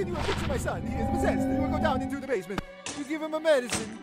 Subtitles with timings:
[0.00, 0.82] can you fix my son?
[0.86, 1.46] He is possessed.
[1.46, 2.60] He will go down into the basement.
[2.98, 3.98] You give him a medicine.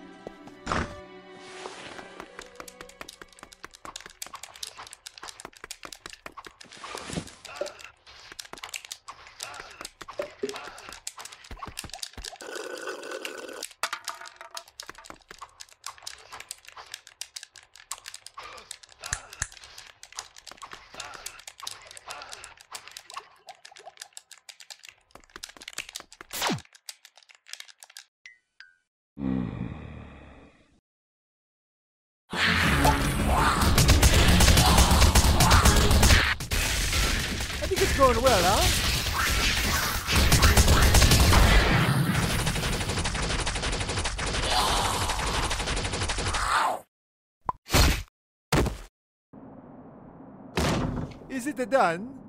[51.59, 52.19] It done?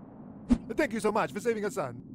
[0.75, 2.08] Thank you so much for saving us, son.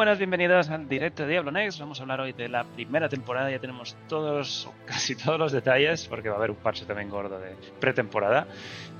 [0.00, 1.78] Buenas, bienvenidos al directo de Diablo Next.
[1.78, 3.50] Vamos a hablar hoy de la primera temporada.
[3.50, 7.38] Ya tenemos todos, casi todos los detalles, porque va a haber un parche también gordo
[7.38, 8.46] de pretemporada.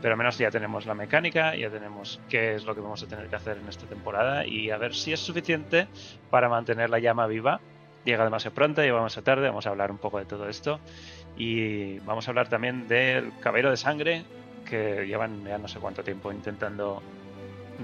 [0.03, 3.07] Pero al menos ya tenemos la mecánica, ya tenemos qué es lo que vamos a
[3.07, 5.89] tener que hacer en esta temporada y a ver si es suficiente
[6.29, 7.63] para mantener la llama viva.
[8.05, 9.49] Llega demasiado pronto, llega demasiado tarde.
[9.49, 10.81] Vamos a hablar un poco de todo esto.
[11.35, 14.25] Y vamos a hablar también del cabello de sangre,
[14.69, 17.03] que llevan ya no sé cuánto tiempo intentando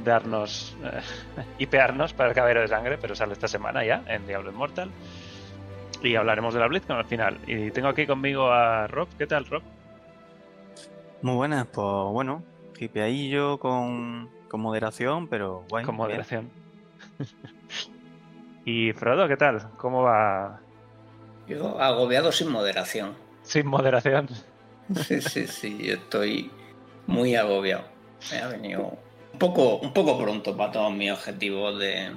[0.05, 1.01] darnos, eh,
[1.59, 4.91] hipearnos para el caballero de sangre, pero sale esta semana ya en Diablo Immortal.
[6.03, 7.39] Y hablaremos de la BlizzCon al final.
[7.47, 9.09] Y tengo aquí conmigo a Rob.
[9.19, 9.63] ¿Qué tal, Rob?
[11.23, 12.45] Muy buenas, pues bueno,
[12.79, 15.85] hipeadillo con, con moderación, pero guay.
[15.85, 16.51] Con moderación.
[18.65, 19.71] y Frodo, ¿qué tal?
[19.79, 20.61] ¿Cómo va?
[21.49, 23.15] Yo agobiado sin moderación.
[23.43, 24.29] Sin moderación.
[24.95, 26.51] Sí, sí, sí, yo estoy
[27.07, 27.85] muy agobiado.
[28.31, 28.99] Me ha venido
[29.39, 32.13] poco, un poco pronto para todos mis objetivos de,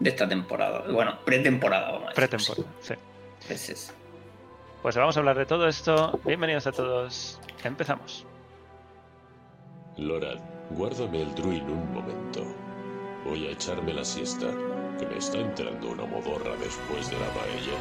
[0.00, 0.84] de esta temporada.
[0.90, 2.28] Bueno, pretemporada, vamos a decir.
[2.28, 2.94] Pretemporada, sí.
[4.82, 6.18] Pues vamos a hablar de todo esto.
[6.24, 7.40] Bienvenidos a todos.
[7.64, 8.24] Empezamos.
[9.96, 10.38] Loran,
[10.70, 12.44] guárdame el druin un momento.
[13.24, 14.46] Voy a echarme la siesta,
[14.98, 17.74] que me está entrando una modorra después de la paella.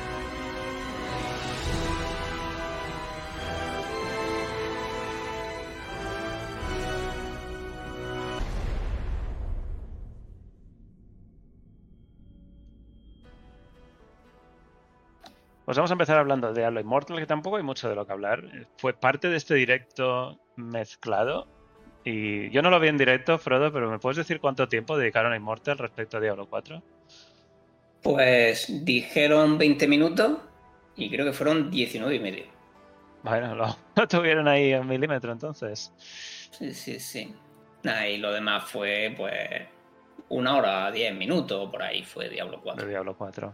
[15.68, 18.14] Pues vamos a empezar hablando de Diablo Immortal, que tampoco hay mucho de lo que
[18.14, 18.42] hablar.
[18.78, 21.46] Fue parte de este directo mezclado.
[22.06, 25.34] Y yo no lo vi en directo, Frodo, pero ¿me puedes decir cuánto tiempo dedicaron
[25.34, 26.82] a Immortal respecto a Diablo 4?
[28.02, 30.38] Pues dijeron 20 minutos
[30.96, 32.46] y creo que fueron 19 y medio.
[33.24, 33.66] Bueno, lo,
[33.98, 35.92] lo tuvieron ahí en milímetro entonces.
[35.98, 37.36] Sí, sí, sí.
[37.84, 39.68] Nada, y lo demás fue, pues,
[40.30, 42.86] una hora, 10 minutos, por ahí fue Diablo 4.
[42.86, 43.54] De Diablo 4.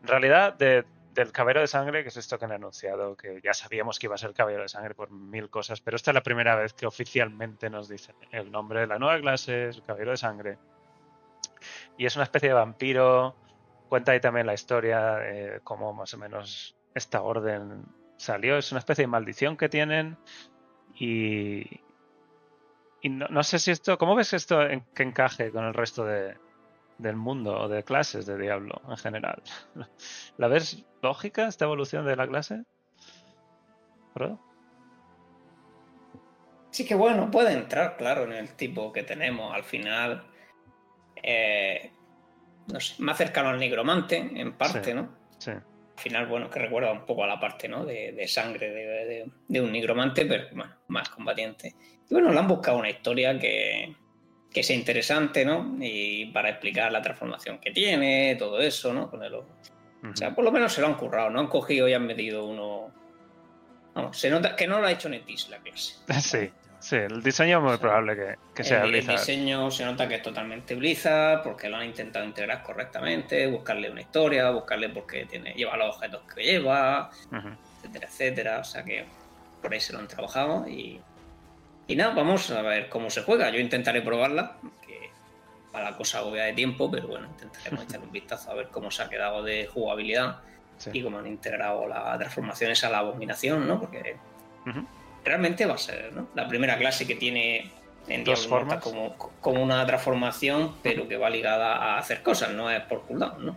[0.00, 3.54] En realidad, de- del Caballero de Sangre, que es esto que han anunciado, que ya
[3.54, 6.22] sabíamos que iba a ser Caballero de Sangre por mil cosas, pero esta es la
[6.22, 10.16] primera vez que oficialmente nos dicen el nombre de la nueva clase, el Caballero de
[10.18, 10.58] Sangre.
[11.96, 13.34] Y es una especie de vampiro.
[13.88, 17.86] Cuenta ahí también la historia de cómo más o menos esta orden
[18.18, 18.58] salió.
[18.58, 20.18] Es una especie de maldición que tienen.
[20.94, 21.80] Y,
[23.00, 23.96] y no, no sé si esto.
[23.96, 24.58] ¿Cómo ves esto
[24.94, 26.36] que encaje con el resto de,
[26.98, 29.42] del mundo o de clases de Diablo en general?
[30.38, 32.64] ¿La ves lógica esta evolución de la clase?
[34.14, 34.40] ¿Frodo?
[36.70, 39.54] Sí que bueno, puede entrar, claro, en el tipo que tenemos.
[39.54, 40.26] Al final,
[41.22, 41.90] eh,
[42.72, 44.94] no sé, más cercano al nigromante, en parte, Sí.
[44.94, 45.08] ¿no?
[45.38, 45.50] Sí.
[45.52, 47.86] Al final, bueno, que recuerda un poco a la parte, ¿no?
[47.86, 51.74] De, de sangre de, de- de un nigromante, pero bueno, más combatiente.
[52.10, 53.96] Y bueno, le han buscado una historia que,
[54.52, 55.76] que sea interesante, ¿no?
[55.80, 59.10] Y para explicar la transformación que tiene, todo eso, ¿no?
[59.10, 59.44] Con el- o
[60.14, 62.92] sea, por lo menos se lo han currado, no han cogido y han metido uno.
[63.94, 65.94] Vamos, se nota que no lo ha hecho Netis la clase.
[66.20, 69.18] Sí, sí, el diseño es muy probable que, que sea el, el Blizzard.
[69.18, 74.02] diseño se nota que es totalmente Blizzard, porque lo han intentado integrar correctamente, buscarle una
[74.02, 77.48] historia, buscarle porque tiene, lleva los objetos que lleva, Ujú.
[77.82, 78.58] etcétera, etcétera.
[78.60, 79.04] O sea que
[79.62, 81.00] por ahí se lo han trabajado y,
[81.88, 83.50] y nada, vamos a ver cómo se juega.
[83.50, 84.56] Yo intentaré probarla,
[84.86, 85.10] que
[85.72, 88.90] para la cosa obvia de tiempo, pero bueno, intentaremos echar un vistazo a ver cómo
[88.90, 90.38] se ha quedado de jugabilidad
[90.78, 90.90] Sí.
[90.92, 93.80] y cómo han integrado las transformaciones a la abominación, ¿no?
[93.80, 94.16] Porque
[95.24, 96.28] realmente va a ser ¿no?
[96.34, 97.70] la primera clase que tiene
[98.08, 98.82] en Dos formas.
[98.82, 103.46] como, como una transformación, pero que va ligada a hacer cosas, no es por cooldown,
[103.46, 103.56] ¿no?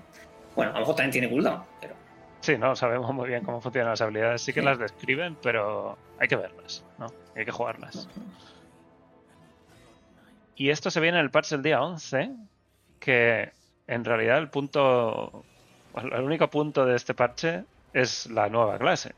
[0.56, 1.94] Bueno, a lo mejor también tiene cooldown, pero
[2.42, 4.42] Sí, no sabemos muy bien cómo funcionan las habilidades.
[4.42, 4.66] Sí que Sí.
[4.66, 7.08] las describen, pero hay que verlas, ¿no?
[7.36, 8.08] Hay que jugarlas.
[10.56, 12.32] Y esto se viene en el patch del día 11,
[13.00, 13.52] que
[13.88, 15.44] en realidad el punto,
[15.96, 17.64] el único punto de este parche
[17.94, 19.14] es la nueva clase,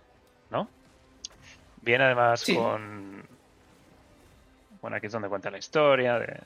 [0.50, 0.68] ¿no?
[1.82, 2.56] Viene además Sí.
[2.56, 3.26] con...
[4.82, 6.40] Bueno, aquí es donde cuenta la historia de,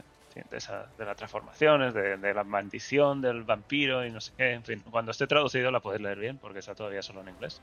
[0.44, 4.52] de, esa- de las transformaciones, de, de la maldición del vampiro y no sé qué.
[4.52, 7.62] En fin, cuando esté traducido la podéis leer bien porque está todavía solo en inglés.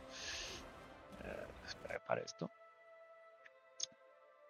[1.24, 2.50] Eh, para esto.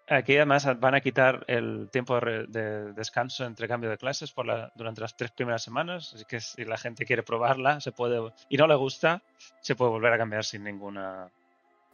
[0.09, 4.33] Aquí además van a quitar el tiempo de, re- de descanso entre cambio de clases
[4.33, 6.13] por la, durante las tres primeras semanas.
[6.15, 9.23] Así que si la gente quiere probarla se puede y no le gusta,
[9.61, 11.31] se puede volver a cambiar sin ninguna.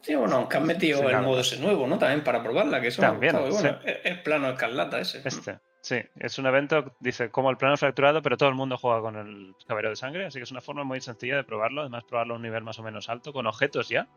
[0.01, 1.97] Sí, bueno, aunque han metido el modo ese nuevo, ¿no?
[1.99, 5.21] También para probarla, que eso También, me ha bueno, es plano escarlata ese.
[5.25, 9.01] Este, sí, es un evento, dice, como el plano fracturado, pero todo el mundo juega
[9.01, 12.03] con el caballero de sangre, así que es una forma muy sencilla de probarlo, además
[12.03, 14.07] probarlo a un nivel más o menos alto, con objetos ya,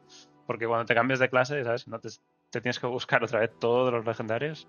[0.46, 1.88] porque cuando te cambias de clase, ¿sabes?
[1.88, 2.08] No te,
[2.50, 4.68] tienes que buscar otra vez todos los legendarios.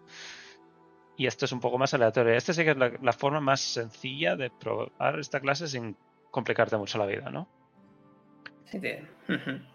[1.15, 2.33] Y esto es un poco más aleatorio.
[2.33, 5.95] Este sí que es la, forma más sencilla de probar esta clase sin
[6.31, 7.47] complicarte mucho la vida, ¿no?
[8.71, 9.05] De,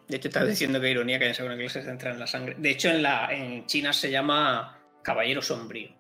[0.09, 2.57] hecho, estás diciendo que ironía que haya una clase centrada en la sangre.
[2.59, 5.91] De hecho, en, la, en China se llama Caballero Sombrío.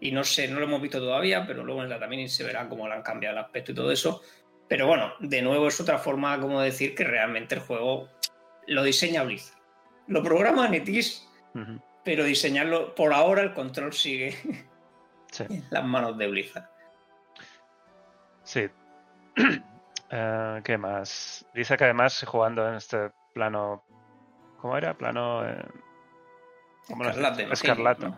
[0.00, 2.68] Y no sé, no lo hemos visto todavía, pero luego en la también se verá
[2.68, 4.22] cómo le han cambiado el aspecto y todo eso.
[4.66, 8.08] Pero bueno, de nuevo es otra forma como decir que realmente el juego
[8.66, 9.58] lo diseña Blizzard.
[10.06, 10.68] Lo programa
[11.54, 11.80] Ujú.
[12.04, 14.36] pero diseñarlo, por ahora el control sigue
[15.32, 15.44] Sí.
[15.48, 16.68] en las manos de Blizzard.
[18.44, 18.68] Sí.
[20.12, 21.46] Eh, ¿Qué más?
[21.54, 23.84] Dice que además jugando en este plano.
[24.60, 24.92] ¿Cómo era?
[24.98, 25.48] Plano.
[25.48, 25.64] eh,
[26.88, 28.08] ¿cómo lo has Escarlata, Escarlata.
[28.08, 28.16] ¿no?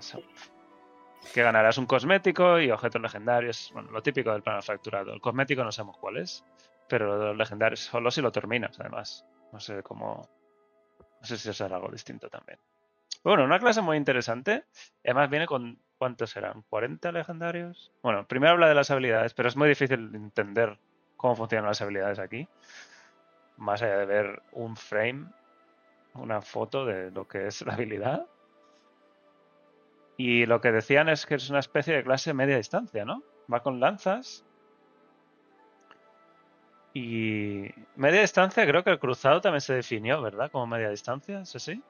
[1.32, 3.70] Que ganarás un cosmético y objetos legendarios.
[3.72, 5.12] Bueno, lo típico del plano fracturado.
[5.12, 6.44] El cosmético no sabemos cuál es,
[6.88, 9.24] pero los legendarios solo si lo terminas, además.
[9.52, 10.28] No sé cómo.
[11.20, 12.58] No sé si será algo distinto también.
[13.22, 14.64] Bueno, una clase muy interesante.
[15.04, 15.78] Además viene con.
[15.96, 16.64] ¿Cuántos serán?
[16.68, 17.92] ¿40 legendarios?
[18.02, 20.76] Bueno, primero habla de las habilidades, pero es muy difícil entender
[21.16, 22.48] cómo funcionan las habilidades aquí.
[23.56, 25.26] Más allá de ver un frame,
[26.14, 28.26] una foto de lo que es la habilidad.
[30.16, 33.22] Y lo que decían es que es una especie de clase media distancia, ¿no?
[33.52, 34.44] Va con lanzas.
[36.94, 40.50] Y media distancia, creo que el cruzado también se definió, ¿verdad?
[40.50, 41.82] Como media distancia, ¿es así?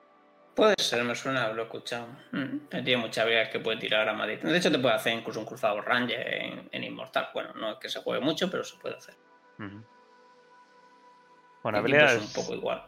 [0.54, 2.06] Puede ser, me suena, lo he escuchado.
[2.30, 4.38] Mm, Tiene muchas habilidades que puede tirar a Madrid.
[4.40, 7.30] De hecho, te puede hacer incluso un cruzado Ranger en, en Inmortal.
[7.34, 9.14] Bueno, no es que se juegue mucho, pero se puede hacer.
[11.62, 12.84] Bueno, habilidades, un poco igual.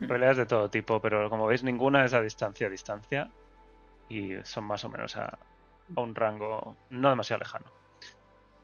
[0.00, 3.30] habilidades de todo tipo, pero como veis, ninguna es a distancia a distancia.
[4.08, 5.38] Y son más o menos a,
[5.96, 7.66] a un rango no demasiado lejano.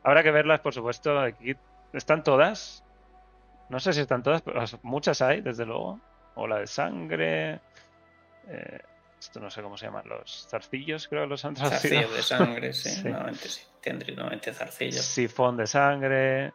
[0.03, 1.19] Habrá que verlas, por supuesto.
[1.21, 1.55] Aquí
[1.93, 2.85] están todas.
[3.69, 6.01] No sé si están todas, pero muchas hay, desde luego.
[6.35, 7.61] O la de sangre.
[8.49, 8.81] eh,
[9.19, 12.03] esto no sé cómo se llaman, los zarcillos, creo que los han traducido.
[12.03, 12.91] Zarcillos de sangre, sí.
[12.91, 13.09] Sí.
[13.09, 13.63] Normalmente sí.
[13.81, 15.03] Tendría normalmente zarcillos.
[15.03, 16.53] Sifón de sangre.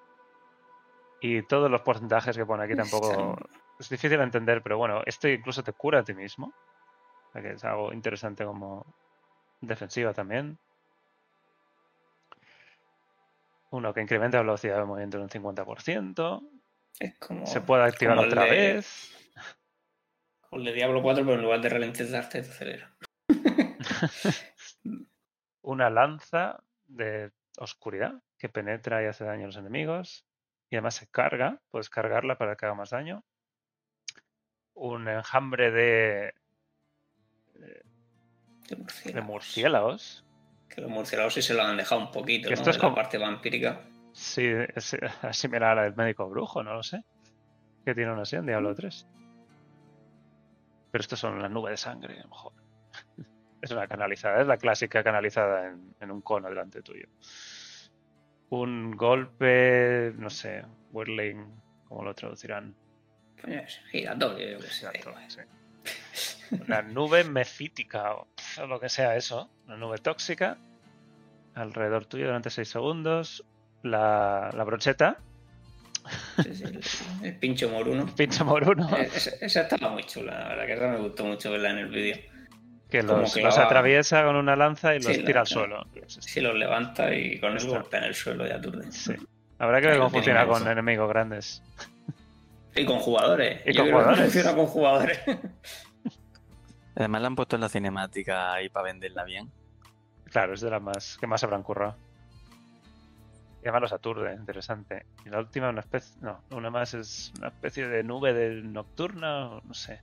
[1.22, 3.36] Y todos los porcentajes que pone aquí tampoco.
[3.80, 6.54] Es difícil de entender, pero bueno, esto incluso te cura a ti mismo.
[7.30, 8.86] O sea que es algo interesante como
[9.62, 10.58] defensiva también.
[13.72, 16.50] Uno que incrementa la velocidad de movimiento en un 50%.
[17.00, 19.32] Es como, Se puede activar como otra de- vez.
[20.52, 22.96] el de Diablo 4, pero en lugar de ralentizarte, te acelera.
[25.62, 30.26] Una lanza de oscuridad que penetra y hace daño a los enemigos.
[30.72, 31.62] Y además se carga.
[31.70, 33.24] Puedes cargarla para que haga más daño.
[34.74, 36.34] Un enjambre De
[38.76, 39.26] de murciélagos.
[39.28, 40.26] murciélagos.
[40.70, 43.04] Que los murciélagos sí se lo han dejado un poquito, esto es De como- la
[43.04, 43.82] parte vampírica.
[44.14, 44.46] Sí,
[44.76, 44.98] es
[45.32, 47.04] similar al médico brujo, no lo sé.
[47.86, 49.08] Que tiene una así en Diablo 3.
[50.92, 52.54] Pero estos son las nubes de sangre, a lo mejor.
[53.62, 57.08] Es una canalizada, es la clásica canalizada en, en un cono delante tuyo.
[58.52, 61.46] Un golpe, no sé, whirling,
[61.90, 62.74] ¿cómo lo traducirán?
[63.42, 64.88] Pues, giratorio, yo que sé.
[66.14, 66.56] sí.
[66.66, 68.16] Una nube mefítica
[68.62, 70.58] o lo que sea eso, una nube tóxica
[71.56, 73.44] alrededor tuyo durante 6 segundos.
[73.84, 75.18] La, la brocheta,
[76.44, 76.82] Sí, sí, el,
[77.24, 78.06] el pincho moruno.
[78.16, 78.90] pinche moruno.
[78.98, 81.78] Eh, Esa, esa estaba muy chula, la verdad que esa me gustó mucho verla en
[81.80, 82.18] el vídeo.
[82.90, 85.48] que los, que los la- atriesa con una lanza y los Sí, la- tira al
[85.48, 85.86] suelo.
[86.08, 88.92] Si los levanta y con eso golpea en el suelo y aturde.
[88.92, 89.14] Sí.
[89.60, 91.62] Habrá que ver cómo funciona con enemigos grandes.
[92.76, 93.62] Y con jugadores.
[93.66, 94.34] Y Yo con creo que jugadores.
[94.34, 95.20] funciona con jugadores.
[96.96, 99.52] Además la han puesto en la cinemática ahí para venderla bien.
[100.26, 101.96] Claro, es de las más que más habrán currado.
[103.62, 105.06] Y además los aturde, interesante.
[105.26, 106.16] Y la última, una especie.
[106.22, 110.02] No, una más es una especie de nube nocturna, no sé.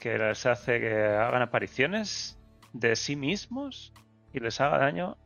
[0.00, 2.38] Que les hace que hagan apariciones
[2.72, 3.92] de sí mismos
[4.32, 5.16] y les haga daño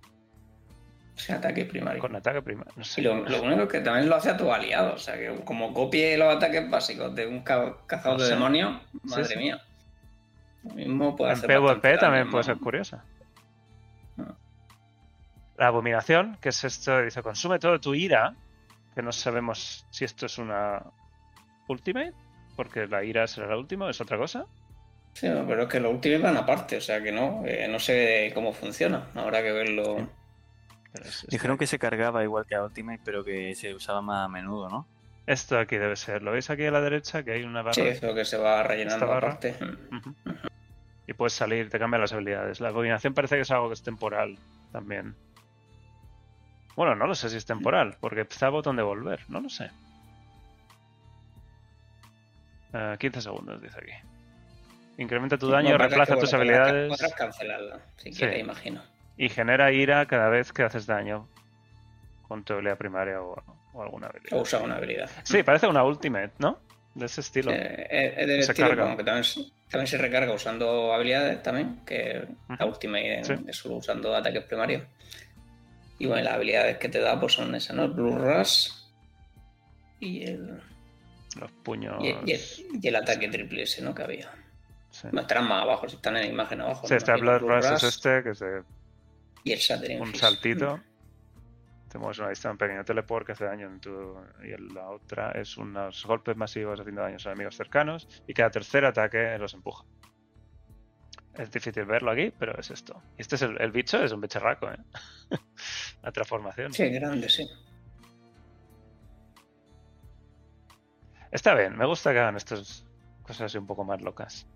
[1.16, 2.00] O sea, ataque primario.
[2.00, 2.72] con ataque primario.
[2.76, 3.00] No sé.
[3.00, 4.94] Y lo, lo único es que también lo hace a tu aliado.
[4.94, 9.24] O sea, que como copie los ataques básicos de un ca- cazador de demonios, madre
[9.24, 9.36] sí.
[9.36, 9.62] mía.
[10.64, 13.04] Lo mismo puede En hacer PvP también puede ser curiosa.
[14.18, 14.34] Ah.
[15.56, 18.34] La abominación, que es esto, dice, consume todo tu ira,
[18.94, 20.82] que no sabemos si esto es una
[21.68, 22.12] ultimate,
[22.56, 24.46] porque la ira será la última, es otra cosa.
[25.12, 28.32] Sí, pero es que los últimos van aparte, o sea que no, eh, no sé
[28.34, 29.06] cómo funciona.
[29.14, 29.96] Habrá que verlo.
[29.98, 30.06] Sí.
[30.94, 34.00] Pero es- es- Dijeron que se cargaba igual que a Ultimate, pero que se usaba
[34.00, 34.86] más a menudo, ¿no?
[35.26, 36.22] Esto aquí debe ser.
[36.22, 37.22] ¿Lo veis aquí a la derecha?
[37.24, 37.74] Que hay una barra.
[37.74, 39.28] Sí, eso que se va rellenando Esta barra.
[39.32, 39.56] aparte.
[41.06, 42.60] Y puedes salir, te cambian las habilidades.
[42.60, 44.38] La abominación parece que es algo que es temporal
[44.72, 45.14] también.
[46.76, 49.70] Bueno, no lo sé si es temporal, porque está botón de volver, no lo sé.
[52.72, 53.92] Eh, 15 segundos, dice aquí.
[55.02, 58.18] Incrementa tu daño, pasa reemplaza tus bueno, habilidades Podrás cancelarla, si Sí.
[58.18, 58.82] quieres, imagino.
[59.16, 61.28] Y genera ira cada vez que haces daño
[62.28, 63.42] con tu habilidad primaria o,
[63.72, 64.38] o alguna habilidad.
[64.38, 65.10] O usar una habilidad.
[65.22, 66.58] Sí, parece una ultimate, ¿no?
[66.94, 67.50] De ese estilo.
[67.52, 68.84] Eh, del Se estilo, carga.
[68.84, 72.26] como que también, se- también se recarga usando habilidades también, que
[72.58, 72.66] la.
[72.66, 73.34] Ultimate es- Sí.
[73.50, 74.82] solo usando ataques primarios.
[75.98, 77.88] Y bueno, las habilidades que te da pues son esas, ¿no?
[77.88, 78.68] Blue Rush
[80.00, 80.60] y el,
[81.40, 81.96] Los puños.
[82.02, 82.40] y, y el,
[82.82, 83.94] y el ataque triple S, ¿no?
[83.94, 84.30] Que había.
[84.90, 86.86] Sí, No, estarán más abajo, si están en la imagen abajo.
[86.86, 88.62] Sí, este imagino, Blood Rush es este, que es de
[89.44, 90.20] Y el Shattering un Fist.
[90.20, 90.80] saltito.
[91.88, 94.16] Te mueves una distancia, un pequeño teleport que hace daño en tu...
[94.42, 98.08] Y la otra es unos golpes masivos haciendo daños a enemigos cercanos.
[98.26, 99.84] Y cada tercer ataque los empuja.
[101.34, 103.00] Es difícil verlo aquí, pero es esto.
[103.18, 104.78] Y este es el, el bicho, es un bicharraco, ¿eh?
[106.02, 106.72] la transformación.
[106.72, 107.46] Sí, grande, sí.
[111.30, 112.86] Está bien, me gusta que hagan estas
[113.22, 114.46] cosas así un poco más locas.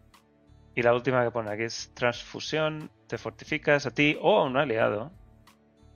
[0.78, 4.56] Y la última que pone aquí es transfusión, te fortificas a ti o a un
[4.56, 5.11] aliado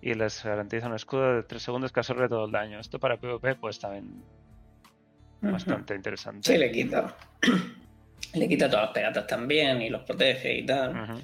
[0.01, 2.81] y les garantiza un escudo de 3 segundos que absorbe todo el daño.
[2.81, 4.25] Esto para PvP pues también
[5.41, 6.51] bastante interesante.
[6.51, 7.17] Sí, le quita.
[8.35, 11.23] Le quita todas las pegatas también y los protege y tal.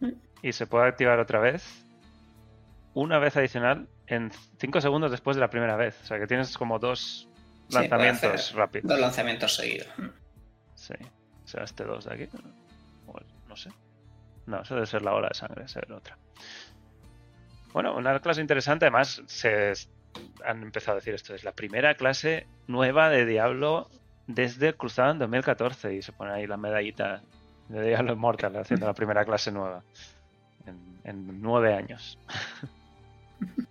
[0.00, 0.18] Ujú.
[0.42, 1.84] Y se puede activar otra vez,
[2.94, 6.00] una vez adicional, en 5 segundos después de la primera vez.
[6.02, 7.28] O sea que tienes como dos
[7.70, 8.88] lanzamientos rápidos.
[8.88, 9.86] Dos lanzamientos seguidos.
[10.74, 10.94] Sí.
[11.44, 12.28] ¿Será este 2 de aquí?
[13.48, 13.70] No sé.
[14.46, 16.16] No, eso debe ser la ola de sangre, ser otra.
[17.72, 18.86] Bueno, una clase interesante.
[18.86, 19.72] Además, se
[20.44, 21.34] han empezado a decir esto.
[21.34, 23.88] Es la primera clase nueva de Diablo
[24.26, 25.94] desde Cruzado en 2014.
[25.94, 27.22] Y se pone ahí la medallita
[27.68, 29.82] de Diablo Immortal haciendo la primera clase nueva.
[30.66, 32.18] En, en nueve años.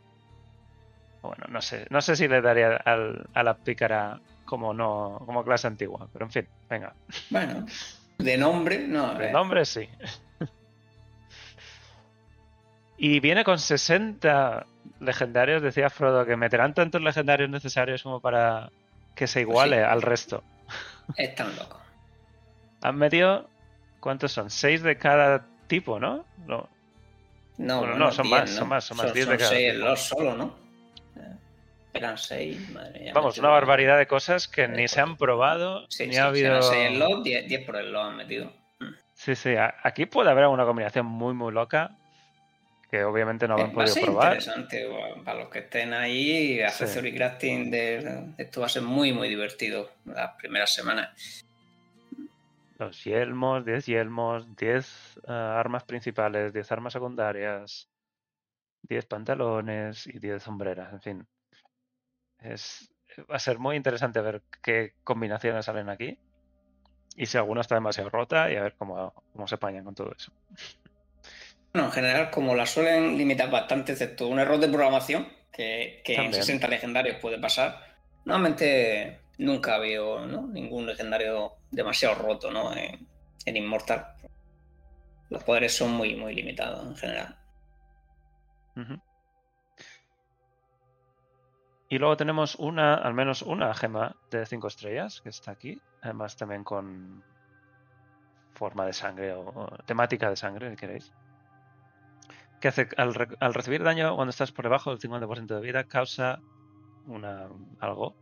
[1.22, 1.86] bueno, no sé.
[1.90, 4.20] No sé si le daría al- a la pícara
[4.54, 6.08] como no como clase antigua.
[6.14, 6.94] Pero en fin, venga.
[7.32, 7.66] Bueno,
[8.20, 9.16] de nombre, no.
[9.16, 9.90] De eh, nombre sí.
[12.98, 14.68] Y viene con 60
[15.00, 18.70] legendarios, decía Frodo, que meterán tantos legendarios necesarios como para
[19.16, 19.82] que se iguale sí.
[19.82, 20.44] al resto.
[21.18, 21.82] Es tan loco.
[22.82, 23.50] Han metido,
[24.00, 24.52] ¿cuántos son?
[24.52, 26.26] 6 de cada tipo, ¿no?
[26.46, 26.70] No,
[27.58, 29.74] No, Bueno, no, son 10, más, son más, son más, 10 de Son cada seis
[29.74, 29.86] tipo.
[29.86, 30.63] los solo, ¿no?
[31.94, 33.12] Eh, Eran seis, madre mía.
[33.14, 36.26] Vamos, una barbaridad de cosas que Eh, ni se han probado, Sí, ni sí, ha
[36.28, 36.48] habido...
[36.48, 38.52] eran seis en lot, 10, 10 por el lot han metido.
[39.14, 41.92] Sí, sí, a- aquí puede haber alguna combinación muy, muy loca
[42.90, 44.34] que obviamente no Eh, han va a podido ser probar.
[44.34, 46.62] interesante bueno, para los que estén ahí.
[46.62, 47.14] Hacer Sí.
[47.16, 51.44] crafting de esto va a ser muy, muy divertido las primeras semanas.
[52.78, 57.90] Los yelmos, 10 yelmos, 10 eh, armas principales, 10 armas secundarias,
[58.82, 61.28] 10 pantalones y 10 sombreras, en fin.
[62.44, 62.90] Es,
[63.30, 66.18] va a ser muy interesante ver qué combinaciones salen aquí
[67.16, 70.12] y si alguna está demasiado rota y a ver cómo, cómo se apañan con todo
[70.18, 70.32] eso.
[71.74, 76.14] Bueno, en general, como la suelen limitar bastante, excepto un error de programación, que, que
[76.14, 76.44] en También.
[76.44, 80.46] 60 legendarios puede pasar, normalmente nunca veo ¿no?
[80.46, 82.76] ningún legendario demasiado roto ¿no?
[82.78, 83.08] en,
[83.46, 84.06] en Immortal.
[85.32, 87.40] Los poderes son muy, muy limitados en general.
[88.76, 89.02] Ujú.
[91.94, 95.80] Y luego tenemos una, al menos una gema de 5 estrellas, que está aquí.
[96.02, 97.24] Además también con
[98.56, 101.12] forma de sangre o, o temática de sangre, si queréis.
[102.60, 105.84] Que hace, al, re- al recibir daño cuando estás por debajo del 50% de vida,
[105.84, 106.40] causa
[107.06, 107.48] una,
[107.80, 108.16] algo,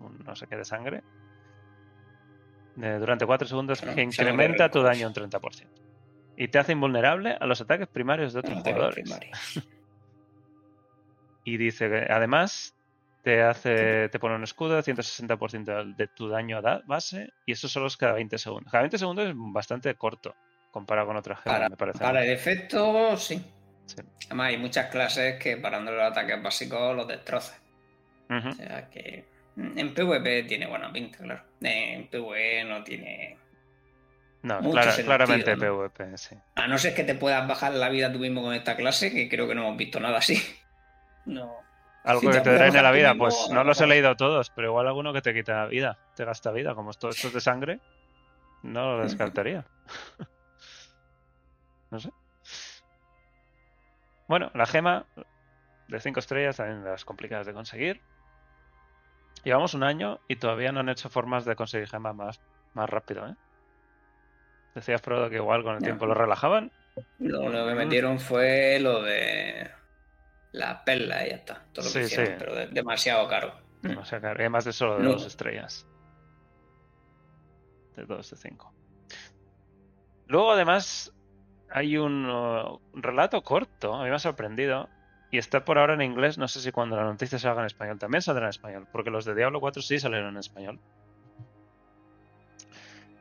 [0.00, 1.04] un no sé qué de sangre.
[2.82, 5.68] eh, durante 4 segundos que incrementa tu daño un 30%.
[6.36, 9.08] Y te hace invulnerable a los ataques primarios de otros jugadores.
[11.44, 12.74] Y dice que además
[13.22, 17.86] te hace te pone un escudo, 160% de tu daño a base, y eso solo
[17.86, 18.70] es cada 20 segundos.
[18.70, 20.34] Cada 20 segundos es bastante corto
[20.70, 21.98] comparado con otras gemas, Para, me parece.
[21.98, 23.42] para el efecto, sí.
[23.86, 24.02] Sí.
[24.26, 27.58] Además, hay muchas clases que parando los ataques básicos los destrozan.
[28.30, 28.48] Ujú.
[28.50, 29.24] O sea que
[29.56, 31.42] mm, en PvP tiene buena pinta, claro.
[31.62, 33.38] En PvE no tiene.
[34.42, 35.58] No, mucho clara- sentido, claramente ¿no?
[35.88, 36.36] PvP, sí.
[36.54, 39.28] A no ser que te puedas bajar la vida tú mismo con esta clase, que
[39.28, 40.36] creo que no hemos visto nada así.
[41.26, 41.56] No.
[42.08, 44.86] Algo que te bajar la vida, pues no lo los he leído todos, pero igual
[44.86, 47.80] alguno que te quita vida, te gasta vida, como todos estos de sangre,
[48.62, 49.66] no lo descartaría.
[51.90, 52.10] no sé.
[54.26, 55.04] Bueno, la gema
[55.88, 58.00] de 5 estrellas, también de las complicadas de conseguir.
[59.44, 62.40] Llevamos un año y todavía no han hecho formas de conseguir gemas más,
[62.72, 63.34] más rápido, ¿eh?
[64.74, 66.72] Decías, Frodo, que igual con el tiempo lo relajaban.
[67.18, 69.77] Lo, lo que metieron fue lo de
[70.52, 71.64] las perlas y ya está.
[71.72, 72.34] Todo lo Sí, que hicieron, sí.
[72.38, 73.52] pero de- demasiado caro.
[74.00, 75.10] O sea, que hay más de solo de No.
[75.12, 75.86] dos estrellas.
[77.96, 78.72] De dos de cinco.
[80.26, 81.14] Luego, además,
[81.70, 83.94] hay un, uh, un relato corto.
[83.94, 84.88] A mí me ha sorprendido.
[85.30, 86.38] Y está por ahora en inglés.
[86.38, 88.86] No sé si cuando la noticia salga en español también saldrá en español.
[88.90, 90.80] Porque los de Diablo 4 sí salieron en español.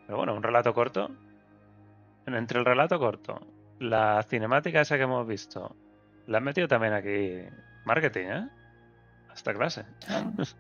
[0.06, 1.10] Pero bueno, un relato corto.
[2.26, 3.40] En- Entre el relato corto,
[3.80, 5.76] la cinemática esa que hemos visto,
[6.28, 7.40] la han metido también aquí
[7.86, 8.48] marketing, ¿eh?
[9.30, 9.84] A esta clase.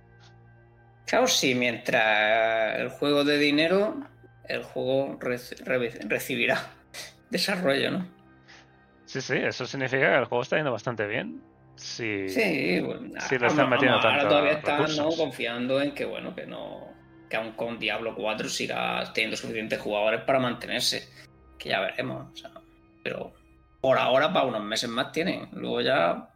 [1.06, 3.96] Claro, sí, mientras el juego de dinero,
[4.44, 6.60] el juego reci- re- recibirá
[7.30, 8.08] desarrollo, ¿no?
[9.06, 11.42] Sí, sí, eso significa que el juego está yendo bastante bien.
[11.76, 12.28] Sí.
[12.28, 15.10] Sí, bueno, Sí, le ah, están no, metiendo ahora todavía están ¿no?
[15.12, 16.90] confiando en que bueno, que no,
[17.30, 21.08] que aún con Diablo 4 siga teniendo suficientes jugadores para mantenerse.
[21.58, 22.34] Que ya veremos.
[22.34, 22.52] o sea,
[23.01, 23.32] pero
[23.81, 25.50] por ahora para unos meses más tienen.
[25.53, 26.29] Luego ya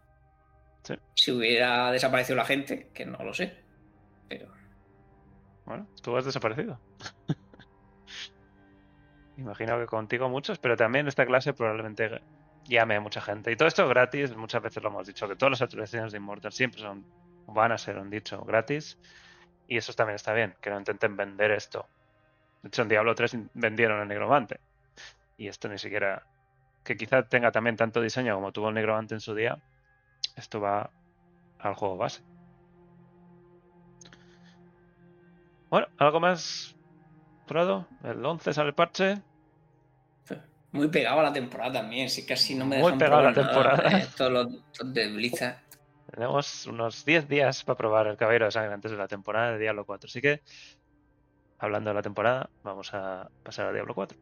[0.84, 0.96] Sí.
[1.14, 3.56] si hubiera desaparecido la gente, que no lo sé.
[4.28, 4.48] Pero
[5.66, 6.80] Bueno, tú has desaparecido.
[9.38, 12.22] Imagino que contigo muchos, pero también esta clase probablemente
[12.66, 13.52] llame a mucha gente.
[13.52, 16.52] Y todo esto gratis, muchas veces lo hemos dicho, que todas las actualizaciones de Immortal
[16.52, 17.06] siempre son,
[17.48, 18.98] van a ser, han dicho, gratis.
[19.68, 21.88] Y eso también está bien, que no intenten vender esto.
[22.62, 24.60] De hecho, en Diablo 3 vendieron el Negromante.
[25.38, 26.24] Y esto ni siquiera,
[26.84, 29.60] que quizá tenga también tanto diseño como tuvo el Negromante en su día,
[30.36, 30.92] esto va
[31.60, 32.24] al juego base.
[35.70, 36.76] Bueno, ¿algo más,
[37.48, 37.88] Prado?
[38.04, 39.22] El 11 sale el parche.
[40.72, 42.10] muy pegado a la temporada también.
[42.10, 44.00] Sí, casi no me Muy dejan pegado a la nada, temporada.
[44.00, 44.48] eh, todos los,
[44.80, 45.58] los de Blizzard.
[46.12, 49.60] Tenemos unos 10 días para probar el Caballero de Sangre antes de la temporada de
[49.60, 50.08] Diablo 4.
[50.08, 50.42] Así que,
[51.58, 54.18] hablando de la temporada, vamos a pasar a Diablo 4.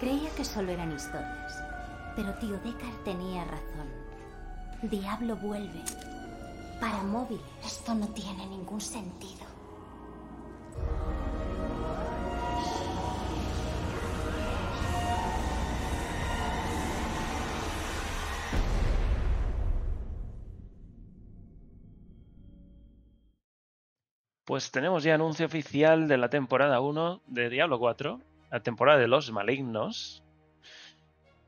[0.00, 1.62] Creía que solo eran historias.
[2.16, 3.86] Pero tío Deckard tenía razón.
[4.80, 5.82] Diablo vuelve.
[6.80, 7.44] Para móviles.
[7.62, 9.44] Esto no tiene ningún sentido.
[24.46, 29.08] Pues tenemos ya anuncio oficial de la temporada 1 de Diablo 4, la temporada de
[29.08, 30.22] los malignos.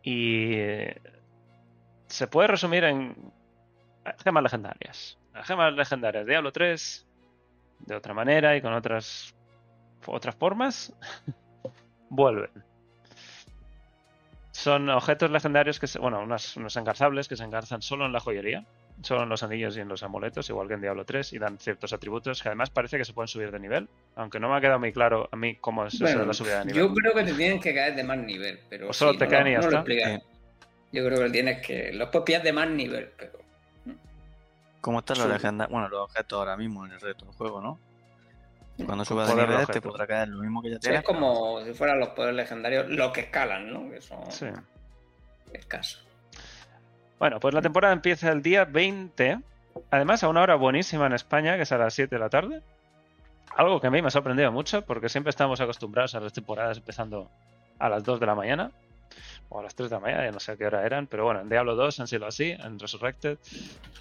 [0.02, 1.00] Y eh,
[2.06, 3.32] se puede resumir en
[4.22, 5.18] gemas legendarias.
[5.32, 7.06] Las gemas legendarias de Diablo 3,
[7.80, 9.34] de otra manera y con otras,
[10.06, 10.94] otras formas,
[12.10, 12.50] vuelven.
[14.50, 18.20] Son objetos legendarios que se, bueno, unos, unos engarzables que se engarzan solo en la
[18.20, 18.66] joyería,
[19.00, 21.58] solo en los anillos y en los amuletos, igual que en Diablo 3, y dan
[21.58, 24.60] ciertos atributos que además parece que se pueden subir de nivel, aunque no me ha
[24.60, 26.82] quedado muy claro a mí cómo es eso de Bueno, la subida de nivel.
[26.88, 29.24] yo creo que te tienen que caer de más nivel, pero O solo sí, te
[29.24, 29.84] no caen lo- y ya no está.
[30.18, 30.24] Sí.
[30.92, 33.40] Yo creo que tienes que los puedes pillar de más nivel, pero
[34.82, 35.32] ¿Cómo están los Sí.
[35.32, 35.72] legendarios?
[35.72, 37.78] Bueno, los objetos ahora mismo en el reto del juego, ¿no?
[38.84, 41.00] Cuando subas de nivel te podrá caer lo mismo que ya sí, tienes.
[41.00, 43.88] es como si fueran los poderes legendarios los que escalan, ¿no?
[43.90, 44.46] Que son Sí.
[45.52, 46.04] escasos.
[47.22, 49.38] Bueno, pues la temporada empieza el día 20.
[49.92, 52.62] Además, a una hora buenísima en España, que es a las 7 de la tarde.
[53.54, 56.78] Algo que a mí me ha sorprendido mucho, porque siempre estamos acostumbrados a las temporadas
[56.78, 57.30] empezando
[57.78, 58.72] a las 2 de la mañana.
[59.50, 61.06] O a las 3 de la mañana, ya no sé a qué hora eran.
[61.06, 63.38] Pero bueno, en Diablo 2 han sido así, en Resurrected.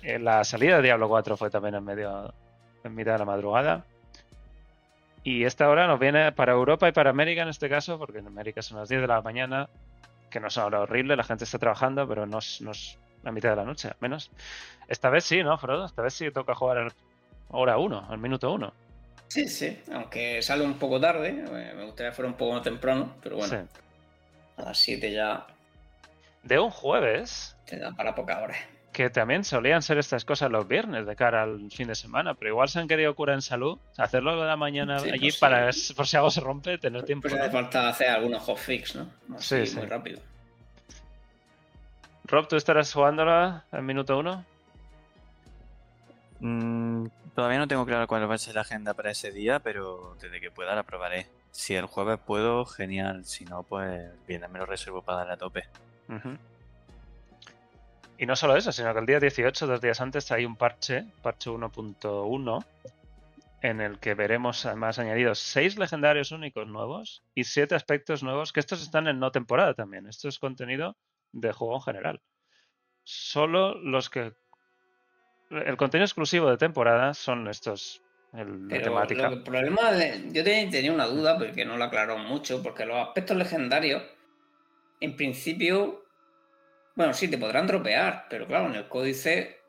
[0.02, 2.34] En la salida de Diablo 4 fue también en medio,
[2.84, 3.86] en mitad de la madrugada.
[5.24, 8.26] Y esta hora nos viene para Europa y para América en este caso, porque en
[8.26, 9.70] América son las 10 de la mañana,
[10.32, 12.98] que no es una hora horrible, la gente está trabajando, pero no es, no es
[13.24, 14.32] la mitad de la noche, al menos.
[14.88, 15.86] Esta vez sí, ¿no, Frodo?
[15.86, 16.94] Esta vez sí toca jugar al
[17.50, 18.74] hora 1, al minuto 1.
[19.28, 22.64] Sí, sí, aunque sale un poco tarde, eh, me gustaría que fuera un poco más
[22.64, 23.80] temprano, pero bueno, Sí.
[24.58, 25.48] a las 7 ya
[26.44, 28.58] De un jueves, te da para pocas horas.
[28.92, 32.50] que también solían ser estas cosas los viernes de cara al fin de semana, pero
[32.50, 35.70] igual se han querido curar en salud, hacerlo de la mañana Sí, allí pues para,
[35.96, 37.30] por si algo se rompe, tener tiempo.
[37.30, 39.10] Pues hace falta hacer algunos hotfix, ¿no?
[39.38, 40.20] Así, Sí, muy rápido.
[42.32, 44.46] Rob, ¿tú estarás jugándola en minuto uno?
[46.39, 50.15] Mm, todavía no tengo claro cuál va a ser la agenda para ese día, pero
[50.22, 51.28] desde que pueda la probaré.
[51.52, 53.26] Si el jueves puedo, genial.
[53.26, 55.63] Si no, pues bien, me lo reservo para darle a tope.
[58.17, 61.04] Y no solo eso, sino que el día 18, dos días antes, hay un parche,
[61.22, 62.65] parche 1.1,
[63.62, 68.62] en el que veremos además añadidos seis legendarios únicos nuevos y siete aspectos nuevos, que
[68.62, 70.08] estos están en no temporada también.
[70.08, 70.96] Esto es contenido
[71.32, 72.22] de juego en general.
[73.04, 74.34] Solo los que...
[75.50, 78.02] El contenido exclusivo de temporada son estos,
[78.34, 79.24] el Pero temática.
[79.24, 82.86] lo que- el problema de- yo tenía, una duda porque no lo aclaró mucho, porque
[82.86, 84.02] los aspectos legendarios,
[85.02, 86.06] en principio,
[86.96, 89.60] bueno, sí, te podrán dropear, pero claro, en el códice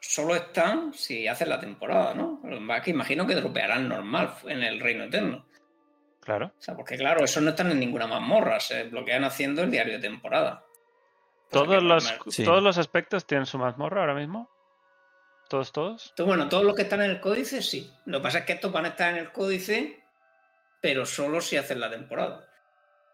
[0.00, 2.40] solo están si haces la temporada, ¿no?
[2.74, 5.46] Es que imagino que dropearán normal en el Reino Eterno.
[6.20, 6.46] Claro.
[6.58, 9.94] O sea, porque claro, esos no están en ninguna mazmorra, se bloquean haciendo el diario
[9.94, 10.64] de temporada.
[11.50, 12.44] Todos los, Sí.
[12.44, 14.48] todos los aspectos tienen su mazmorra ahora mismo.
[15.48, 16.14] Todos, todos.
[16.18, 17.92] Bueno, todos los que están en el códice, sí.
[18.06, 20.00] Lo que pasa es que estos van a estar en el códice,
[20.80, 22.46] pero solo si hacen la temporada.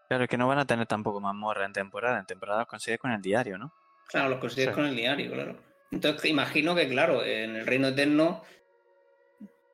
[0.07, 2.19] Claro, es que no van a tener tampoco mazmorra en temporada.
[2.19, 3.73] En temporada los consigues con el diario, ¿no?
[4.07, 4.75] Claro, los consigues Sí.
[4.75, 5.57] con el diario, claro.
[5.91, 8.43] Entonces, imagino que, claro, en el Reino Eterno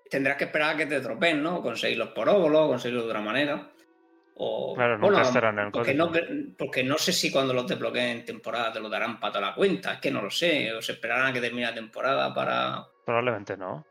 [0.10, 1.62] tendrás que esperar a que te tropeen, ¿no?
[1.62, 3.67] Conseguirlos por óvulo, conseguirlos de otra manera.
[4.36, 6.26] O, Claro, nunca estarán en el porque códice.
[6.32, 9.48] no, porque no sé si cuando los desbloqueen en temporada te lo darán para toda
[9.50, 10.74] la cuenta, es que no lo sé.
[10.74, 12.88] O se esperarán a que termine la temporada para.
[13.06, 13.86] Probablemente no.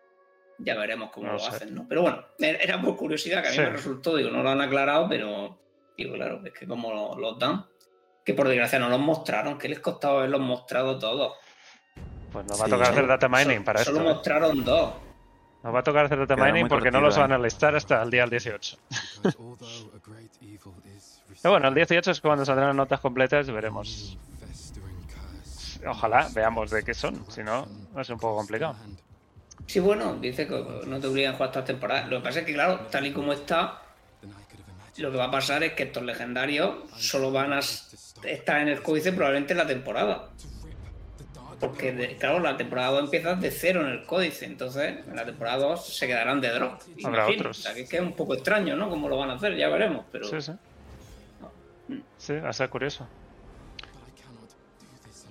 [0.59, 1.87] Ya veremos cómo No lo hacen, ¿no?
[1.89, 3.63] Pero bueno, e- era por curiosidad que a mí Sí.
[3.63, 5.59] me resultó, digo, no lo han aclarado, pero
[5.97, 7.67] digo, claro, es que como lo- los dan,
[8.25, 11.35] que por desgracia no los mostraron, que les costaba haberlos mostrado todos.
[12.33, 14.11] Pues nos va a tocar solo- hacer data mining Solo- para Solo esto.
[14.11, 14.15] ¿eh?
[14.15, 14.95] mostraron dos.
[15.65, 17.35] Nos va a tocar hacer data Queda mining porque no los van ¿eh?
[17.35, 18.79] a listar hasta el día del 18.
[21.43, 24.17] Pero bueno, el 18 es cuando saldrán las notas completas y veremos.
[25.85, 28.77] Ojalá veamos de qué son, si no, va a ser un poco complicado.
[29.67, 32.09] Sí, bueno, dice que no te obligan a jugar estas temporadas.
[32.09, 33.83] Lo que pasa es que, claro, tal y como está,
[34.99, 38.83] lo que va a pasar es que estos legendarios solo van a estar en el
[38.83, 40.29] códice probablemente en la temporada.
[41.59, 45.59] Porque, claro, la temporada 2 empieza de cero en el códice, entonces en la temporada
[45.59, 46.81] 2 se quedarán de drop.
[47.05, 47.59] Habrá otros.
[47.59, 48.91] O sea, que es un poco extraño, ¿no?
[48.91, 50.05] Cómo lo van a hacer, ya veremos.
[50.11, 50.53] Pero Sí, sí.
[52.17, 53.07] Sí, va a ser curioso.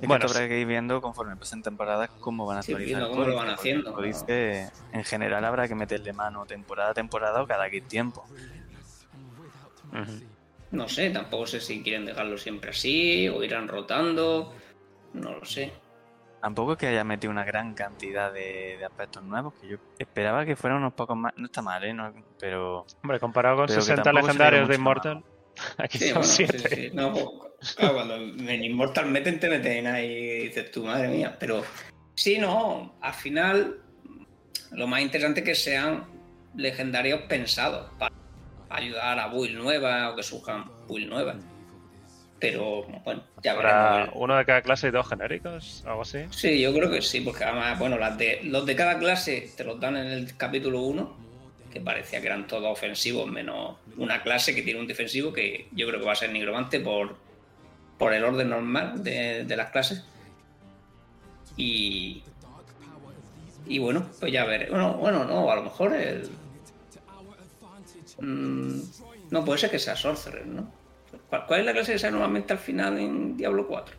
[0.01, 3.01] Es Bueno, que habrá que ir viendo conforme pasen temporadas cómo van a Sí, actualizar
[3.01, 6.89] viendo el cómo lo van haciendo, el códice, en general habrá que meterle mano temporada
[6.89, 8.25] a temporada o cada X tiempo.
[9.91, 10.21] Ujú.
[10.71, 14.53] no sé, tampoco sé si quieren dejarlo siempre así o irán rotando.
[15.13, 15.71] No lo sé.
[16.41, 20.43] Tampoco es que haya metido una gran cantidad de, de aspectos nuevos, que yo esperaba
[20.45, 21.33] que fueran unos pocos más.
[21.35, 21.93] No está mal, ¿eh?
[21.93, 25.23] No- pero Hombre, comparado con Pero que 60 tampoco se legendarios de Immortal,
[25.78, 26.76] aquí Sí, son bueno, sí, 7.
[26.76, 26.89] sí.
[26.93, 31.36] No, pues, claro, cuando en Immortal meten, te meten ahí y dices tú, madre mía.
[31.39, 31.63] Pero
[32.15, 33.78] sí, no, al final
[34.71, 36.06] lo más interesante es que sean
[36.56, 38.13] legendarios pensados para
[38.69, 41.38] ayudar a build nuevas o que surjan build nuevas.
[42.39, 44.15] Pero bueno, ya Habrá veremos.
[44.17, 46.19] uno de cada clase y dos genéricos, algo así.
[46.32, 49.63] Sí, yo creo que sí, porque además, bueno, las de, los de cada clase te
[49.63, 51.17] los dan en el capítulo 1,
[51.71, 55.88] que parecía que eran todos ofensivos, menos una clase que tiene un defensivo, que yo
[55.88, 57.15] creo que va a ser nigromante por,
[57.97, 60.03] por el orden normal de, de las clases.
[61.57, 62.23] Y.
[63.67, 64.69] Y bueno, pues ya veré.
[64.69, 66.29] Bueno, bueno, no, a lo mejor el.
[68.19, 68.81] Mm,
[69.31, 70.71] no puede ser que sea Sorcerer, ¿no?
[71.29, 73.95] ¿Cuál, cuál es la clase que sale normalmente al final en Diablo 4?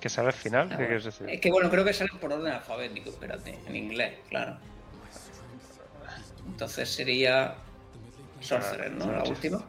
[0.00, 0.86] Que sale al final, Ah, ¿qué bueno.
[0.88, 1.28] quieres decir?
[1.30, 4.56] Es que bueno, creo que salen por orden alfabético, espérate, en inglés, claro.
[6.52, 7.54] Entonces sería
[8.40, 9.10] Sorcerer, ¿no?
[9.10, 9.64] La última.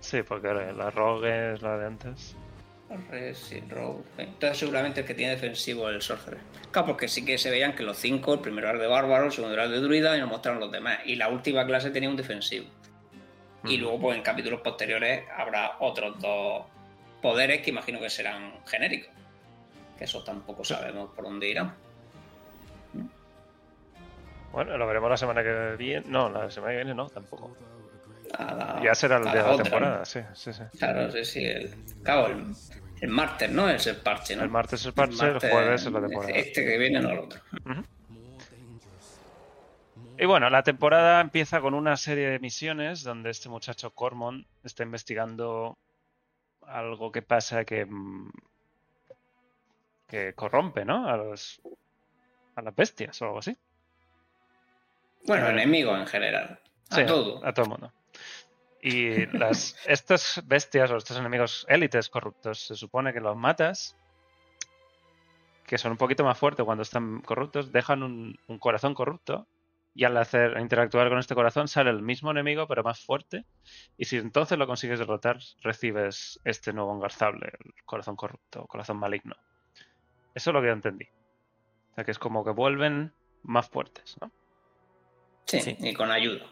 [0.00, 2.36] Sí, porque la Rogue es la de antes.
[2.90, 6.40] Entonces seguramente el que tiene defensivo es el Sorcerer.
[6.72, 9.32] Claro, porque sí que se veían que los cinco, el primero era de bárbaro, el
[9.32, 10.98] segundo era de druida y nos mostraron los demás.
[11.06, 12.66] Y la última clase tenía un defensivo.
[13.64, 16.66] Y luego, pues en capítulos posteriores habrá otros dos
[17.22, 19.14] poderes que imagino que serán genéricos.
[19.96, 21.74] Que eso tampoco sabemos por dónde irán.
[24.52, 26.06] Bueno, lo veremos la semana que viene.
[26.08, 27.56] No, la semana que viene no, tampoco.
[28.38, 30.62] A la- Ya será el día de la otra, temporada, sí, sí, sí.
[30.78, 31.44] Claro, sí, sí.
[31.44, 32.46] El, claro, el,
[33.00, 33.68] el martes, ¿no?
[33.68, 34.42] Es el parche, ¿no?
[34.44, 36.34] El martes es el parche, el jueves es la temporada.
[36.34, 37.40] Este que viene, no el otro.
[40.18, 44.82] Y bueno, la temporada empieza con una serie de misiones donde este muchacho Cormon está
[44.84, 45.76] investigando
[46.66, 48.30] algo que pasa que, mm,
[50.06, 51.08] que corrompe, ¿no?
[51.08, 51.60] A, los,
[52.54, 53.56] a las bestias o algo así.
[55.26, 56.60] Bueno, enemigos en general.
[56.90, 57.44] A Sí, todo.
[57.44, 57.92] A todo el mundo.
[58.80, 63.96] Y las, estas bestias o estos enemigos élites corruptos, se supone que los matas,
[65.66, 69.46] que son un poquito más fuertes cuando están corruptos, dejan un, un corazón corrupto
[69.94, 73.44] y al hacer interactuar con este corazón sale el mismo enemigo pero más fuerte
[73.98, 79.36] y si entonces lo consigues derrotar recibes este nuevo engarzable, el corazón corrupto, corazón maligno.
[80.34, 81.04] Eso es lo que yo entendí.
[81.92, 84.32] O sea que es como que vuelven más fuertes, ¿no?
[85.46, 85.76] Sí, Sí.
[85.80, 86.46] y con ayuda.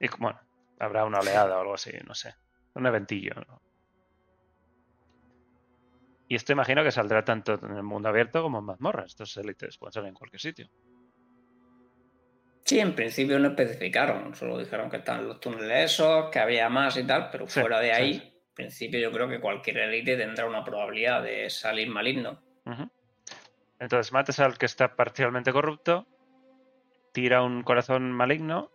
[0.00, 0.38] Y bueno,
[0.78, 2.34] habrá una oleada o algo así, no sé.
[2.74, 3.34] Un eventillo.
[3.48, 3.60] ¿no?
[6.28, 9.06] Y esto imagino que saldrá tanto en el mundo abierto como en mazmorras.
[9.06, 10.68] Estos élites pueden salir en cualquier sitio.
[12.64, 16.96] Sí, en principio no especificaron, solo dijeron que estaban los túneles esos, que había más
[16.96, 18.22] y tal, pero Sí, fuera de ahí, sí.
[18.48, 22.40] en principio yo creo que cualquier élite tendrá una probabilidad de salir maligno.
[23.80, 26.06] Entonces matas al que está parcialmente corrupto,
[27.12, 28.70] tira un corazón maligno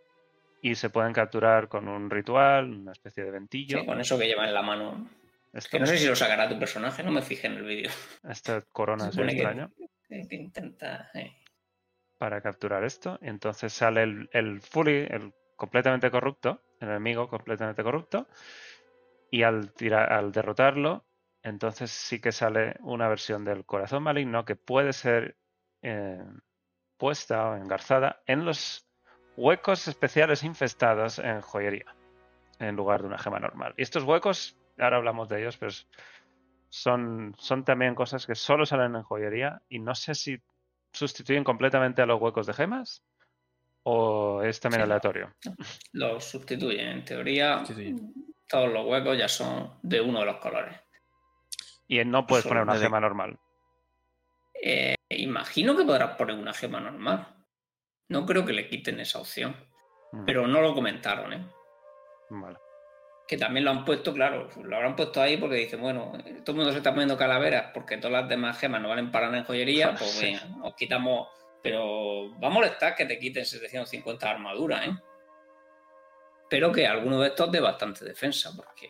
[0.62, 3.80] y se pueden capturar con un ritual, una especie de ventillo.
[3.80, 5.08] Sí, con eso que lleva en la mano.
[5.52, 7.90] Esto- Que no sé si lo sacará tu personaje, no me fijé en el vídeo.
[8.28, 11.10] Esta corona es supone que- intenta.
[11.14, 11.32] eh.
[12.18, 13.18] para capturar esto.
[13.22, 18.26] Y entonces sale el, el fully, el completamente corrupto, el enemigo completamente corrupto.
[19.30, 21.04] Y al, tirar, al derrotarlo,
[21.42, 25.36] entonces sí que sale una versión del corazón maligno que puede ser
[25.82, 26.18] eh,
[26.98, 28.86] puesta o engarzada en los
[29.36, 31.94] huecos especiales infestados en joyería,
[32.58, 33.72] en lugar de una gema normal.
[33.76, 35.72] Y estos huecos, ahora hablamos de ellos, pero
[36.68, 40.38] son, son también cosas que solo salen en joyería y no sé si
[40.92, 43.04] sustituyen completamente a los huecos de gemas
[43.84, 44.84] o es también Sí.
[44.84, 45.32] aleatorio.
[45.92, 46.88] Los sustituyen.
[46.88, 48.12] En teoría, Sustituyen.
[48.48, 50.74] todos los huecos ya son de uno de los colores.
[51.86, 53.38] Y no puedes poner una gema normal.
[54.62, 57.34] Eh, imagino que podrás poner una gema normal.
[58.08, 59.56] No creo que le quiten esa opción.
[60.12, 61.46] Mm, Pero no lo comentaron, ¿eh?
[62.30, 62.58] vale.
[63.26, 66.12] Que también lo han puesto, claro, lo habrán puesto ahí porque dicen, bueno,
[66.44, 69.26] todo el mundo se está poniendo calaveras porque todas las demás gemas no valen para
[69.26, 70.26] nada en joyería, pues Sí.
[70.26, 71.28] venga, os quitamos.
[71.62, 74.92] Pero va a molestar que te quiten 750 armaduras, ¿eh?
[76.48, 78.88] Pero que alguno de estos de bastante defensa, porque.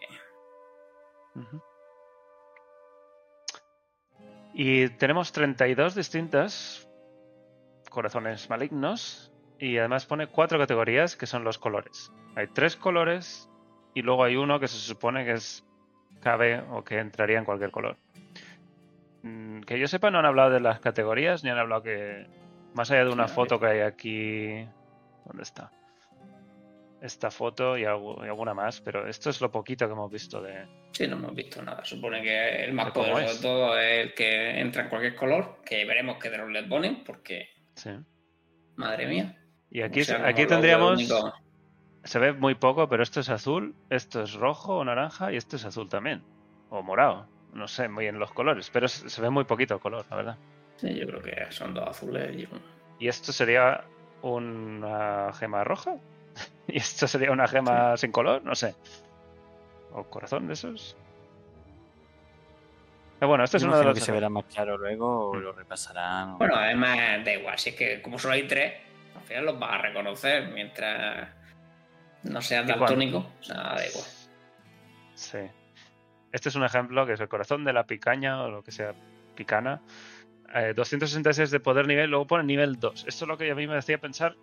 [4.61, 6.89] Y tenemos 32 distintas
[7.91, 12.11] corazones malignos y además pone cuatro categorías que son los colores.
[12.35, 13.49] Hay tres colores
[13.95, 15.65] y luego hay uno que se supone que es
[16.21, 17.99] cabe o que entraría en cualquier color.
[19.23, 22.27] Mm, Que yo sepa no han hablado de las categorías ni han hablado que
[22.75, 24.67] más allá de una foto que hay aquí
[25.25, 25.71] ¿dónde está?
[27.01, 30.43] Esta foto y, algo- y alguna más, pero esto es lo poquito que hemos visto
[30.43, 31.85] de, Sí, no hemos visto nada.
[31.85, 35.15] Supone que el más ¿De cómo poderoso de todo es el que entra en cualquier
[35.15, 37.91] color, que veremos qué drone le ponen, porque, Sí.
[38.77, 39.37] madre mía.
[39.71, 41.09] Y aquí, O sea, aquí tendríamos.
[42.05, 45.57] Se ve muy poco, pero esto es azul, esto es rojo o naranja y esto
[45.57, 46.23] es azul también.
[46.71, 47.29] O morado.
[47.53, 50.39] No sé muy bien los colores, pero se ve muy poquito el color, la verdad.
[50.77, 52.63] Sí, yo creo que son dos azules y un-
[52.99, 53.85] ¿Y esto sería
[54.23, 55.97] una gema roja?
[56.69, 58.43] ¿Y esto sería una gema sin color?
[58.45, 58.75] No sé.
[59.93, 60.97] ¿O corazón de esos?
[63.19, 63.95] Pero bueno, esto es uno de los.
[63.95, 65.39] que se verá más claro luego o Mm.
[65.41, 66.31] lo repasarán.
[66.35, 68.75] o- Bueno, además da igual, si es que como solo hay tres,
[69.17, 71.29] al final los vas a reconocer mientras
[72.23, 73.19] no seas daltónico.
[73.41, 74.05] O sea, da igual.
[75.15, 75.39] Sí.
[76.31, 78.93] Este es un ejemplo que es el corazón de la picaña o lo que sea
[79.35, 79.81] picana.
[80.55, 83.05] Eh, 266 de poder nivel, luego pone nivel 2.
[83.09, 84.37] Esto es lo que a mí me hacía pensar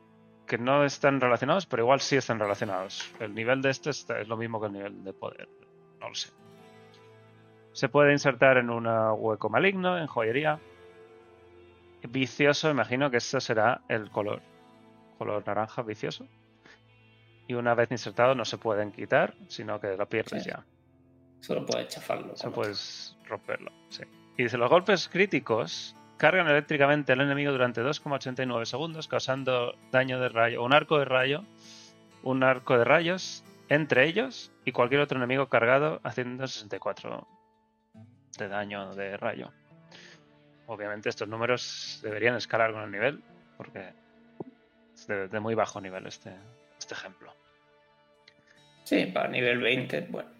[0.47, 3.11] que no están relacionados, pero igual sí están relacionados.
[3.19, 5.47] El nivel de este está- es lo mismo que el nivel de poder.
[5.99, 6.29] No lo sé.
[7.73, 10.59] Se puede insertar en un hueco maligno, en joyería.
[12.09, 14.41] Vicioso, imagino que este será el color.
[15.17, 16.27] Color naranja vicioso.
[17.47, 20.49] Y una vez insertado no se pueden quitar, sino que lo pierdes Sí.
[20.49, 20.63] ya.
[21.41, 22.33] Solo puedes chafarlo.
[22.33, 24.03] Eso con puedes romperlo, sí.
[24.37, 30.29] Y dice, los golpes críticos cargan eléctricamente al enemigo durante 2,89 segundos, causando daño de
[30.29, 31.43] rayo, un arco de rayo,
[32.23, 37.27] un arco de rayos entre ellos y cualquier otro enemigo cargado, haciendo 64
[38.37, 39.51] de daño de rayo.
[40.67, 43.23] Obviamente estos números deberían escalar con el nivel,
[43.57, 43.93] porque
[44.93, 46.33] es de, muy bajo nivel este,
[46.77, 47.33] este ejemplo.
[48.83, 50.34] Sí, para nivel 20, bueno.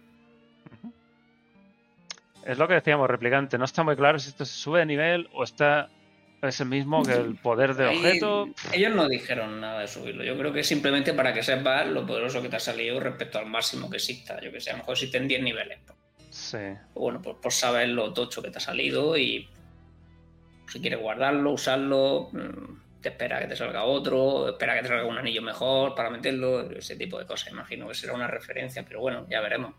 [2.45, 3.57] Es lo que decíamos, replicante.
[3.57, 5.89] No está muy claro si esto se sube de nivel o está
[6.41, 8.47] es el mismo que el poder de Ahí- objeto.
[8.71, 10.23] Ellos no dijeron nada de subirlo.
[10.23, 13.39] Yo creo que es simplemente para que sepas lo poderoso que te ha salido respecto
[13.39, 14.39] al máximo que exista.
[14.41, 15.79] Yo que sé, a lo mejor existen 10 niveles.
[15.87, 15.97] Pues,
[16.29, 16.57] Sí.
[16.93, 19.49] bueno, pues por saber lo tocho que te ha salido y
[20.67, 25.05] si quieres guardarlo, usarlo, mm, te espera que te salga otro, espera que te salga
[25.05, 27.51] un anillo mejor para meterlo, ese tipo de cosas.
[27.51, 29.73] Imagino que será una referencia, pero bueno, ya veremos.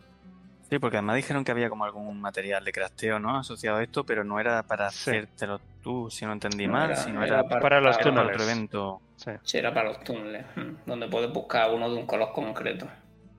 [0.68, 3.38] Sí, porque además dijeron que había como algún material de crafteo, ¿no?
[3.38, 5.10] Asociado a esto, pero no era para Sí.
[5.10, 8.10] hacértelo tú, si no entendí No mal, era- sino era era, para- Para los para
[8.10, 8.32] túneles.
[8.34, 9.00] otro evento.
[9.16, 9.30] Sí.
[9.44, 12.88] Sí, era para los túneles, mm, donde puedes buscar uno de un color concreto.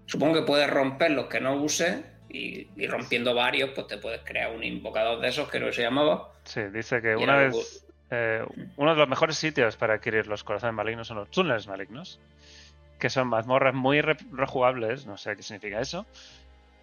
[0.06, 4.22] Supongo que puedes romper los que no uses y, y rompiendo varios, pues te puedes
[4.24, 6.32] crear un invocador de esos, que no se llamaba.
[6.46, 7.84] Sí, dice que una vez.
[8.10, 8.42] eh,
[8.78, 12.22] uno de los mejores sitios para adquirir los corazones malignos son los túneles malignos.
[13.00, 16.06] Que son mazmorras muy re- rejugables, no sé qué significa eso.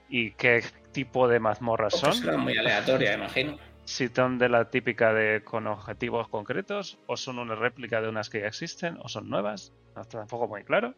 [0.08, 0.62] Y qué
[0.92, 2.24] tipo de mazmorras Porque son.
[2.24, 3.58] será muy aleatoria, imagino.
[3.84, 8.30] Si son de la típica de con objetivos concretos, o son una réplica de unas
[8.30, 9.72] que ya existen, o son nuevas.
[9.94, 10.94] No está tampoco muy claro.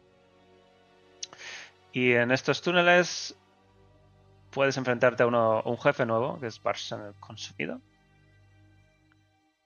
[1.91, 3.37] Y en estos túneles
[4.51, 7.81] puedes enfrentarte a uno, un jefe nuevo, que es Barsan el Consumido.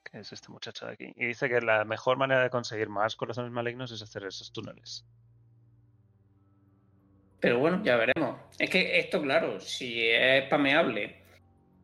[0.02, 1.12] Que es este muchacho de aquí.
[1.16, 5.06] Y dice que la mejor manera de conseguir más corazones malignos es hacer esos túneles.
[7.42, 8.36] Pero bueno, ya veremos.
[8.58, 11.16] Es que esto, claro, si es pameable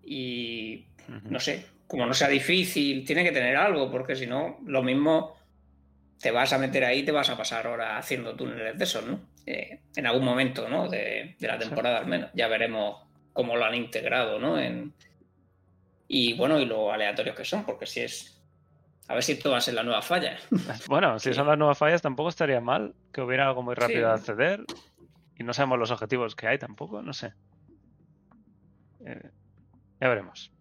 [0.04, 0.86] y
[1.24, 5.36] no sé, como no sea difícil, tiene que tener algo, porque si no, lo mismo
[6.20, 9.04] te vas a meter ahí y te vas a pasar horas haciendo túneles de esos,
[9.04, 9.18] ¿no?
[9.46, 10.88] Eh, en algún momento, ¿no?
[10.88, 12.30] De, de la temporada al menos.
[12.34, 14.60] Ya veremos cómo lo han integrado, ¿no?
[14.60, 14.92] En...
[16.06, 18.40] Y bueno, y lo aleatorios que son, porque si es...
[19.08, 20.36] A ver si esto va a ser la nueva falla.
[20.88, 21.34] Bueno, si Sí.
[21.34, 24.04] son las nuevas fallas, tampoco estaría mal que hubiera algo muy rápido Sí.
[24.04, 24.64] de acceder.
[25.38, 27.32] Y no sabemos los objetivos que hay tampoco, no sé.
[29.00, 29.30] Eh,
[30.00, 30.52] ya veremos.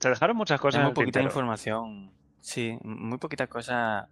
[0.00, 1.26] Se dejaron muchas cosas Hay en muy el poquita tintero.
[1.30, 2.12] información.
[2.40, 4.08] Sí, muy poquita cosa.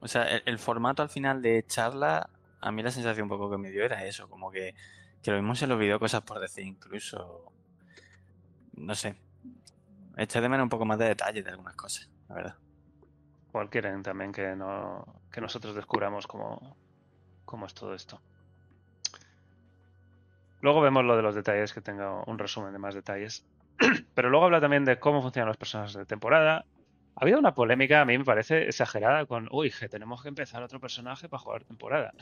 [0.00, 2.30] O sea, el, el formato al final de charla,
[2.60, 4.74] a mí la sensación un poco que me dio era eso, como que,
[5.22, 7.52] que lo mismo se le olvidó cosas por decir, incluso.
[8.74, 9.16] No sé.
[10.16, 12.56] Eché de menos un poco más de detalle de algunas cosas, la verdad.
[13.48, 16.76] Igual quieren también que, no, que nosotros descubramos cómo,
[17.44, 18.20] cómo es todo esto.
[20.66, 23.44] Luego vemos lo de los detalles, que tenga un resumen de más detalles.
[24.16, 26.64] Pero luego habla también de cómo funcionan los personajes de temporada.
[27.14, 30.64] Ha habido una polémica, a mí me parece exagerada, con, uy, que tenemos que empezar
[30.64, 32.12] otro personaje para jugar temporada.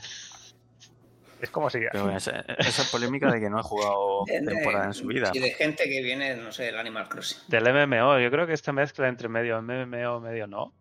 [1.41, 1.79] Es como si...
[1.91, 5.31] Pero esa, esa polémica de que no ha jugado temporada en su vida.
[5.33, 7.49] Y de gente que viene, no sé, del Animal Crossing.
[7.49, 10.75] Del MMO, yo creo que esta mezcla entre medio MMO, medio no,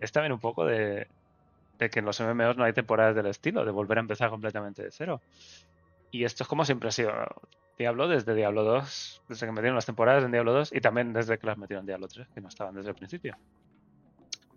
[0.00, 1.06] es también un poco de,
[1.78, 4.82] de que en los MMOs no hay temporadas del estilo, de volver a empezar completamente
[4.82, 5.20] de cero.
[6.14, 7.12] Y esto es como siempre ha sido
[7.76, 11.40] Diablo desde Diablo 2, desde que metieron las temporadas en Diablo 2 y también desde
[11.40, 13.36] que las metieron en Diablo 3, que no estaban desde el principio.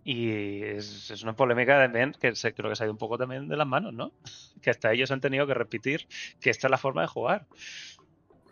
[0.04, 3.18] Y es, es una polémica también que se, creo que se ha ido un poco
[3.18, 4.12] también de las manos, ¿no?
[4.62, 6.08] Que hasta ellos han tenido que repetir
[6.40, 7.48] que esta es la forma de jugar.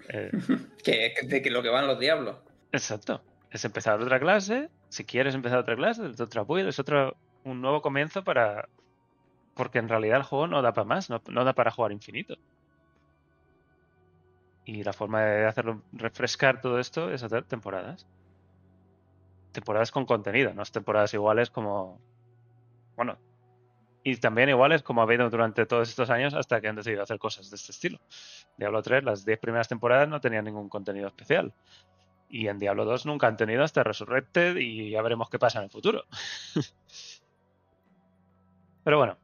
[0.10, 0.32] Eh,
[0.84, 2.38] Que es de que lo que van los diablos.
[2.72, 3.22] Exacto.
[3.52, 4.72] Es empezar otra clase.
[4.90, 8.68] Si quieres empezar otra clase, es otra build, es otro, un nuevo comienzo para.
[9.54, 12.36] Porque en realidad el juego no da para más, no, no da para jugar infinito.
[14.66, 18.08] Y la forma de hacerlo refrescar todo esto es hacer temporadas.
[19.52, 22.00] Temporadas con contenido, no es temporadas iguales como.
[22.96, 23.18] Bueno.
[24.04, 27.18] Y también iguales como ha habido durante todos estos años hasta que han decidido hacer
[27.18, 28.00] cosas de este estilo.
[28.56, 31.54] Diablo 3, las 10 primeras temporadas no tenían ningún contenido especial.
[32.30, 35.66] Y en Diablo 2 nunca han tenido hasta Resurrected y ya veremos qué pasa en
[35.66, 36.04] el futuro.
[38.84, 39.18] Pero bueno,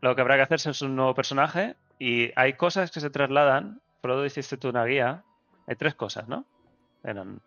[0.00, 3.80] lo que habrá que hacerse es un nuevo personaje y hay cosas que se trasladan.
[4.04, 5.24] Frodo, hiciste tú una guía.
[5.66, 6.44] Hay tres cosas, ¿no?
[7.02, 7.40] Eran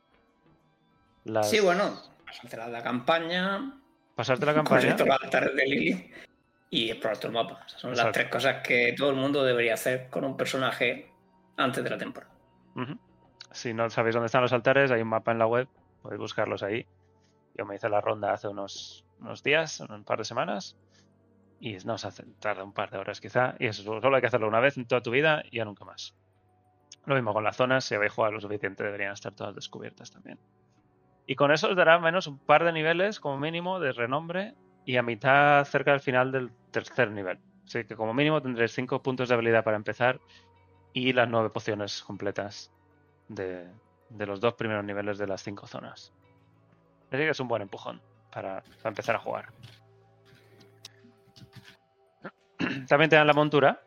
[1.25, 1.51] las...
[1.51, 3.79] Sí, bueno, pasarte la campaña,
[4.15, 4.97] Pasarte la campaña.
[4.97, 6.11] Correcto, de Lily
[6.71, 7.63] y explorar tu mapa.
[7.67, 11.11] Son las tres cosas que todo el mundo debería hacer con un personaje
[11.57, 12.33] antes de la temporada.
[13.51, 15.67] Si no sabéis dónde están los altares, hay un mapa en la web,
[16.01, 16.87] podéis buscarlos ahí.
[17.55, 20.75] Yo me hice la ronda hace unos, unos días, un par de semanas,
[21.59, 24.47] y nos hace, tarda un par de horas quizá, y eso solo hay que hacerlo
[24.47, 26.15] una vez en toda tu vida y ya nunca más.
[27.07, 30.37] Lo mismo con las zonas, si habéis jugado lo suficiente deberían estar todas descubiertas también.
[31.25, 34.97] Y con eso os dará menos un par de niveles como mínimo de renombre y
[34.97, 37.39] a mitad cerca del final del tercer nivel.
[37.65, 40.19] Así que como mínimo tendréis 5 puntos de habilidad para empezar
[40.91, 42.73] y las 9 pociones completas
[43.29, 43.65] de,
[44.09, 46.11] de los dos primeros niveles de las 5 zonas.
[47.09, 48.01] Así que es un buen empujón
[48.33, 49.53] para, para empezar a jugar.
[52.89, 53.81] También te dan la montura,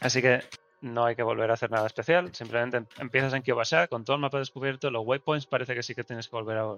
[0.00, 0.40] así que
[0.80, 2.34] no hay que volver a hacer nada especial.
[2.34, 4.90] Simplemente em- empiezas en Kyobasha con todo el mapa descubierto.
[4.90, 6.76] Los waypoints parece que sí que tienes que volver a,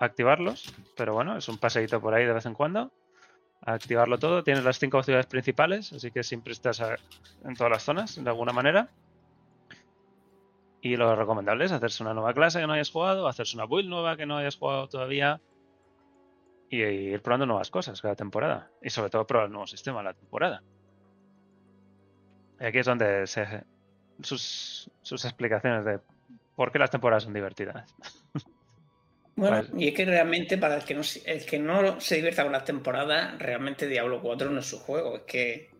[0.00, 2.92] activarlos, pero bueno, es un paseíto por ahí de vez en cuando.
[3.62, 4.44] Activarlo todo.
[4.44, 8.52] Tienes las cinco ciudades principales, así que siempre estás en todas las zonas, de alguna
[8.52, 8.88] manera.
[10.80, 13.88] Y lo recomendable es hacerse una nueva clase que no hayas jugado, hacerse una build
[13.88, 15.40] nueva que no hayas jugado todavía.
[16.70, 18.70] Y ir probando nuevas cosas cada temporada.
[18.80, 20.62] Y sobre todo probar el nuevo sistema la temporada.
[22.60, 23.64] Y aquí es donde se,
[24.22, 26.00] sus, sus explicaciones de
[26.56, 27.94] por qué las temporadas son divertidas.
[29.36, 32.42] Bueno, Pues- y es que realmente para el que no, el que no se divierta
[32.42, 35.16] con las temporadas, realmente Diablo 4 no es su juego.
[35.16, 35.70] Es que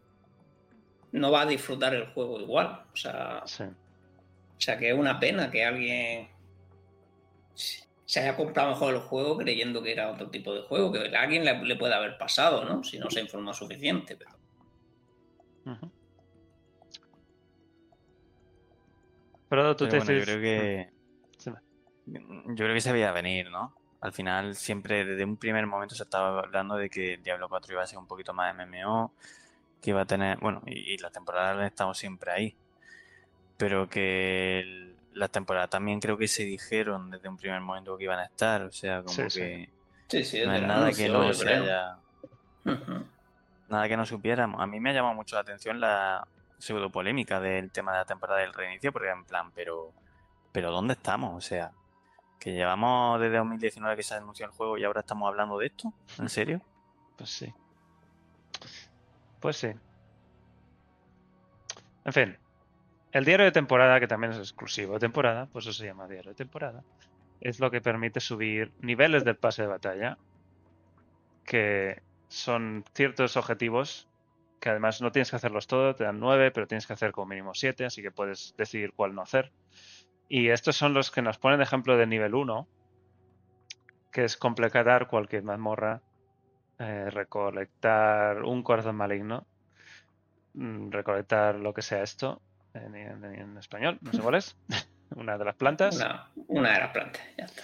[1.12, 2.84] no va a disfrutar el juego igual.
[2.92, 3.64] O sea, Sí.
[3.64, 6.28] o sea que es una pena que alguien
[7.54, 11.20] se haya comprado mejor el juego creyendo que era otro tipo de juego, que a
[11.20, 12.84] alguien le, le puede haber pasado, ¿no?
[12.84, 14.16] Si no se informó suficiente.
[14.16, 14.30] Pero...
[19.48, 20.90] Pero tú Pero te bueno, yo creo que.
[22.06, 23.74] Yo creo que se veía venir, ¿no?
[24.00, 27.82] Al final, siempre desde un primer momento se estaba hablando de que Diablo 4 iba
[27.82, 29.12] a ser un poquito más MMO,
[29.82, 30.38] que iba a tener.
[30.38, 32.56] Bueno, y, y las temporadas han estado siempre ahí.
[33.56, 38.04] Pero que el- las temporadas también creo que se dijeron desde un primer momento que
[38.04, 38.62] iban a estar.
[38.62, 39.68] O sea, como Sí, que
[40.08, 41.96] Sí, sí, no es nada anuncio, que no se haya.
[43.68, 44.60] Nada que no supiéramos.
[44.62, 46.26] A mí me ha llamado mucho la atención la
[46.58, 49.92] pseudo polémica del tema de la temporada del reinicio, porque en plan, pero,
[50.52, 51.34] pero ¿dónde estamos?
[51.34, 51.72] O sea,
[52.38, 55.92] que llevamos desde 2019 que se anunció el juego y ahora estamos hablando de esto.
[56.18, 56.60] ¿En serio?
[57.16, 57.52] Pues sí.
[59.40, 59.72] Pues sí.
[62.04, 62.38] En fin.
[63.12, 66.32] El diario de temporada, que también es exclusivo de temporada, pues eso se llama diario
[66.32, 66.84] de temporada,
[67.40, 70.18] es lo que permite subir niveles del pase de batalla,
[71.44, 74.07] que son ciertos objetivos
[74.60, 77.28] que además no tienes que hacerlos todos, te dan nueve, pero tienes que hacer como
[77.28, 79.52] mínimo siete, así que puedes decidir cuál no hacer.
[80.28, 82.68] Y estos son los que nos ponen de ejemplo de nivel 1,
[84.10, 86.02] que es completar cualquier mazmorra
[86.78, 89.46] eh, recolectar un corazón maligno,
[90.54, 92.42] mm, recolectar lo que sea esto
[92.74, 94.56] en, en- en español, no sé cuál es,
[95.10, 97.62] una de las plantas, Una, una de las plantas, ya está.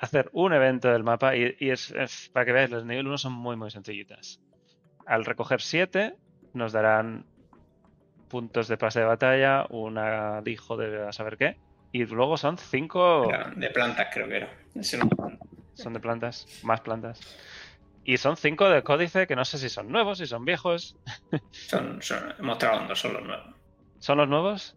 [0.00, 3.18] hacer un evento del mapa y, y es, es- para que veáis, los nivel 1
[3.18, 4.40] son muy muy sencillitas.
[5.08, 6.14] Al recoger 7
[6.52, 7.24] nos darán
[8.28, 11.56] puntos de pase de batalla, un alijo de a saber qué,
[11.92, 14.50] y luego son 5 Era de plantas creo que era.
[15.72, 17.20] Son de plantas, más plantas.
[18.04, 20.96] Y son 5 de códice que no sé si son nuevos, si son viejos.
[21.50, 23.54] Son, son, mostraron dos, son los nuevos.
[23.98, 24.76] ¿Son los nuevos?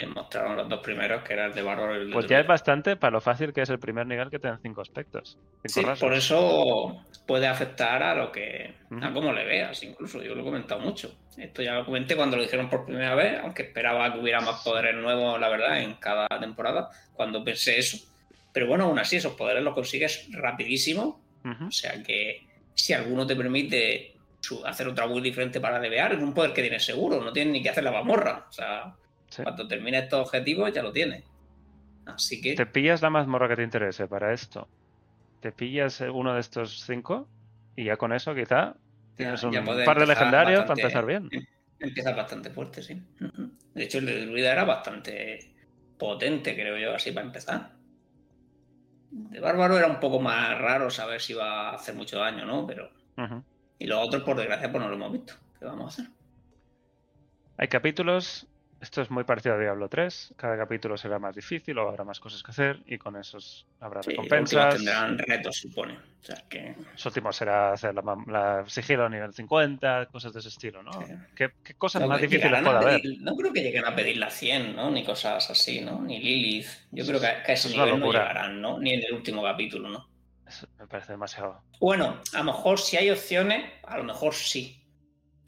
[0.00, 2.40] Sí, mostraron los dos primeros, que era el de Bárbaro y el de Pues ya
[2.40, 5.38] es bastante para lo fácil que es el primer nivel que te dan cinco aspectos.
[5.64, 6.00] Cinco Sí, rasgos.
[6.00, 8.74] por eso puede afectar a lo que.
[9.00, 10.22] a cómo le veas, incluso.
[10.22, 11.14] Yo lo he comentado mucho.
[11.36, 14.62] Esto ya lo comenté cuando lo dijeron por primera vez, aunque esperaba que hubiera más
[14.62, 17.98] poderes nuevos, la verdad, en cada temporada, cuando pensé eso.
[18.52, 21.22] Pero bueno, aún así, esos poderes los consigues rapidísimo.
[21.44, 21.66] Ujú.
[21.66, 24.16] O sea que si alguno te permite
[24.66, 27.62] hacer otra build diferente para debear, es un poder que tienes seguro, no tienes ni
[27.62, 28.46] que hacer la mamorra.
[28.48, 28.94] O sea,
[29.30, 29.42] Sí.
[29.42, 31.24] cuando termines estos objetivos ya lo tienes.
[32.06, 34.68] Así que Te pillas la mazmorra que te interese para esto.
[35.40, 37.28] Te pillas eh, uno de estos cinco
[37.76, 38.74] y ya con eso quizá
[39.16, 41.28] tienes un ya par de legendarios para empezar bien.
[41.32, 41.44] em-
[41.78, 43.02] Empiezas bastante fuerte, sí.
[43.72, 45.54] De hecho, el de Druida era bastante
[45.98, 47.72] potente, creo yo, así para empezar.
[49.10, 52.66] De Bárbaro era un poco más raro saber si iba a hacer mucho daño, ¿no?
[52.66, 52.90] Pero.
[53.78, 55.32] Y los otros, por desgracia, pues no lo hemos visto.
[55.58, 56.12] ¿Qué vamos a hacer?
[57.56, 58.46] Hay capítulos.
[58.80, 60.34] Esto es muy parecido a Diablo 3.
[60.38, 64.02] Cada capítulo será más difícil o habrá más cosas que hacer y con esos habrá
[64.02, 64.74] Sí, recompensas.
[64.76, 65.98] tendrán retos, supone.
[65.98, 66.74] O sea que.
[66.92, 70.92] Los últimos será hacer la, la sigilo a nivel 50, cosas de ese estilo, ¿no?
[70.94, 71.12] Sí.
[71.36, 73.02] ¿Qué, qué cosas No, más difíciles puede haber?
[73.20, 74.90] no creo que lleguen a pedir la 100, ¿no?
[74.90, 76.00] Ni cosas así, ¿no?
[76.00, 76.68] Ni Lilith.
[76.90, 78.78] Yo creo que a, que a ese Es nivel no llegarán, ¿no?
[78.78, 80.08] Ni en el último capítulo, ¿no?
[80.48, 81.60] Eso me parece demasiado.
[81.80, 84.79] Bueno, a lo mejor si hay opciones, a lo mejor sí.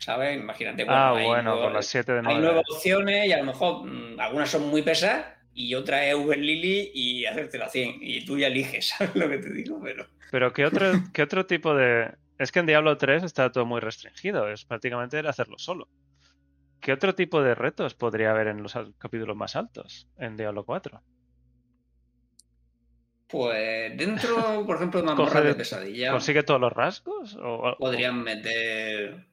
[0.02, 0.36] ¿Sabes?
[0.36, 0.84] Imagínate.
[0.88, 2.40] ah, hay bueno, nuevos- con las 7 de Hay 9.
[2.42, 6.38] nuevas opciones y a lo mejor mm, algunas son muy pesadas y otra es Uber
[6.38, 7.98] Lily y hacerte la 100.
[8.00, 9.80] Y tú ya eliges, ¿sabes lo que te digo?
[9.82, 12.10] Pero Pero ¿qué otro, ¿qué otro tipo de...?
[12.38, 15.88] Es que en Diablo 3 está todo muy restringido, es prácticamente el hacerlo solo.
[16.80, 21.00] ¿Qué otro tipo de retos podría haber en los capítulos más altos en Diablo 4?
[23.28, 27.34] pues dentro, por ejemplo, de mazmorras de pesadilla, ¿Consigue todos los rasgos?
[27.36, 29.26] ¿O, o- podrían meter...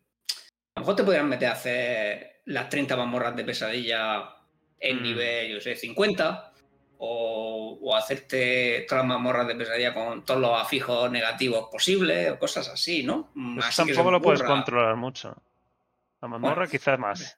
[0.80, 4.30] A lo mejor te podrían meter a hacer las 30 mazmorras de pesadilla
[4.80, 5.04] en Mm.
[5.04, 6.54] nivel, yo sé, 50.
[7.00, 12.40] O, o hacerte todas las mazmorras de pesadilla con todos los afijos negativos posibles, o
[12.40, 13.30] cosas así, ¿no?
[13.58, 15.36] Eso Así tampoco lo puedes controlar mucho.
[16.22, 17.38] La mazmorra Bueno, quizás más.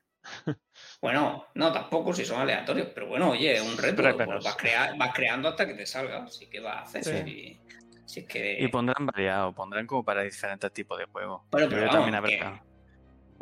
[1.02, 4.04] Bueno, no, tampoco si son aleatorios, pero bueno, oye, un reto.
[4.04, 7.26] Pero pues vas, crea- vas creando hasta que te salga, así que vas a hacer.
[7.26, 7.60] Sí.
[8.06, 8.58] Si es que...
[8.60, 11.42] Y pondrán variado, pondrán como para diferentes tipos de juegos.
[11.50, 12.64] Bueno, Yo pero que vamos, también que- habrá,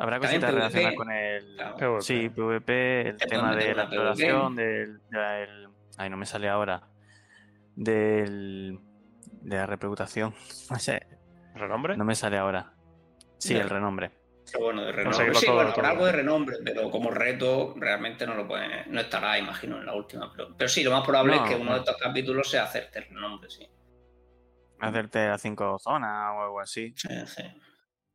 [0.00, 1.54] habrá cositas relacionadas con el.
[1.56, 1.76] claro.
[1.76, 2.00] PvP.
[2.02, 5.00] Sí, PvP, el Te tema pueden de la exploración, del.
[5.10, 6.82] del- ay, no me sale ahora.
[7.76, 8.78] Del.
[9.42, 10.34] De la reputación.
[10.70, 11.06] No sé,
[11.54, 11.96] ¿Renombre?
[11.96, 12.72] no me sale ahora.
[13.38, 14.10] Sí, el renombre.
[14.52, 15.04] Pero bueno, de renombre.
[15.04, 15.86] Conseguirlo Sí, todo, bueno, todo.
[15.86, 19.94] algo de renombre, pero como reto realmente no lo puede, no estará, imagino, en la
[19.94, 20.30] última.
[20.32, 21.72] Pero, pero sí, lo más probable No, es que uno no.
[21.74, 23.66] de estos capítulos sea hacerte el renombre, sí.
[24.80, 26.92] Hacerte a cinco zonas o algo así.
[26.96, 27.42] Sí, sí.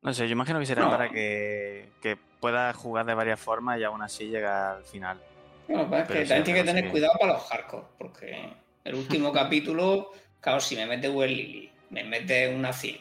[0.05, 0.91] No sé, yo imagino que será No.
[0.91, 5.19] para que, que puedas jugar de varias formas y aún así llegar al final.
[5.67, 8.53] Bueno, pues es que también tiene que tener que- cuidado para los hardcore, porque
[8.83, 12.99] el último capítulo, claro, si me mete Well Lily, me mete una Cil,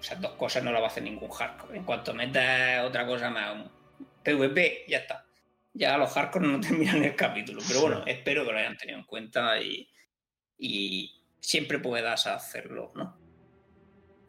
[0.00, 1.76] esas dos cosas no las va a hacer ningún hardcore.
[1.76, 3.70] En cuanto metas otra cosa más, un
[4.22, 5.24] PvP, ya está.
[5.74, 9.04] Ya los hardcore no terminan el capítulo, pero bueno, espero que lo hayan tenido en
[9.04, 9.86] cuenta y,
[10.56, 13.18] y siempre puedas hacerlo, ¿no?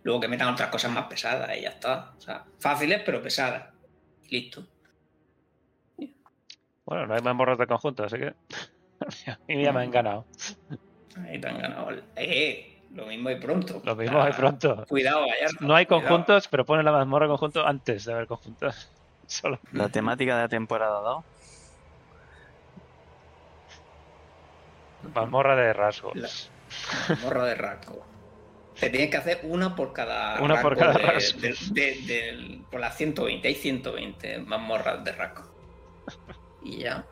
[0.10, 2.14] Luego que metan otras cosas más pesadas y ya está.
[2.18, 3.66] O sea, fáciles pero pesadas.
[4.28, 4.66] Y listo.
[6.84, 8.28] Bueno, no hay más morros de conjunto, así que.
[9.32, 10.26] A mí ya me han ganado.
[11.28, 11.91] Ahí te han ganado.
[12.16, 13.84] Eh, lo mismo hay pronto.
[13.86, 14.84] Lo mismo hay Ah, pronto.
[14.89, 15.57] Cuidado, Gallardo.
[15.68, 16.07] No hay cuidado.
[16.07, 18.89] conjuntos, pero pone la mazmorra conjunto antes de haber conjuntos.
[19.28, 19.60] Solo.
[19.74, 21.24] La temática de la temporada 2.
[25.14, 26.16] Mazmorra de rasgos.
[26.16, 26.30] La-
[27.22, 28.09] Morro de rasgo.
[28.80, 31.39] Te tienes que hacer una por cada Una por cada de- rasgo.
[31.41, 33.47] de- de- del- por las 120.
[33.47, 35.43] Hay 120 mazmorras de rasgo.
[36.63, 37.03] Y ya.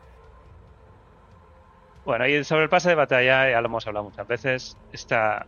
[2.04, 4.76] Bueno, y sobre el pase de batalla ya lo hemos hablado muchas veces.
[4.92, 5.46] Está.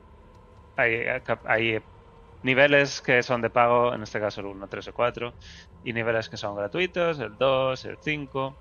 [0.76, 1.02] Hay,
[1.46, 1.80] hay
[2.42, 5.32] niveles que son de pago, en este caso el 1, 3 o 4,
[5.84, 8.54] y niveles que son gratuitos, el 2, el 5.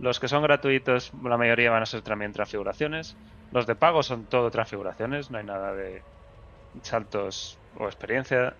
[0.00, 3.16] Los que son gratuitos, la mayoría van a ser también transfiguraciones.
[3.52, 6.02] Los de pago son todo transfiguraciones, no hay nada de
[6.82, 8.54] saltos o experiencia.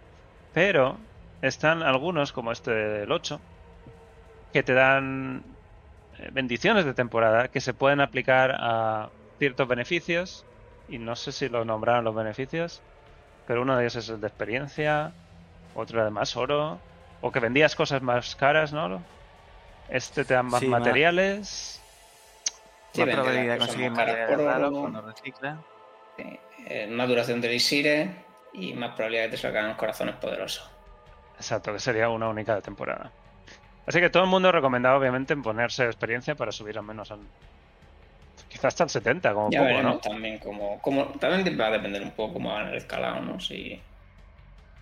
[0.53, 0.97] Pero
[1.43, 3.41] están algunos, como este del 8,
[4.53, 5.43] que te dan
[6.19, 10.45] eh, bendiciones de temporada que se pueden aplicar a ciertos beneficios.
[10.89, 12.81] Y no sé si lo nombraron los beneficios,
[13.47, 15.13] pero uno de ellos es el de experiencia,
[15.75, 16.79] otro de más oro,
[17.21, 19.03] o que vendías cosas más caras, ¿no?
[19.91, 21.81] Este te dan más Sí, más- materiales.
[22.93, 25.59] Sí, vende probabilidad de conseguir materiales raros cuando reciclas.
[26.19, 28.09] Eh, eh, más duración de elixires
[28.53, 30.69] y más probabilidad de que te salgan corazones poderosos.
[31.37, 33.11] Exacto, que sería una única de temporada.
[33.87, 37.21] Así que todo el mundo recomendado, obviamente, en ponerse experiencia para subir al menos al.
[38.49, 40.01] Quizás hasta el 70, como Ya poco, veremos ¿no?
[40.01, 43.41] también como, como también va a depender un poco cómo van el escalado, ¿no?
[43.41, 43.81] Si,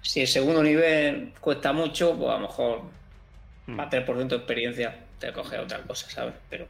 [0.02, 2.82] si el segundo nivel cuesta mucho, pues a lo mejor
[3.66, 3.72] Mm.
[3.74, 6.34] más 3% de experiencia te coge otra cosa, ¿sabes?
[6.48, 6.68] Pero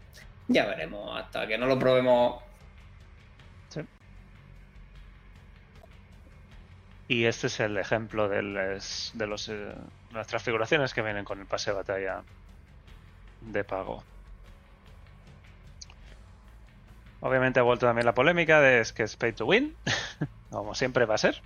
[0.48, 2.42] ya veremos, hasta que no lo probemos.
[7.08, 9.74] Y este es el ejemplo de, les- de los, eh,
[10.10, 12.26] las transfiguraciones que vienen con el pase de batalla
[13.40, 14.06] de pago.
[17.20, 19.78] Obviamente ha vuelto también la polémica de es que es pay to win,
[20.50, 21.44] como siempre va a ser.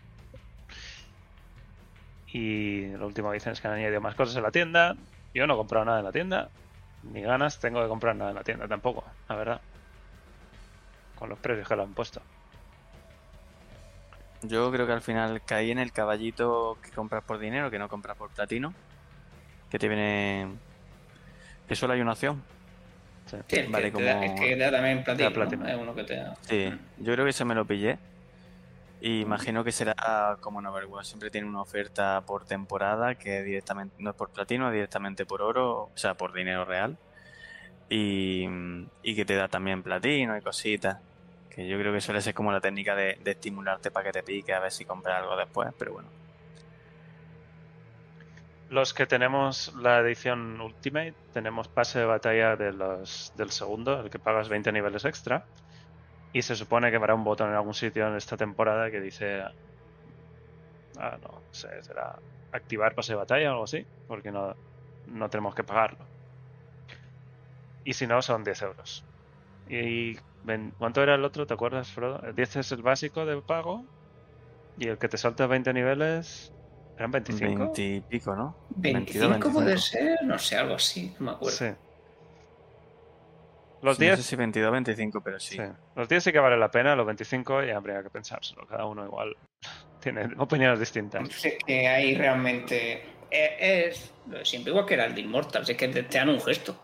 [2.26, 4.96] Y lo último dicen es que han añadido más cosas en la tienda.
[5.34, 6.52] Yo no he comprado nada en la tienda,
[7.02, 9.64] ni ganas tengo de comprar nada en la tienda tampoco, la verdad.
[11.14, 12.26] Con los precios que lo han puesto.
[14.42, 17.88] Yo creo que al final caí en el caballito que compras por dinero, que no
[17.88, 18.72] compras por platino.
[19.70, 20.48] Que te viene.
[21.68, 22.42] Que solo hay una opción.
[23.26, 23.36] Sí.
[23.68, 25.62] Vale, que te da, como- el que te da también platino, Te da platino.
[25.64, 25.68] ¿no?
[25.70, 26.34] Es uno que te da.
[26.42, 27.98] Sí, yo creo que ese me lo pillé.
[29.02, 31.06] Y imagino que será como en Overwatch.
[31.06, 35.40] Siempre tiene una oferta por temporada que directamente no es por platino, es directamente por
[35.42, 36.98] oro, o sea, por dinero real.
[37.88, 38.46] Y,
[39.02, 40.98] y que te da también platino y cositas.
[41.54, 44.52] Que yo creo que suele ser como la técnica de, estimularte para que te pique
[44.52, 46.08] a ver si compras algo después, pero bueno.
[48.68, 54.48] Los que tenemos la edición Ultimate, tenemos pase de batalla del segundo, el que pagas
[54.48, 55.44] 20 niveles extra.
[56.32, 59.42] Y se supone que habrá un botón en algún sitio en esta temporada que dice.
[60.96, 62.16] Ah, no, sé, será
[62.52, 64.54] activar pase de batalla o algo así, porque no,
[65.06, 66.04] no tenemos que pagarlo.
[67.84, 69.04] Y si no, son 10 euros.
[69.68, 70.16] ¿Y
[70.78, 71.46] cuánto era el otro?
[71.46, 72.20] ¿Te acuerdas, Frodo?
[72.22, 73.84] El 10 es el básico de pago.
[74.78, 76.52] Y el que te salta 20 niveles.
[76.96, 77.64] ¿Eran 25?
[77.64, 78.56] 20 y pico, ¿no?
[78.76, 79.78] 25 22, puede 25.
[79.80, 81.56] ser, no sé, algo así, no me acuerdo.
[81.56, 81.66] Sí.
[83.82, 85.56] Los No 10 sé si 22 25, pero sí.
[85.56, 85.62] Sí.
[85.96, 88.66] Los 10 sí que vale la pena, los 25 ya habría que pensárselo.
[88.66, 89.34] Cada uno igual
[90.00, 91.44] tiene opiniones distintas.
[91.44, 93.02] Es que hay realmente.
[93.30, 96.40] Es, es siempre, igual que era el de Immortals, es que te, te dan un
[96.40, 96.78] gesto.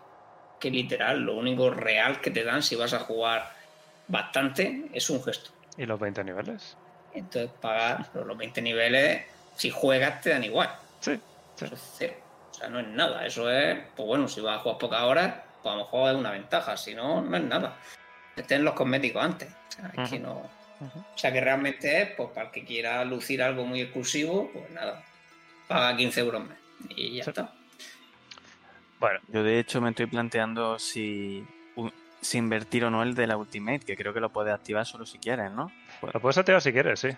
[0.59, 3.51] Que literal, lo único real que te dan si vas a jugar
[4.07, 5.51] bastante es un gesto.
[5.77, 6.75] ¿Y los 20 niveles?
[7.13, 9.23] Entonces pagar los 20 niveles,
[9.55, 10.69] si juegas te dan igual.
[10.99, 11.19] Sí,
[11.55, 11.65] sí.
[11.65, 12.13] Eso es cero.
[12.51, 13.25] O sea, no es nada.
[13.25, 16.17] Eso es, pues bueno, si vas a jugar pocas horas, pues a lo mejor es
[16.17, 16.75] una ventaja.
[16.77, 17.75] Si no, no es nada.
[18.35, 19.49] Estén los cosméticos antes.
[19.49, 20.33] O sea, es que no.
[20.79, 24.69] O sea, que realmente es, pues para el que quiera lucir algo muy exclusivo, pues
[24.71, 25.03] nada.
[25.67, 26.57] Paga 15 euros más.
[26.89, 27.29] Y ya Sí.
[27.31, 27.51] está.
[28.99, 31.45] Bueno, Yo de hecho me estoy planteando si,
[32.33, 35.17] invertir o no el de la Ultimate, que creo que lo puedes activar solo si
[35.19, 35.71] quieres, ¿no?
[36.01, 37.09] Pues- lo puedes activar si quieres, sí.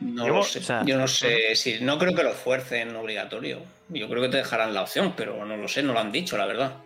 [0.00, 0.58] No Yo- lo sé.
[0.60, 1.80] o sea, Yo no sé si.
[1.80, 3.60] No creo que lo fuercen obligatorio.
[3.88, 6.36] Yo creo que te dejarán la opción, pero no lo sé, no lo han dicho,
[6.36, 6.76] la verdad.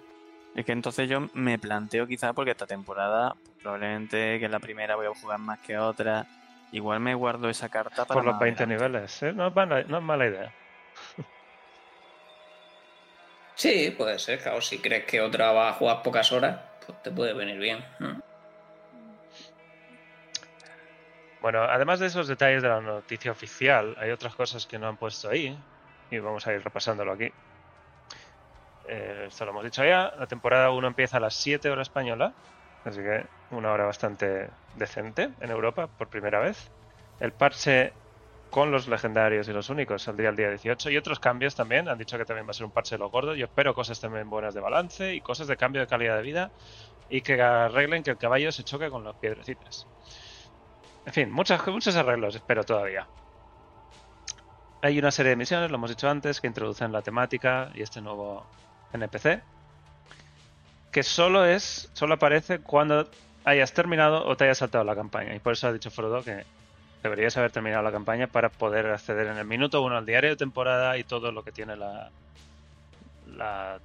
[0.55, 4.97] Es que entonces yo me planteo quizá porque esta temporada probablemente que es la primera
[4.97, 6.27] voy a jugar más que otra.
[6.73, 8.85] Igual me guardo esa carta para Por los más 20 adelante.
[8.89, 9.23] niveles.
[9.23, 9.33] ¿eh?
[9.33, 10.53] No, es mala, no es mala idea.
[13.59, 14.61] Sí, puede ser, claro.
[14.61, 17.85] Si crees que otra va a jugar pocas horas, pues te puede venir bien.
[17.99, 18.21] Mm.
[21.41, 24.97] Bueno, además de esos detalles de la noticia oficial, hay otras cosas que no han
[24.97, 25.59] puesto ahí
[26.09, 27.33] y vamos a ir repasándolo aquí.
[28.87, 30.15] Eh, esto lo hemos dicho ya.
[30.17, 32.35] La temporada 1 empieza a las 7 horas española,
[32.85, 36.71] así que una hora bastante decente en Europa por primera vez.
[37.19, 37.93] El parche
[38.51, 41.89] con los legendarios y los únicos saldría el día 18 y otros cambios también.
[41.89, 43.37] Han dicho que también va a ser un parche de los gordos.
[43.37, 46.51] Yo espero cosas también buenas de balance y cosas de cambio de calidad de vida
[47.11, 49.87] y que arreglen que el caballo se choque con las piedrecitas.
[51.07, 53.07] En fin, muchas, muchos arreglos espero todavía.
[54.83, 58.01] Hay una serie de misiones, lo hemos dicho antes, que introducen la temática y este
[58.01, 58.47] nuevo
[58.93, 59.43] NPC.
[60.93, 63.09] Que solo es, solo aparece cuando
[63.45, 65.35] hayas terminado o te hayas saltado la campaña.
[65.35, 66.45] Y por eso ha dicho Frodo que
[67.03, 70.37] deberías haber terminado la campaña para poder acceder en el minuto uno al diario de
[70.37, 72.11] temporada y todo lo que tiene la,
[73.37, 73.81] la,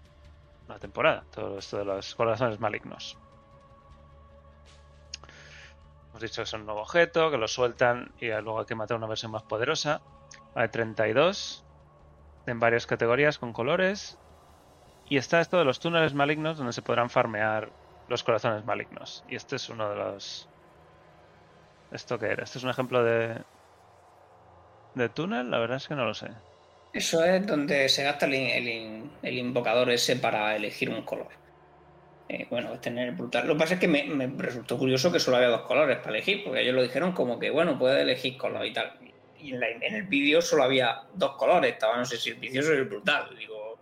[0.80, 1.24] temporada.
[1.34, 3.18] Todo esto de los corazones malignos.
[6.10, 8.98] Hemos dicho que es un nuevo objeto, que lo sueltan y luego hay que matar
[8.98, 10.02] una versión más poderosa.
[10.56, 11.64] Hay 32
[12.46, 14.18] en varias categorías con colores.
[15.10, 17.70] Y está esto de los túneles malignos donde se podrán farmear
[18.08, 19.24] los corazones malignos.
[19.30, 20.50] Y este es uno de los...
[21.94, 22.44] ¿Esto qué era?
[22.44, 23.38] ¿Este es un ejemplo de...
[24.96, 25.52] de túnel?
[25.52, 26.28] La verdad es que no lo sé.
[26.92, 31.30] Eso es donde se gasta el, el in- el invocador ese para elegir un color.
[32.28, 33.48] Eh, bueno, es tener brutal.
[33.48, 36.44] Lo que pasa es que me, resultó curioso que solo había dos colores para elegir,
[36.44, 38.98] porque ellos lo dijeron como que, bueno, puedes elegir color y tal.
[39.36, 42.74] Y en, el vídeo solo había dos colores, estaba no sé si el vicioso o
[42.74, 43.38] el brutal.
[43.38, 43.80] Digo,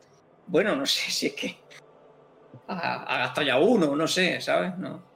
[0.48, 1.56] bueno, no sé si es que
[2.68, 4.78] ha gastado ya uno, no sé, ¿sabes?
[4.78, 5.11] No.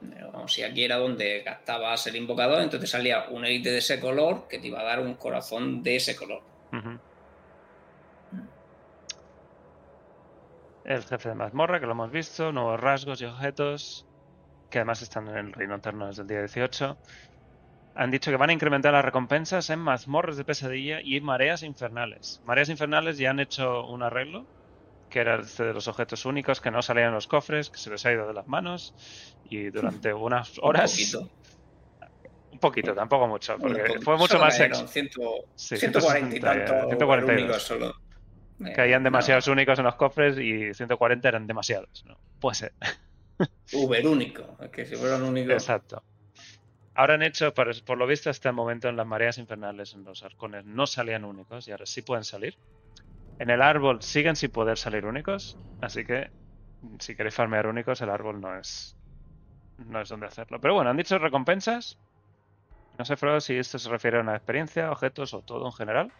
[0.00, 4.46] Vamos, si aquí era donde gastabas el invocador, entonces salía un élite de ese color
[4.48, 6.42] que te iba a dar un corazón de ese color.
[10.84, 14.06] El jefe de mazmorra, que lo hemos visto, nuevos rasgos y objetos,
[14.70, 16.96] que además están en el reino eterno desde el día 18.
[17.96, 22.40] Han dicho que van a incrementar las recompensas en mazmorras de pesadilla y mareas infernales.
[22.44, 24.46] Mareas infernales ya han hecho un arreglo,
[25.08, 27.90] que era este de los objetos únicos que no salían en los cofres, que se
[27.90, 28.94] les ha ido de las manos,
[29.48, 30.92] y durante unas horas...
[30.92, 31.30] Un poquito.
[32.52, 34.00] Un poquito, tampoco mucho, porque poquito.
[34.02, 34.78] fue mucho más ex-
[35.54, 37.40] Sí, 140 y 160, tanto 142.
[37.42, 37.94] únicos solo.
[38.64, 42.04] Eh, Caían no, demasiados únicos en los cofres y 140 eran demasiados.
[42.04, 42.18] ¿no?
[42.40, 42.72] Puede ser.
[43.74, 44.56] Uber único.
[44.72, 45.52] Que si fueran únicos.
[45.52, 46.02] Exacto.
[46.94, 50.02] Ahora han hecho, por, por lo visto, hasta el momento en las mareas infernales, en
[50.02, 52.56] los arcones, no salían únicos y ahora sí pueden salir.
[53.38, 56.30] En el árbol siguen sin poder salir únicos, así que
[56.98, 58.96] si queréis farmear únicos, el árbol no es
[59.78, 60.60] no es donde hacerlo.
[60.60, 61.98] Pero bueno, han dicho recompensas.
[62.98, 66.12] No sé, Frodo, si esto se refiere a una experiencia, objetos o todo en general.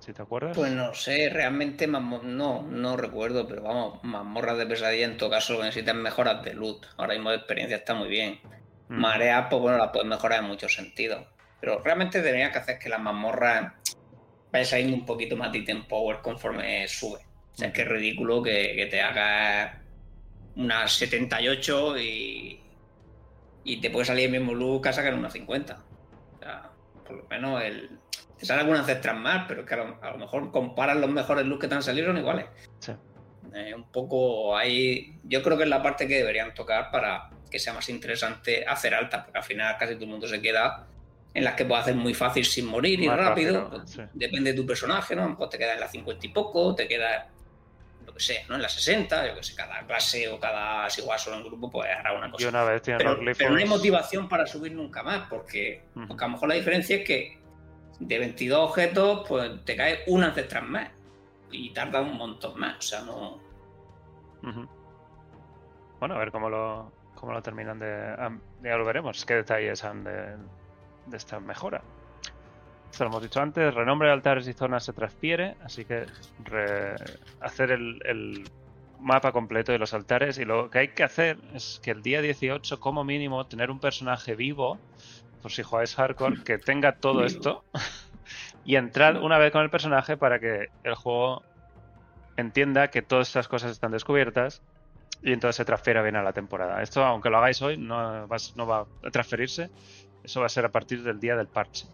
[0.00, 0.56] Si te acuerdas.
[0.56, 5.54] Pues no sé, realmente no, no recuerdo, pero vamos, mazmorras de pesadilla en todo caso
[5.54, 6.86] lo que necesitan mejoras de loot.
[6.96, 8.40] Ahora mismo de experiencia está muy bien.
[8.88, 9.00] Mm.
[9.00, 11.24] Mareas, pues bueno, las puedes mejorar en muchos sentidos.
[11.60, 13.72] Pero realmente debería que hacer que las mazmorras
[14.52, 17.20] vaya saliendo un poquito más de item power conforme sube.
[17.52, 19.78] O sea, es que es ridículo que, que te hagas
[20.54, 22.60] unas 78 y,
[23.64, 25.74] y te puede salir el mismo que a sacar unas 50.
[25.74, 26.70] O sea,
[27.06, 27.90] por lo menos el,
[28.38, 31.10] te sale algunas ancestras más, pero es que a lo, a lo mejor comparas los
[31.10, 32.46] mejores looks que te han salido son iguales.
[32.78, 32.92] Sí.
[33.54, 35.18] Eh, un poco ahí.
[35.24, 38.94] Yo creo que es la parte que deberían tocar para que sea más interesante hacer
[38.94, 40.86] alta, porque al final casi todo el mundo se queda
[41.34, 43.70] en las que puedes hacer muy fácil sin morir y Más rápido.
[43.70, 44.02] pues, sí.
[44.12, 45.36] Depende de tu personaje, ¿no?
[45.36, 47.28] Pues te queda en las 50 y poco, te queda
[48.06, 48.56] lo que sea, ¿no?
[48.56, 51.70] En las 60, yo que sé, cada clase o cada, si juegas solo en grupo,
[51.70, 52.48] pues hará una Y cosa.
[52.48, 56.26] una vez Pero, los pero no hay motivación para subir nunca más, porque, porque a
[56.28, 57.38] lo mejor la diferencia es que
[58.00, 60.90] de 22 objetos, pues te cae un ancestral más.
[61.54, 62.78] Y tarda un montón más.
[62.78, 63.38] O sea, no.
[66.00, 68.14] Bueno, a ver cómo lo, cómo lo terminan de.
[68.62, 70.36] Ya lo veremos, qué detalles han de,
[71.06, 71.82] de esta mejora.
[72.90, 76.04] Esto lo hemos dicho antes, renombre de altares y zonas se transfiere, así que
[77.40, 78.44] hacer el, el
[79.02, 82.22] mapa completo de los altares y lo que hay que hacer es que el día
[82.22, 84.78] 18 como mínimo tener un personaje vivo,
[85.40, 87.64] por si jugáis hardcore, que tenga todo esto
[88.64, 91.42] y entrar una vez con el personaje para que el juego
[92.36, 94.62] entienda que todas estas cosas están descubiertas
[95.22, 96.82] y entonces se transfiera bien a la temporada.
[96.82, 99.70] Esto, aunque lo hagáis hoy, no va, no va a transferirse.
[100.24, 101.86] Eso va a ser a partir del día del parche.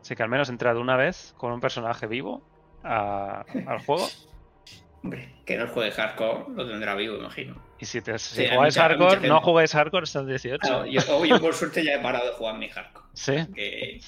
[0.00, 2.42] Así que al menos entrad una vez con un personaje vivo
[2.82, 4.06] a- al juego.
[5.02, 7.54] Hombre, que no juegue hardcore lo tendrá vivo, imagino.
[7.78, 10.26] Y si, te, si Sí, jugáis mucha- hay mucha hardcore, no juguéis hardcore hasta el
[10.26, 10.58] 18.
[10.60, 13.06] Claro, yo, por suerte ya he parado de jugar mi hardcore.
[13.12, 14.00] Sí, Que, eh,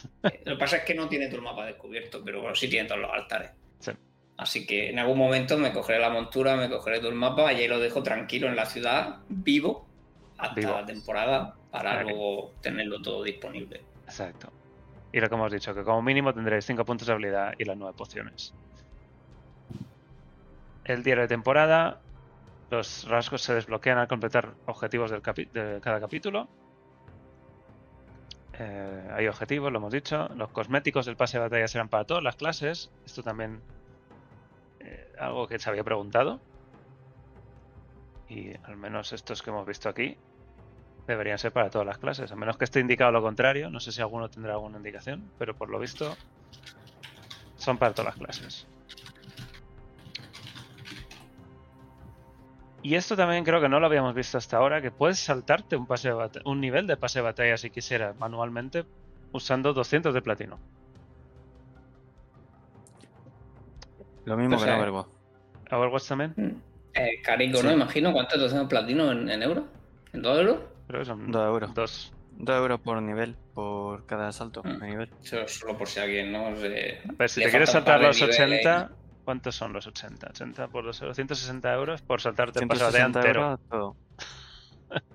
[0.44, 2.88] lo que pasa es que no tiene todo el mapa descubierto, pero bueno, sí tiene
[2.88, 3.50] todos los altares.
[3.78, 3.92] Sí.
[4.36, 7.56] Así que en algún momento me cogeré la montura, me cogeré todo el mapa y
[7.60, 9.86] ahí lo dejo tranquilo en la ciudad, vivo,
[10.38, 10.72] hasta Vivo.
[10.72, 13.82] la temporada, para luego tenerlo todo disponible.
[14.04, 14.52] exacto.
[15.12, 17.76] Y lo que hemos dicho, que como mínimo tendréis 5 puntos de habilidad y las
[17.76, 18.54] 9 pociones.
[20.84, 22.00] El diario de temporada.
[22.70, 26.48] Los rasgos se desbloquean al completar objetivos del de cada capítulo.
[28.56, 30.28] Eh, hay objetivos, lo hemos dicho.
[30.36, 32.92] Los cosméticos del pase de batalla serán para todas las clases.
[33.04, 33.60] Esto también
[34.78, 36.40] eh, algo que se había preguntado.
[38.28, 40.16] Y al menos estos que hemos visto aquí
[41.12, 42.30] deberían ser para todas las clases.
[42.32, 43.70] A menos que esté indicado lo contrario.
[43.70, 45.30] No sé si alguno tendrá alguna indicación.
[45.38, 46.16] Pero por lo visto
[47.56, 48.66] son para todas las clases.
[52.82, 55.86] Y esto también creo que no lo habíamos visto hasta ahora, que puedes saltarte un,
[55.86, 58.86] pase de un nivel de pase de batalla si quisieras manualmente
[59.32, 60.58] usando 200 de platino.
[64.24, 65.06] Lo mismo O que en Overwatch.
[65.70, 66.62] Overwatch también, Mm.
[66.94, 67.66] Eh, carico, Sí.
[67.66, 67.72] ¿no?
[67.72, 69.64] Imagino cuánto es 200 platino en, en euros.
[70.12, 70.56] ¿En 2 euros?
[70.90, 71.74] Creo que son Dos euros.
[71.74, 72.12] dos.
[72.42, 74.78] 2 euros por nivel, por cada salto Mm.
[74.78, 75.10] de nivel.
[75.22, 78.16] Eso solo por si alguien no se- A ver, si le te quieres saltar los
[78.16, 78.40] niveles.
[78.40, 78.90] 80,
[79.24, 80.28] ¿cuántos son los 80?
[80.30, 83.60] 80 por 2 euros, 160 euros por saltarte el pase de batalla 160 entero.
[83.70, 83.96] todo.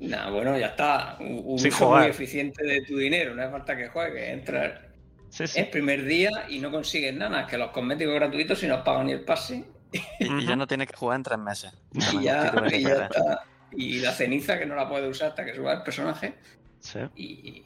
[0.00, 1.16] Nah, bueno, ya está.
[1.20, 2.02] Un, Sin uso jugar.
[2.02, 3.34] muy eficiente de tu dinero.
[3.34, 4.28] No hace falta que juegues.
[4.30, 4.80] Entras
[5.28, 5.58] Sí, sí.
[5.60, 7.46] el primer día y no consigues nada.
[7.48, 9.64] Que los cosméticos gratuitos si no has pagado ni el pase.
[9.92, 9.98] Y,
[10.42, 11.72] y ya no tienes que jugar en tres meses.
[12.12, 13.42] Y ya, y ya está.
[13.72, 16.34] Y la ceniza que no la puedes usar hasta que suba el personaje.
[16.80, 17.00] Sí.
[17.16, 17.64] Y,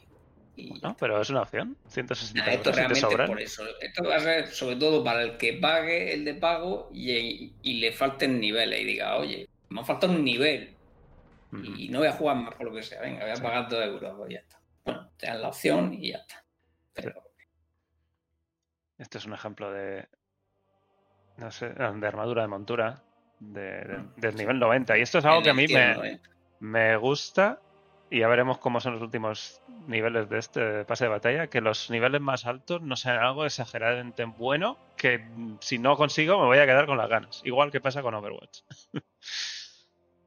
[0.55, 1.77] y No, pero es una opción.
[1.87, 3.63] 160 Nah, esto euros si te realmente por eso.
[3.81, 7.73] Esto va a ser sobre todo para el que pague el de pago y, y
[7.79, 10.75] le falten niveles y diga, oye, me ha faltado un nivel
[11.77, 12.99] y no voy a jugar más por lo que sea.
[13.01, 13.41] Venga, voy a Sí.
[13.43, 14.15] pagar dos euros.
[14.17, 14.59] Pues ya está.
[14.85, 16.43] Bueno, te dan la opción y ya está.
[16.93, 17.13] Pero
[18.97, 20.07] Este es un ejemplo de.
[21.37, 23.03] No sé, de armadura de montura.
[23.51, 24.97] De, de- del nivel 90.
[24.97, 26.29] Y esto es algo en que a mí me, 90.
[26.59, 27.59] me gusta.
[28.09, 31.47] Y ya veremos cómo son los últimos niveles de este pase de batalla.
[31.47, 34.77] Que los niveles más altos no sean algo exageradamente bueno.
[34.97, 35.25] Que
[35.61, 37.41] si no consigo me voy a quedar con las ganas.
[37.43, 38.59] Igual que pasa con Overwatch.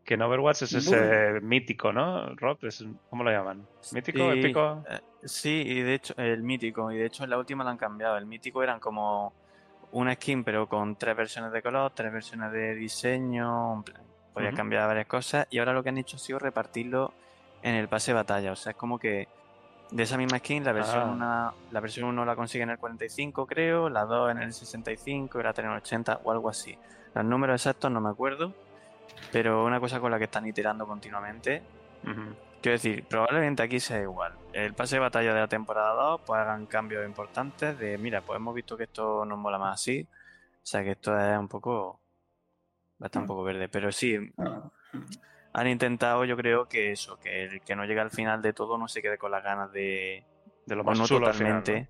[0.05, 2.35] que en Overwatch es ese mítico, ¿no?
[2.37, 3.67] Rob, es, ¿cómo lo llaman?
[3.93, 4.33] ¿Mítico?
[4.33, 4.85] Sí, ¿Épico?
[4.89, 7.77] eh, sí, y de hecho, el mítico, y de hecho en la última lo han
[7.77, 8.17] cambiado.
[8.17, 9.33] El mítico eran como
[9.93, 13.83] una skin, pero con tres versiones de color, tres versiones de diseño,
[14.33, 14.57] podía Ujú.
[14.57, 17.13] cambiar varias cosas, y ahora lo que han hecho ha sido repartirlo
[17.63, 18.53] en el pase de batalla.
[18.53, 19.27] O sea, es como que
[19.91, 21.13] de esa misma skin, la versión, Ah.
[21.13, 25.41] una, la versión 1 la consigue en el 45, creo, la 2 en el 65
[25.41, 26.77] y la 3 en el 80 o algo así.
[27.15, 28.53] Los números exactos no me acuerdo,
[29.33, 31.63] pero una cosa con la que están iterando continuamente.
[32.67, 34.35] Quiero decir, probablemente aquí sea igual.
[34.53, 38.39] El pase de batalla de la temporada 2, pues hagan cambios importantes de, mira, pues
[38.39, 40.05] hemos visto que esto nos mola más así.
[40.11, 42.01] O sea que esto es un poco...
[43.01, 43.69] Va a estar un poco verde.
[43.69, 44.19] Pero sí,
[45.53, 48.77] han intentado yo creo que eso, que el que no llegue al final de todo
[48.77, 50.25] no se quede con las ganas de...
[50.67, 51.89] De lo más no al final, totalmente.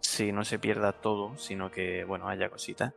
[0.00, 2.92] Si no se pierda todo, sino que, bueno, haya cositas.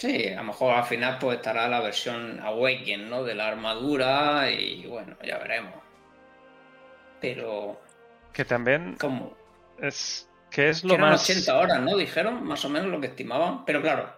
[0.00, 3.22] Sí, a lo mejor al final pues estará la versión Awaken, ¿no?
[3.22, 5.74] De la armadura y bueno, ya veremos.
[7.20, 7.78] Pero.
[8.32, 9.36] Que también ¿cómo?
[9.78, 10.26] es.
[10.50, 11.28] Que es Que lo eran más.
[11.28, 11.98] 80 horas, ¿no?
[11.98, 13.66] Dijeron más o menos lo que estimaban.
[13.66, 14.10] Pero claro,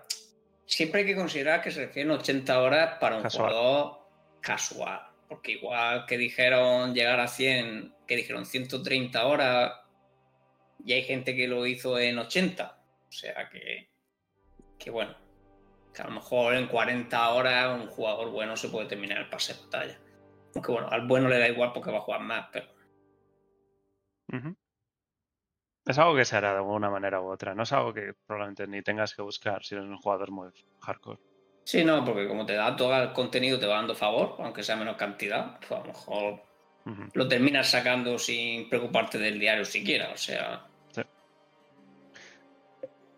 [0.66, 3.51] siempre hay que considerar que se refieren 80 horas para un Casual.
[3.51, 3.99] jugador
[4.41, 5.01] casual.
[5.28, 9.72] Porque igual que dijeron llegar a 100, que dijeron 130 horas,
[10.85, 12.78] y hay gente que lo hizo en 80.
[13.09, 13.89] O sea que,
[14.78, 15.14] que bueno,
[15.95, 19.55] que a lo mejor en 40 horas un jugador bueno se puede terminar el pase
[19.55, 19.99] de batalla.
[20.55, 22.66] Aunque bueno, al bueno le da igual porque va a jugar más, pero.
[25.84, 27.55] Es algo que se hará de alguna manera u otra.
[27.55, 30.49] No es algo que probablemente ni tengas que buscar si eres un jugador muy
[30.80, 31.20] hardcore.
[31.64, 34.76] Sí, no, porque como te da todo el contenido, te va dando favor, aunque sea
[34.76, 36.43] menos cantidad, pues a lo mejor
[37.14, 40.11] lo terminas sacando sin preocuparte del diario siquiera.
[40.12, 40.66] O sea,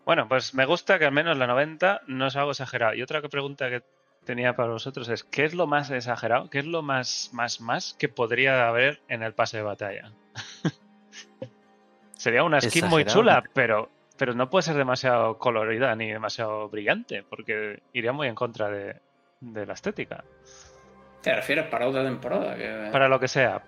[0.05, 2.93] Bueno, pues me gusta que al menos la 90 no es algo exagerado.
[2.93, 3.81] Y otra que- pregunta que
[4.23, 6.49] tenía para vosotros es, ¿qué es lo más exagerado?
[6.49, 10.11] ¿Qué es lo más, más, más que podría haber en el pase de batalla?
[12.17, 17.23] Sería una skin muy chula, pero, pero no puede ser demasiado colorida ni demasiado brillante,
[17.29, 18.95] porque iría muy en contra de,
[19.41, 20.23] de la estética.
[21.21, 22.55] ¿te refieres para otra temporada?
[22.55, 22.89] Que...
[22.91, 23.61] Para lo que sea.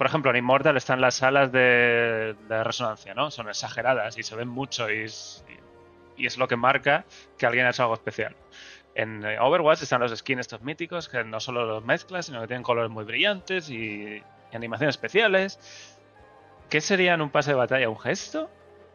[0.00, 3.30] Por ejemplo, en Immortal están las salas de, de resonancia, ¿no?
[3.30, 5.44] Son exageradas y se ven mucho y es,
[6.16, 7.04] y es lo que marca
[7.36, 8.34] que alguien ha hecho algo especial.
[8.94, 12.46] En eh, Overwatch están los skins estos míticos que no solo los mezclas, sino que
[12.46, 15.60] tienen colores muy brillantes y, y animaciones especiales.
[16.70, 17.90] ¿Qué sería en un pase de batalla?
[17.90, 18.48] ¿Un gesto?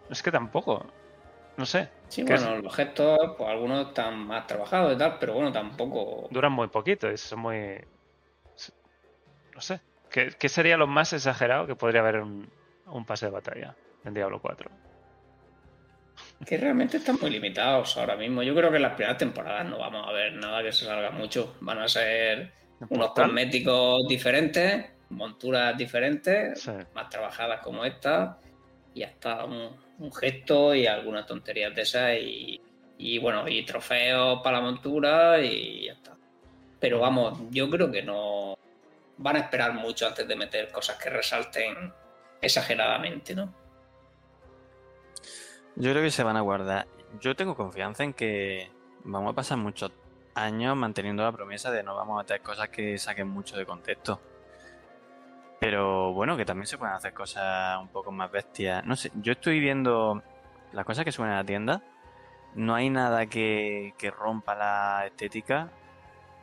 [0.09, 0.87] Es que tampoco.
[1.55, 1.87] No sé.
[2.07, 6.29] Sí, ¿Qué bueno, los gestos, pues algunos están más trabajados y tal, pero bueno, tampoco.
[6.31, 7.79] Duran muy poquito y son muy.
[9.53, 9.79] No sé.
[10.15, 12.49] ¿Qué, qué sería lo más exagerado que podría haber un,
[12.85, 14.71] un pase de batalla en Diablo 4?
[16.45, 18.41] Que realmente están muy limitados ahora mismo.
[18.41, 21.11] Yo creo que en las primeras temporadas no vamos a ver nada que se salga
[21.11, 21.57] mucho.
[21.59, 22.49] Van a ser
[22.87, 26.71] unos cosméticos diferentes, monturas diferentes, Sí.
[26.93, 28.37] más trabajadas como esta,
[28.93, 32.61] y hasta un, un gesto y algunas tonterías de esas, y,
[32.99, 36.15] y bueno, y trofeos para la montura, y ya está.
[36.79, 38.57] Pero vamos, yo creo que no
[39.17, 41.93] van a esperar mucho antes de meter cosas que resalten
[42.41, 43.53] exageradamente, ¿no?
[45.75, 46.87] Yo creo que se van a guardar.
[47.19, 48.71] Yo tengo confianza en que
[49.03, 49.91] vamos a pasar muchos
[50.33, 54.21] años manteniendo la promesa de no vamos a meter cosas que saquen mucho de contexto.
[55.59, 58.85] Pero bueno, que también se pueden hacer cosas un poco más bestias.
[58.85, 60.21] No sé, yo estoy viendo
[60.73, 61.81] las cosas que suben a la tienda.
[62.53, 65.71] No hay nada que, que rompa la estética.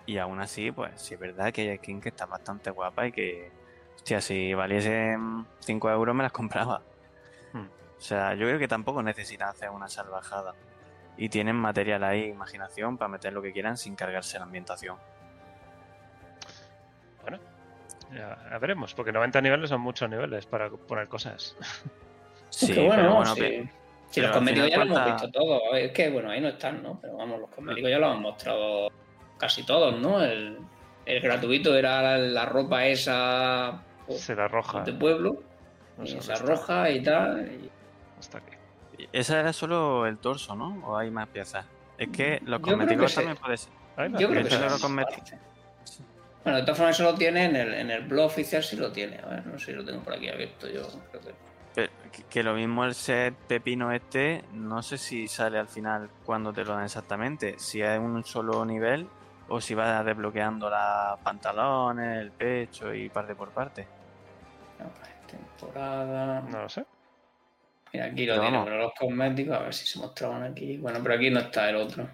[0.07, 3.13] Y aún así, pues sí es verdad que hay skin que está bastante guapa y
[3.13, 3.51] que,
[3.95, 6.83] hostia, si valiesen 5 euros me las compraba.
[7.53, 7.67] Hmm.
[7.99, 10.55] O sea, yo creo que tampoco necesitan hacer una salvajada.
[11.17, 14.97] Y tienen material ahí, imaginación, para meter lo que quieran sin cargarse la ambientación.
[17.23, 17.39] Bueno,
[18.13, 21.57] ya, ya veremos, porque 90 niveles son muchos niveles para poner cosas.
[22.55, 23.67] Sí, bueno, bueno, Sí.
[24.11, 25.75] Si pero los cosméticos ya final lo hemos cuenta- visto todo.
[25.75, 26.99] Es que, bueno, ahí no están, ¿no?
[27.01, 28.89] Pero vamos, los cosméticos ya lo han mostrado
[29.43, 30.23] casi todos, ¿no?
[30.23, 30.57] El,
[31.05, 34.83] el gratuito era la, la ropa esa pues, Será roja.
[34.85, 35.43] de pueblo,
[35.99, 37.51] No sé esa roja y tal.
[37.53, 37.69] y-
[38.21, 39.09] Hasta aquí.
[39.13, 40.81] esa era solo el torso, ¿no?
[40.87, 41.67] ¿O hay más piezas?
[41.99, 43.73] Es que los Yo creo cosméticos que también puede ser.
[43.97, 45.33] Ay, no, Yo creo que los cosméticos.
[45.33, 45.39] aparte.
[46.45, 48.93] Bueno, de todas formas eso lo tiene en el, en el blog oficial, sí lo
[48.93, 49.19] tiene.
[49.25, 50.83] A ver, no sé si lo tengo por aquí abierto yo.
[51.11, 51.35] Creo que...
[51.75, 56.11] Pero que- que lo mismo el set pepino este, no sé si sale al final
[56.25, 57.59] cuando te lo dan exactamente.
[57.59, 59.09] Si es un solo nivel
[59.49, 63.87] o si vas desbloqueando los pantalones, el pecho y parte por parte.
[64.81, 66.41] A ver, temporada.
[66.43, 66.85] No lo sé.
[67.93, 68.71] Mira, aquí lo Pero tiene, vamos.
[68.71, 70.79] pero los cosméticos, a ver si se mostraban aquí.
[70.79, 72.09] Bueno, pero aquí no está el otro.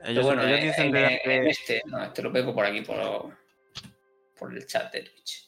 [0.00, 2.80] Pero Ellos, bueno, ellos en- dicen en de- este, no, este lo pego por aquí,
[2.82, 3.36] por,
[4.38, 5.46] por el chat de Twitch.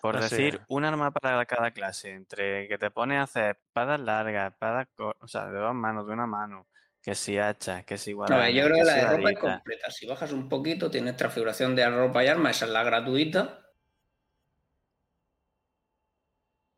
[0.00, 0.60] por Así decir es.
[0.68, 5.26] un arma para cada clase, entre que te pones a hacer espadas largas, espadas, o
[5.26, 6.66] sea, de dos manos, de una mano,
[7.04, 9.30] que si hachas, que si A guadañas, ver, yo creo que que la de ropa
[9.30, 9.90] es completa.
[9.90, 13.60] Si bajas un poquito, tienes transfiguración de ropa y arma, esa es la gratuita.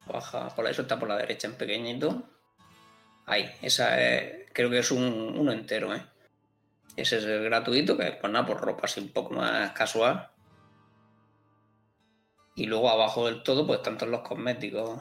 [0.05, 2.29] Baja, por eso está por la derecha en pequeñito.
[3.27, 5.05] Ahí, esa es, creo que es un,
[5.39, 6.05] uno entero, ¿eh?
[6.97, 10.29] Ese es el gratuito, que es pues nada, por ropa así un poco más casual.
[12.57, 15.01] Y luego abajo del todo, pues todos los cosméticos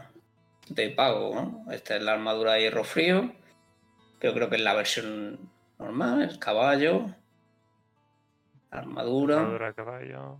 [0.70, 1.72] de pago, ¿no?
[1.72, 3.34] Esta es la armadura de hierro frío.
[4.26, 5.38] Pero creo que es la versión
[5.78, 7.06] normal, el caballo.
[8.72, 9.38] Armadura.
[9.38, 10.40] Armadura caballo.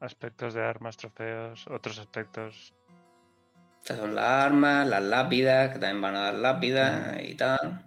[0.00, 2.72] Aspectos de armas, trofeos, otros aspectos.
[3.82, 7.86] Estas son las armas, las lápidas, que también van a dar lápidas y tal.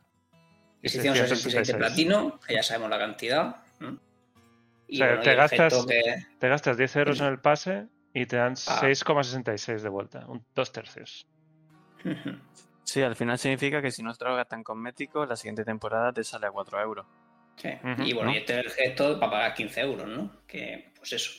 [0.84, 1.36] Edición 66 de
[1.74, 1.78] 666.
[1.78, 3.56] platino, que ya sabemos la cantidad.
[4.88, 7.88] Y O sea, bueno, te y gastas- que- Te gastas 10 euros en el pase
[8.14, 8.78] y te dan Ah.
[8.80, 11.26] 6,66 de vuelta, un, dos tercios.
[12.88, 16.52] Sí, al final significa que si lo gastan cosméticos, la siguiente temporada te sale a
[16.52, 17.06] 4 euros.
[17.58, 17.70] Sí.
[18.06, 18.34] Y bueno, ¿no?
[18.34, 20.32] y este es el gesto para pagar 15 euros, ¿no?
[20.48, 21.32] Que, pues eso.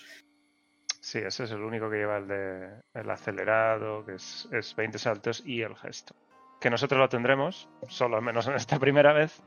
[1.00, 4.98] Sí, ese es el único que lleva el de el acelerado, que es, es 20
[4.98, 6.14] saltos, y el gesto.
[6.60, 9.40] Que nosotros lo tendremos, solo al menos en esta primera vez.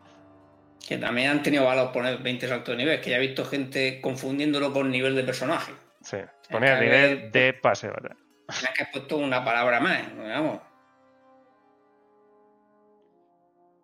[0.88, 4.02] Que también han tenido valor poner 20 saltos de nivel, que ya he visto gente
[4.02, 5.74] confundiéndolo con nivel de personaje.
[6.02, 6.18] Sí,
[6.49, 8.18] que nivel de pase batalla.
[8.49, 10.70] Es que has puesto una palabra más, vamos.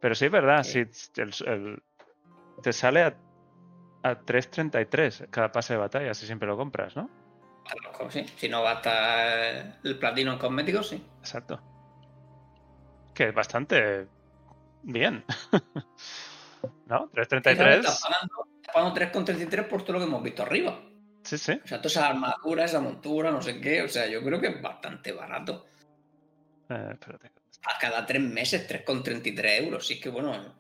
[0.08, 0.86] Pero sí es verdad, Sí.
[0.90, 1.84] si el- el-
[2.64, 3.14] te sale a
[4.04, 7.10] a 3.33 cada pase de batalla, si siempre lo compras, ¿no?
[8.10, 8.26] Sí.
[8.38, 11.06] Si no gasta el platino en cosméticos, sí.
[11.20, 11.62] Exacto.
[13.14, 14.08] Que es bastante
[14.84, 15.26] bien.
[16.86, 17.10] ¿No?
[17.12, 17.80] 3.33.
[17.80, 20.80] Estás pagando, estás pagando 3,33 por todo lo que hemos visto arriba.
[21.24, 21.60] Sí, sí.
[21.62, 23.82] O sea, toda esa armadura, esa montura, no sé qué.
[23.82, 25.66] O sea, yo creo que es bastante barato.
[26.70, 27.32] Eh, espérate.
[27.64, 29.86] A cada tres meses, 3,33 euros.
[29.88, 30.56] Sí, es que bueno,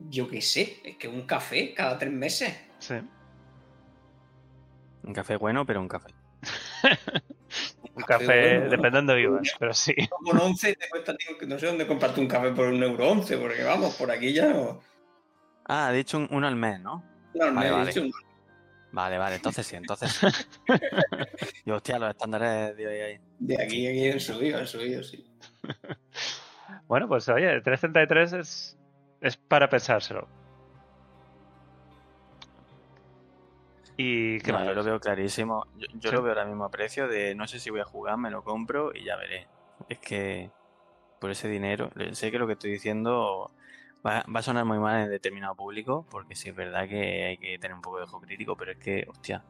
[0.00, 2.56] yo qué sé, es que un café cada tres meses.
[2.78, 2.94] Sí.
[5.02, 6.08] Un café bueno, pero un café.
[7.94, 9.92] Un café, bueno, depende de vivas, pero sí.
[10.10, 11.16] Con 11 te cuesta,
[11.48, 14.46] no sé dónde comprarte un café por un euro 11, porque vamos, por aquí ya
[14.46, 14.80] no.
[15.66, 17.02] Ah, ha dicho un- uno al mes, ¿no?
[17.34, 17.86] no, me Vale, he vale.
[17.90, 18.12] dicho un-
[18.92, 20.12] Vale, vale, entonces sí, entonces
[20.66, 20.72] sí.
[21.64, 23.20] y hostia, los estándares de hoy ahí.
[23.40, 25.26] De aquí a aquí han subido, han subido, sí.
[26.86, 28.78] Bueno, pues oye, 3.33 es,
[29.20, 30.28] es para pensárselo.
[33.96, 35.66] ¿Y qué No, yo lo veo clarísimo.
[35.76, 36.16] Yo, yo Sí.
[36.16, 38.42] lo veo ahora mismo a precio de no sé si voy a jugar, me lo
[38.44, 39.48] compro y ya veré.
[39.88, 40.50] Es que
[41.20, 43.50] por ese dinero, sé que lo que estoy diciendo
[44.06, 47.38] va, va a sonar muy mal en determinado público, porque sí es verdad que hay
[47.38, 49.42] que tener un poco de ojo crítico, pero es que, hostia,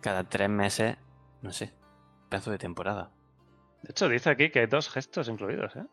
[0.00, 0.96] cada tres meses,
[1.42, 1.72] no sé,
[2.28, 3.12] pedazo de temporada.
[3.82, 5.84] De hecho, dice aquí que hay dos gestos incluidos, ¿eh?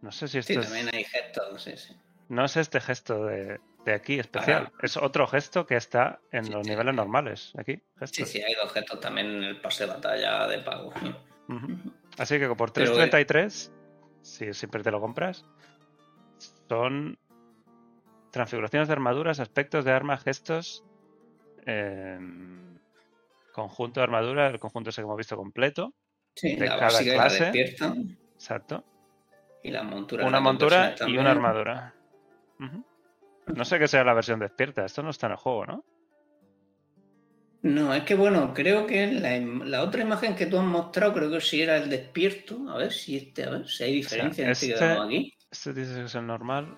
[0.00, 0.66] No sé si esto Sí, es...
[0.66, 1.96] también hay gestos, sí, sí.
[2.28, 4.72] No es este gesto de, de aquí especial.
[4.80, 6.70] Es otro gesto que está en Sí, los sí.
[6.70, 7.52] niveles normales.
[7.58, 8.28] Aquí, Sí, gestos.
[8.28, 10.92] sí, hay dos gestos también en el pase de batalla de pago.
[12.18, 13.70] Así que por Pero, eh, 3.33,
[14.22, 15.44] si siempre te lo compras,
[16.68, 17.18] son
[18.30, 20.84] transfiguraciones de armaduras, aspectos de armas, gestos,
[23.52, 25.92] conjunto de armadura, el conjunto ese que hemos visto completo,
[26.34, 27.44] Sí, De la cada básica y la clase.
[27.44, 27.94] despierta.
[28.34, 28.84] exacto,
[29.62, 30.22] Y la montura.
[30.24, 31.94] una la montura y una armadura.
[33.54, 35.84] No sé qué sea la versión despierta, esto no está en el juego, ¿no?
[37.62, 41.40] No, es que bueno, creo que la, otra imagen que tú has mostrado, creo que
[41.40, 42.58] sí era el despierto.
[42.68, 45.34] A ver si este, a ver si hay diferencia en este que este- aquí.
[45.50, 46.76] Este dice que es el normal.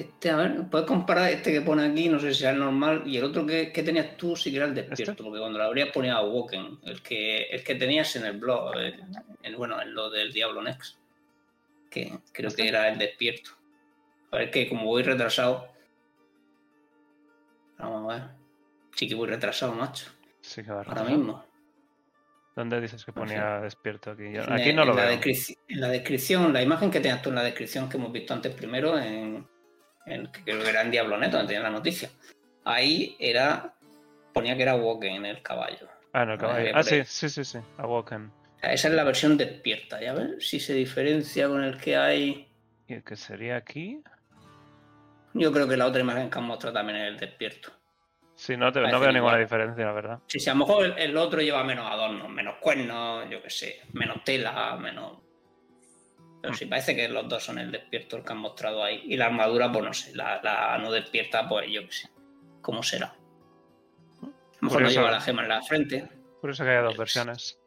[0.00, 3.02] Este, a ver, puedes comparar este que pone aquí, no sé si era el normal,
[3.06, 5.22] y el otro que, que tenías tú sí que era el despierto, ¿Este?
[5.22, 9.02] porque cuando lo abrías ponía Awoken, el que, el que tenías en el blog, el-
[9.42, 10.96] el- bueno, en lo del Diablo Next,
[11.90, 12.62] que creo ¿Este?
[12.62, 13.50] que era el despierto.
[14.30, 15.68] A ver, que como voy retrasado.
[17.78, 18.28] Vamos a ver.
[18.94, 20.06] Sí que voy retrasado, macho.
[20.40, 21.44] Sí que va Ahora mismo.
[22.56, 23.18] ¿Dónde dices que sé.
[23.18, 24.32] ponía despierto aquí?
[24.32, 25.04] Yo- aquí no lo en veo.
[25.68, 28.54] en la descripción, la imagen que tenías tú en la descripción que hemos visto antes
[28.54, 29.46] primero, en,
[30.06, 32.10] en- que creo que era en Diablo Neto, donde tenía la noticia.
[32.64, 33.74] Ahí era.
[34.32, 35.88] ponía que era Woken en el caballo.
[36.12, 36.70] Ah, no, el Ah, caballo.
[36.74, 37.58] Ah, sí, sí, sí, sí.
[37.78, 38.26] Awoken.
[38.26, 41.96] O sea, esa es la versión despierta, ya ver si se diferencia con el que
[41.96, 42.48] hay.
[42.86, 44.02] ¿Y el que sería aquí?
[45.34, 47.72] Yo creo que la otra imagen que han mostrado también es el despierto.
[48.36, 50.18] Sí, no, te- no veo ninguna diferencia, la verdad.
[50.26, 53.50] Sí, sí, a lo mejor el, el otro lleva menos adornos, menos cuernos, yo qué
[53.50, 55.18] sé, menos tela, menos.
[56.42, 59.02] Pero sí, parece que los dos son el despierto que han mostrado ahí.
[59.04, 62.08] Y la armadura, pues no sé, la, la no despierta, pues yo qué sé.
[62.62, 63.06] ¿Cómo será?
[63.06, 63.16] A
[64.22, 64.28] lo
[64.62, 65.00] mejor no Curioso.
[65.00, 66.08] lleva la gema en la frente.
[66.40, 67.58] Por eso que haya dos versiones.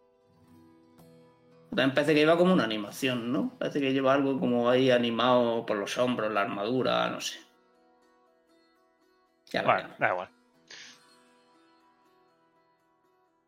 [1.70, 3.56] También parece que lleva como una animación, ¿no?
[3.58, 7.40] Parece que lleva algo como ahí animado por los hombros, la armadura, no sé.
[9.52, 10.30] Ya Bueno, da igual.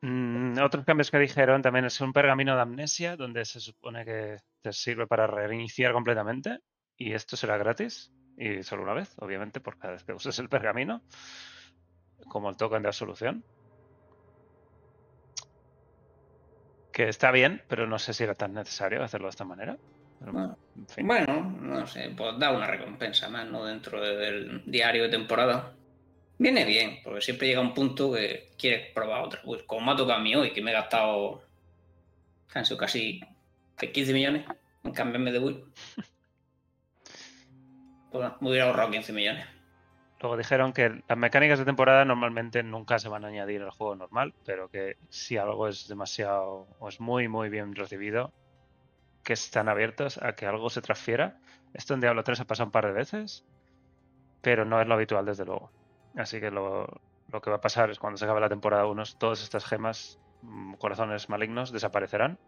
[0.08, 4.38] Mm, otros cambios que dijeron también es un pergamino de amnesia, donde se supone que
[4.62, 6.60] te sirve para reiniciar completamente.
[6.95, 8.12] Y esto será gratis.
[8.38, 11.01] Y solo una vez, obviamente, por cada vez que uses el pergamino.
[12.28, 13.43] Como el token de absolución.
[16.91, 19.76] Que está bien, pero no sé si era tan necesario hacerlo de esta manera.
[20.20, 20.60] Pero, Bueno.
[20.76, 21.08] en fin.
[21.08, 23.66] Bueno, no sé, pues da una recompensa más, ¿no?
[23.66, 25.76] Dentro de- del diario de temporada.
[26.38, 29.42] Viene bien, porque siempre llega un punto que quieres probar otra.
[29.44, 31.42] Pues como me ha tocado a mí hoy, que me he gastado
[32.64, 33.22] sido casi
[33.78, 34.46] 15 millones
[34.84, 35.64] en cambiarme de Wii.
[38.12, 39.46] Pues me hubiera ahorrado 15 millones.
[40.22, 43.94] Luego dijeron que las mecánicas de temporada normalmente nunca se van a añadir al juego
[43.94, 48.32] normal, pero que si algo es demasiado o es muy muy bien recibido,
[49.22, 51.42] que están abiertos a que algo se transfiera.
[51.74, 53.44] Esto en Diablo 3 ha pasado un par de veces,
[54.42, 55.70] pero no es lo habitual desde luego.
[56.16, 56.88] Así que lo,
[57.28, 60.20] lo que va a pasar es cuando se acabe la temporada 1, todas estas gemas,
[60.41, 62.39] mm, corazones malignos, desaparecerán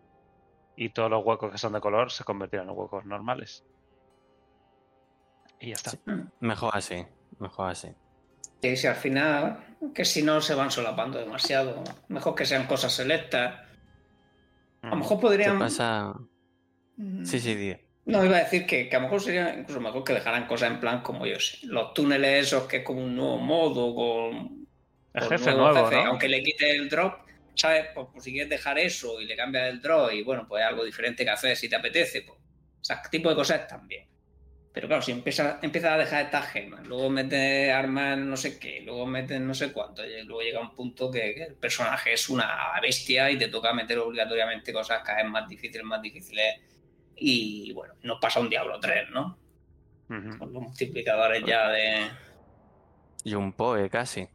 [0.76, 3.64] y todos los huecos que son de color se convertirán en huecos normales.
[5.60, 5.92] Y ya está.
[5.92, 6.00] Sí.
[6.40, 7.06] Mejor así,
[7.40, 7.90] mejor así.
[8.62, 12.94] Y si al final, que si no se van solapando demasiado, mejor que sean cosas
[12.94, 13.56] selectas.
[14.84, 15.00] A lo Mm.
[15.00, 15.60] mejor ¿Qué podrían.
[15.60, 16.14] pasa?
[16.96, 17.24] Mm.
[17.26, 17.76] Sí, sí, di.
[18.08, 20.72] No, iba a decir que, que, a lo mejor sería incluso mejor que dejaran cosas
[20.72, 21.58] en plan como yo sé.
[21.64, 24.66] Los túneles esos que es como un nuevo modo con...
[25.14, 26.06] El jefe nuevo, ¿no?
[26.06, 27.88] Aunque le quite el drop, ¿sabes?
[27.94, 30.86] Pues, pues, si quieres dejar eso y le cambias el drop y bueno, pues algo
[30.86, 32.40] diferente que hacer si te apetece, pues...
[32.40, 34.08] O sea, ese tipo de cosas también.
[34.72, 38.82] Pero claro, si empiezas empieza a dejar estas gemas, luego metes armas no sé qué,
[38.82, 42.80] luego metes no sé cuánto, y luego llega un punto que, el personaje es una
[42.80, 46.62] bestia y te toca meter obligatoriamente cosas cada vez más difíciles, más difíciles.
[47.18, 49.38] Y bueno, nos pasa un Diablo 3, ¿no?
[50.38, 52.10] Con los multiplicadores ya de.
[53.24, 54.28] Y un POE casi.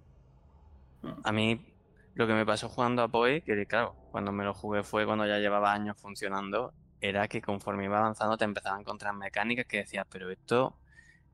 [1.02, 1.22] Mm.
[1.22, 1.66] A mí
[2.14, 5.26] lo que me pasó jugando a POE, que claro, cuando me lo jugué fue cuando
[5.26, 9.78] ya llevaba años funcionando era que conforme iba avanzando te empezaba a encontrar mecánicas que
[9.78, 10.78] decías, pero esto,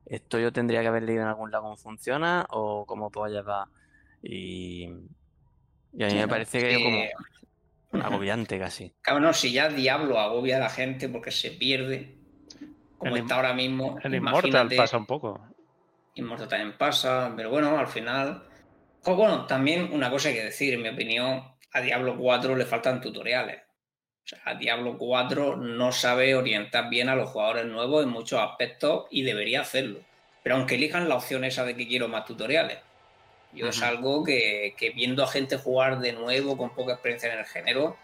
[0.06, 3.68] esto yo tendría que haber leído en algún lado cómo funciona o cómo puedo llevar.
[4.22, 4.88] Y,
[5.92, 6.82] y a mí Sí, me parece que sí.
[6.82, 7.12] como
[7.92, 8.92] agobiante casi.
[9.00, 12.14] Claro, no, si ya Diablo agobia a la gente porque se pierde,
[12.98, 13.98] como El está ahora mismo.
[14.02, 15.40] El Immortal imagínate- pasa un poco.
[16.14, 18.44] Immortal también pasa, pero bueno, al final.
[19.02, 22.66] Pues bueno, también una cosa hay que decir, en mi opinión, a Diablo 4 le
[22.66, 23.60] faltan tutoriales.
[24.24, 28.40] O sea, a Diablo 4 no sabe orientar bien a los jugadores nuevos en muchos
[28.40, 30.00] aspectos y debería hacerlo.
[30.42, 32.78] Pero aunque elijan la opción esa de que quiero más tutoriales,
[33.52, 37.38] yo es algo que, que viendo a gente jugar de nuevo con poca experiencia en
[37.38, 37.96] el género,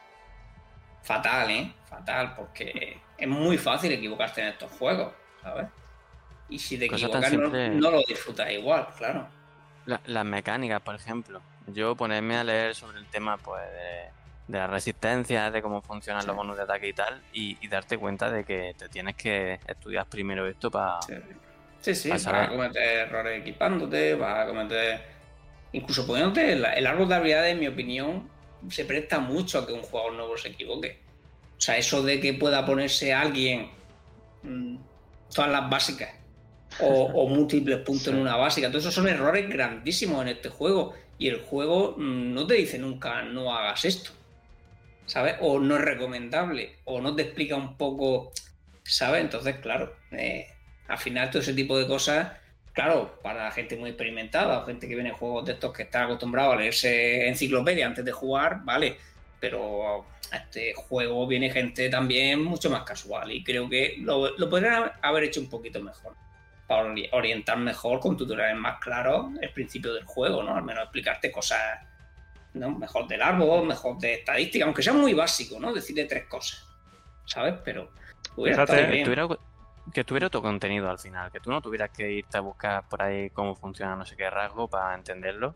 [1.02, 1.72] fatal, ¿eh?
[1.88, 5.66] Fatal, porque es muy fácil equivocarte en estos juegos, ¿sabes?
[6.48, 7.68] Y si te Cosa equivocas no, simple.
[7.70, 9.28] no lo disfrutas igual, claro.
[9.86, 11.42] La- las mecánicas, por ejemplo.
[11.66, 16.26] Yo ponerme a leer sobre el tema pues de, de la resistencia, de cómo funcionan
[16.26, 19.58] los bonus de ataque y tal, y, y darte cuenta de que te tienes que
[19.66, 21.00] estudiar primero esto para...
[21.00, 21.14] Sí,
[21.80, 25.13] sí, sí, Vas a cometer errores equipándote, vas a cometer...
[25.74, 28.30] Incluso poniéndote el, el árbol de habilidades, en mi opinión,
[28.70, 31.00] se presta mucho a que un jugador nuevo se equivoque.
[31.58, 33.70] O sea, eso de que pueda ponerse alguien
[34.44, 34.76] mm,
[35.34, 36.14] todas las básicas
[36.78, 40.94] o, o múltiples puntos en una básica, todos esos son errores grandísimos en este juego.
[41.18, 44.12] Y el juego mm, no te dice nunca no hagas esto.
[45.06, 45.34] ¿Sabes?
[45.40, 48.32] O no es recomendable, o no te explica un poco,
[48.84, 49.22] ¿sabes?
[49.22, 50.46] Entonces, claro, eh,
[50.86, 52.32] al final todo ese tipo de cosas,
[52.74, 56.04] claro, para gente muy experimentada o gente que viene de juegos de estos que está
[56.04, 58.98] acostumbrado a leerse enciclopedia antes de jugar, vale,
[59.40, 64.50] pero a este juego viene gente también mucho más casual y creo que lo, lo
[64.50, 66.14] podrían haber hecho un poquito mejor
[66.66, 70.56] para ori- orientar mejor con tutoriales más claros el principio del juego, ¿no?
[70.56, 71.60] Al menos explicarte cosas
[72.54, 72.70] ¿no?
[72.70, 75.72] mejor del árbol, mejor de estadística, aunque sea muy básico, ¿no?
[75.72, 76.66] Decirle tres cosas,
[77.26, 77.54] ¿sabes?
[77.64, 77.90] Pero
[78.36, 79.04] hubiera Fíjate, estado que, bien.
[79.92, 83.02] Que tuviera otro contenido al final, que tú no tuvieras que irte a buscar por
[83.02, 85.54] ahí cómo funciona no sé qué rasgo para entenderlo.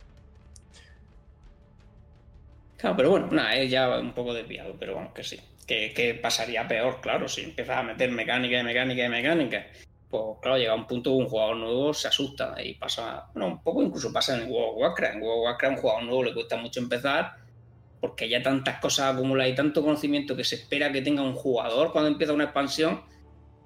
[2.77, 5.41] Claro, pero bueno, nada, es ya un poco desviado, pero vamos, que sí.
[5.67, 9.67] Que, pasaría peor, claro, si empiezas a meter mecánica y mecánica y mecánica.
[10.09, 13.83] Pues claro, llega un punto un jugador nuevo se asusta y pasa, bueno, un poco
[13.83, 15.15] incluso pasa en el World of Warcraft.
[15.17, 17.33] En World of Warcraft un jugador nuevo le cuesta mucho empezar
[18.01, 21.93] porque ya tantas cosas acumuladas y tanto conocimiento que se espera que tenga un jugador
[21.93, 23.03] cuando empieza una expansión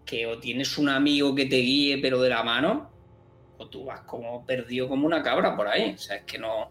[0.05, 2.91] que o tienes un amigo que te guíe pero de la mano
[3.59, 5.95] o tú vas como perdido como una cabra por ahí.
[5.95, 6.71] O sea, es que no...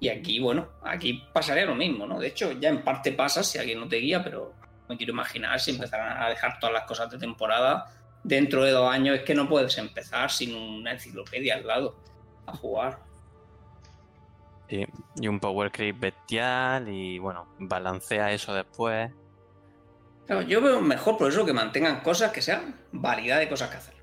[0.00, 2.20] Y aquí, bueno, aquí pasaría lo mismo, ¿no?
[2.20, 4.54] De hecho, ya en parte pasa si alguien no te guía, pero
[4.88, 7.86] me quiero imaginar si empezaran a dejar todas las cosas de temporada.
[8.22, 11.96] Dentro de dos años es que no puedes empezar sin una enciclopedia al lado
[12.46, 13.00] a jugar.
[14.68, 14.86] Sí,
[15.16, 19.10] y un power creep bestial y bueno, balancea eso después.
[20.28, 23.76] Claro, yo veo mejor por eso que mantengan cosas que sean variedad de cosas que
[23.78, 23.94] hacer.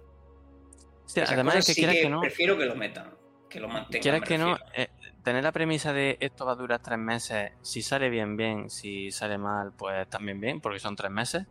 [1.27, 3.14] Además es que sí quieras que que no, prefiero que lo metan,
[3.47, 4.02] que lo mantengan.
[4.02, 4.89] quieras que no, eh,
[5.23, 9.11] tener la premisa de esto va a durar tres meses, si sale bien, bien, si
[9.11, 11.45] sale mal, pues también bien, porque son tres meses,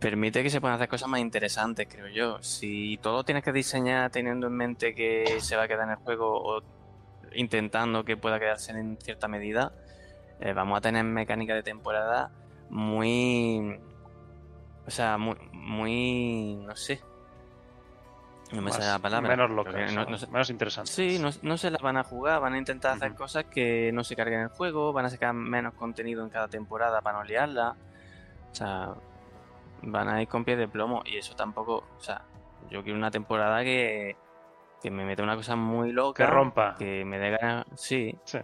[0.00, 2.42] permite que se puedan hacer cosas más interesantes, creo yo.
[2.42, 5.96] Si todo tienes que diseñar teniendo en mente que se va a quedar en el
[5.98, 6.60] juego o
[7.34, 9.72] intentando que pueda quedarse en cierta medida,
[10.40, 12.32] eh, vamos a tener mecánica de temporada
[12.68, 13.78] muy...
[14.86, 15.36] O sea, muy...
[15.52, 17.00] muy no sé.
[18.52, 19.28] No me sale la palabra.
[19.30, 20.10] menos locas, que no- ¿no?
[20.10, 20.94] no sé- menos interesantes.
[20.94, 24.04] Sí, no, no se las van a jugar, van a intentar hacer cosas que no
[24.04, 27.24] se carguen en el juego, van a sacar menos contenido en cada temporada para no
[27.24, 27.76] liarla.
[28.50, 28.92] O sea,
[29.82, 32.22] van a ir con pies de plomo y eso tampoco, o sea,
[32.68, 34.16] yo quiero una temporada que,
[34.82, 36.74] que me meta una cosa muy loca, Que rompa.
[36.74, 38.38] que me dé ganas, sí, Sí.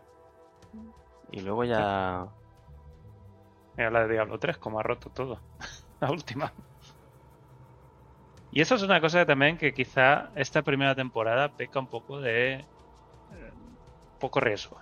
[1.32, 2.26] y luego ya...
[3.76, 5.38] Mira la de Diablo 3, como ha roto todo.
[6.00, 6.52] la última.
[8.50, 12.54] Y eso es una cosa también que quizá esta primera temporada peca un poco de
[13.30, 13.52] eh,
[14.18, 14.78] poco riesgo.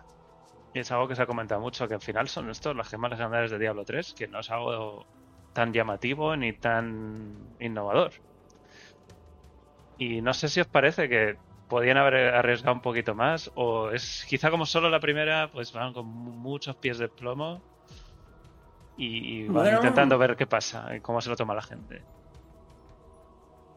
[0.73, 3.11] Y es algo que se ha comentado mucho, que al final son estos las gemas
[3.13, 5.07] legendarias de Diablo 3, que no es algo
[5.53, 8.13] tan llamativo ni tan innovador.
[9.99, 11.37] Y no sé si os parece que
[11.67, 15.93] podían haber arriesgado un poquito más o es quizá como solo la primera, pues van
[15.93, 17.65] con muchos pies de plomo
[18.97, 19.77] y, y van Bueno.
[19.79, 22.03] intentando ver qué pasa y cómo se lo toma la gente.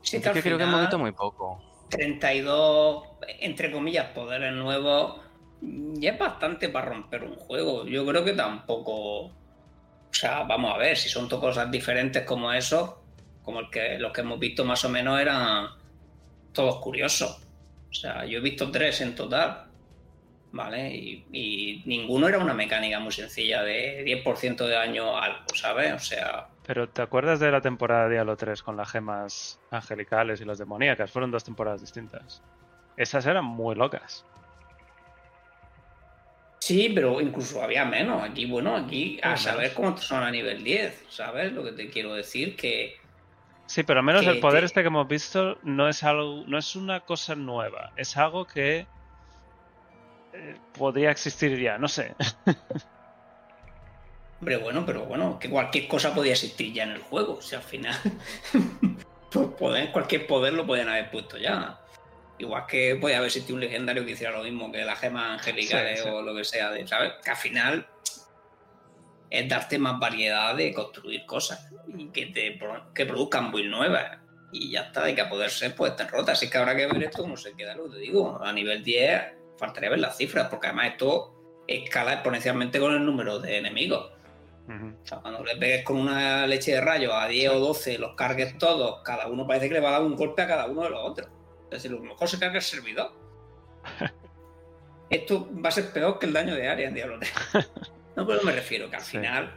[0.02, 1.62] Sí, Es que que creo que hemos visto muy poco.
[1.90, 3.04] 32,
[3.40, 5.22] entre comillas, poderes nuevos,
[5.62, 7.86] ya es bastante para romper un juego.
[7.86, 9.26] Yo creo que tampoco.
[9.26, 9.34] O
[10.12, 13.04] sea, vamos a ver, si son to- cosas diferentes como eso,
[13.44, 15.68] como el que, los que hemos visto más o menos eran
[16.54, 17.46] todos curiosos.
[17.90, 19.69] O sea, yo he visto tres en total,
[20.52, 20.90] ¿vale?
[20.96, 25.94] Y, y ninguno era una mecánica muy sencilla de 10% de daño algo, ¿sabes?
[25.94, 30.42] O sea, Pero ¿te acuerdas de la temporada de Diablo 3 con las gemas angelicales
[30.42, 31.12] y las demoníacas?
[31.12, 32.42] Fueron dos temporadas distintas.
[32.98, 34.26] Esas eran muy locas.
[36.60, 38.22] Sí, pero incluso había menos.
[38.22, 41.52] Aquí, bueno, aquí a saber cómo son a nivel 10, ¿sabes?
[41.54, 42.98] Lo que te quiero decir, que
[43.66, 46.44] Sí, pero al menos Que el poder te- este que hemos visto no es algo,
[46.48, 48.88] no es una cosa nueva, es algo que
[50.34, 52.16] eh, podría existir ya, no sé.
[54.40, 57.36] Hombre, bueno, pero bueno, que cualquier cosa podía existir ya en el juego.
[57.36, 57.96] O sea, al final,
[59.32, 61.80] pues poder, cualquier poder lo podían haber puesto ya.
[62.38, 66.00] Igual que podía haber existido un legendario que hiciera lo mismo que las gemas angelicales
[66.00, 66.10] Sí, sí.
[66.10, 67.14] o lo que sea, de, ¿sabes?
[67.22, 67.88] Que al final
[69.30, 72.58] es darte más variedad de construir cosas y que te
[72.96, 74.20] que produzcan build nuevas.
[74.54, 76.38] Y ya está, de que a poder ser, pues están rotas.
[76.38, 78.42] Así que habrá que ver esto cómo se queda, lo que te digo.
[78.42, 81.36] A nivel 10 faltaría ver las cifras, porque además esto
[81.68, 84.12] escala exponencialmente con el número de enemigos.
[84.68, 88.16] O sea, cuando le pegues con una leche de rayo a 10 o 12, los
[88.16, 90.84] cargues todos, cada uno parece que le va a dar un golpe a cada uno
[90.84, 91.28] de los otros.
[91.72, 93.12] Es decir, a lo mejor se carga el servidor.
[95.10, 97.34] Esto va a ser peor que el daño de área en Diablo 3.
[98.16, 99.12] No, pero me refiero que al Sí.
[99.18, 99.54] final,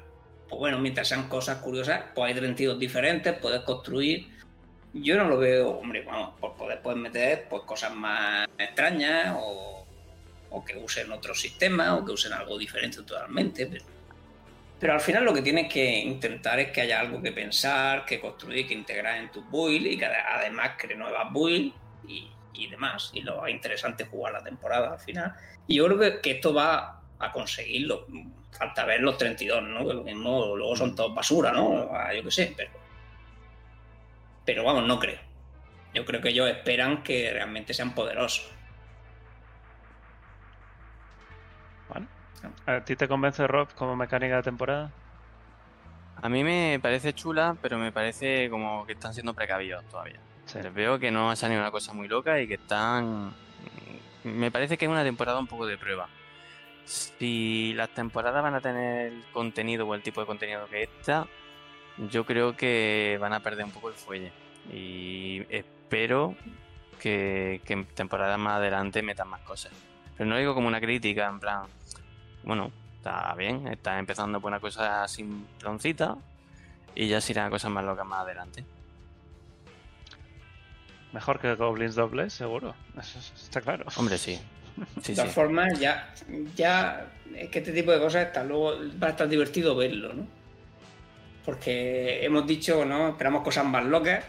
[0.48, 4.28] pues bueno, mientras sean cosas curiosas, pues hay 32 diferentes, puedes construir.
[4.92, 9.81] Yo no lo veo, hombre, vamos, por poder puedes meter pues cosas más extrañas o,
[10.52, 13.84] o que usen otro sistema o que usen algo diferente totalmente, pero
[14.78, 18.18] pero al final lo que tienes que intentar es que haya algo que pensar, que
[18.20, 21.72] construir, que integrar en tu build y que ade- además cree nuevas builds
[22.08, 23.10] y, y demás.
[23.14, 25.34] Y lo interesante es jugar la temporada al final.
[25.68, 28.08] Y yo creo que, que esto va a conseguirlo.
[28.50, 29.86] Falta ver los 32, ¿no?
[29.86, 31.88] Que lo mismo luego son todos basura, ¿no?
[31.92, 32.72] Ah, Yo qué sé, pero.
[34.44, 35.20] Pero vamos, no creo.
[35.94, 38.50] Yo creo que ellos esperan que realmente sean poderosos.
[42.66, 44.90] ¿A ti te convence Rob como mecánica de temporada?
[46.20, 50.20] A mí me parece chula, pero me parece como que están siendo precavidos todavía.
[50.44, 50.58] Sí.
[50.62, 53.34] Les veo que no ha salido una cosa muy loca y que están...
[54.24, 56.08] Me parece que es una temporada un poco de prueba.
[56.84, 61.26] Si las temporadas van a tener el contenido o el tipo de contenido que esta,
[62.10, 64.32] yo creo que van a perder un poco el fuelle.
[64.72, 66.36] Y espero
[67.00, 69.72] que, que en temporadas más adelante metan más cosas.
[70.16, 71.62] Pero no lo digo como una crítica, en plan,
[72.44, 76.16] bueno, está bien, está empezando por una cosa simploncita
[76.94, 78.64] y ya se irán a cosas más locas más adelante.
[81.12, 82.74] Mejor que Goblins Dobles, seguro.
[82.98, 83.84] Eso está claro.
[83.96, 84.38] Hombre, sí.
[85.02, 85.34] Sí, de todas sí.
[85.34, 86.14] formas, ya,
[86.56, 87.06] ya
[87.36, 90.26] es que este tipo de cosas está luego va a estar divertido verlo, ¿no?
[91.44, 93.10] Porque hemos dicho, ¿no?
[93.10, 94.24] Esperamos cosas más locas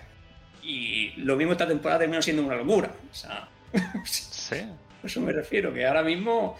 [0.62, 2.92] y lo mismo esta temporada terminó siendo una locura.
[3.10, 3.48] O sea,
[4.04, 4.56] Sí.
[4.56, 6.58] a eso me refiero, que ahora mismo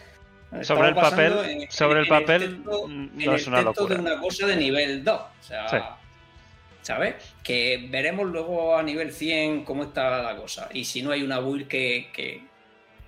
[0.62, 3.96] Sobre el papel- sobre el papel, texto- mm, en no el es una texto locura.
[3.96, 5.22] de una cosa de nivel 2.
[5.22, 5.78] O sea, Sí.
[6.82, 7.16] ¿sabes?
[7.44, 10.70] Que veremos luego a nivel 100 cómo está la cosa.
[10.74, 12.44] Y si no hay una build que, que,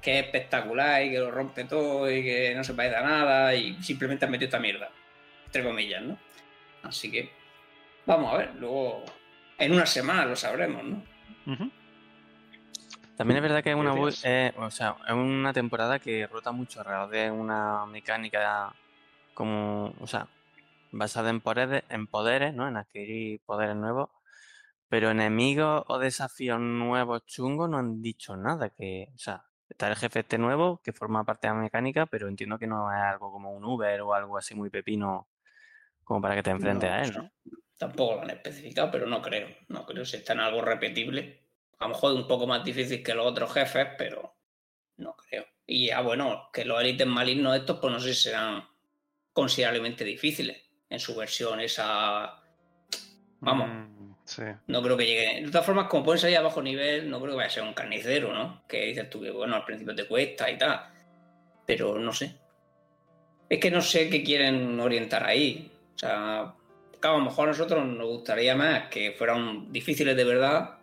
[0.01, 3.53] que es espectacular y que lo rompe todo y que no se parece a nada
[3.55, 4.89] y simplemente han metido esta mierda.
[5.47, 6.17] Entre comillas, ¿no?
[6.83, 7.29] Así que
[8.05, 9.03] vamos a ver, luego
[9.57, 11.03] en una semana lo sabremos, ¿no?
[11.47, 11.71] Ujú.
[13.17, 13.93] También es verdad que es una,
[14.23, 18.73] eh, o sea, es una temporada que rota mucho alrededor de una mecánica
[19.33, 20.27] como, o sea,
[20.91, 22.67] basada en poderes, en poderes, ¿no?
[22.67, 24.09] En adquirir poderes nuevos.
[24.89, 28.69] Pero enemigos o desafíos nuevos chungos no han dicho nada.
[28.69, 32.27] Que, o sea, está el jefe este nuevo que forma parte de la mecánica, pero
[32.27, 35.29] entiendo que no es algo como un Uber o algo así muy pepino
[36.03, 37.31] como para que te enfrentes No, a él, ¿no?
[37.77, 39.47] Tampoco lo han especificado, pero no creo.
[39.69, 41.44] No creo si está en algo repetible.
[41.79, 44.35] A lo mejor un poco más difícil que los otros jefes, pero
[44.97, 45.45] no creo.
[45.65, 48.67] Y ya bueno, que los élites malignos estos, pues no sé si serán
[49.33, 50.57] considerablemente difíciles
[50.89, 52.41] en su versión esa.
[53.39, 53.69] Vamos.
[53.69, 54.43] Mm, sí.
[54.67, 55.41] No creo que llegue.
[55.41, 57.63] De todas formas, como pueden salir a bajo nivel, no creo que vaya a ser
[57.63, 58.63] un carnicero, ¿no?
[58.67, 60.81] Que dices tú que, bueno, al principio te cuesta y tal.
[61.65, 62.35] Pero no sé.
[63.49, 65.71] Es que no sé qué quieren orientar ahí.
[65.95, 66.53] O sea,
[66.99, 70.77] claro, a lo mejor a nosotros nos gustaría más que fueran difíciles de verdad,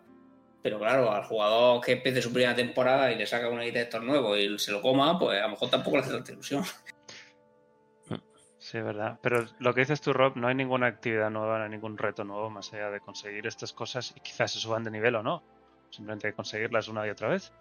[0.63, 4.37] pero claro, al jugador que empiece su primera temporada y le saca un editor nuevo
[4.37, 6.63] y se lo coma, pues a lo mejor tampoco le hace tanta ilusión.
[8.57, 9.19] Sí, es verdad.
[9.21, 12.23] Pero lo que dices tú, Rob, no hay ninguna actividad nueva, no hay ningún reto
[12.23, 15.43] nuevo más allá de conseguir estas cosas y quizás se suban de nivel o no.
[15.89, 17.51] Simplemente hay que conseguirlas una y otra vez.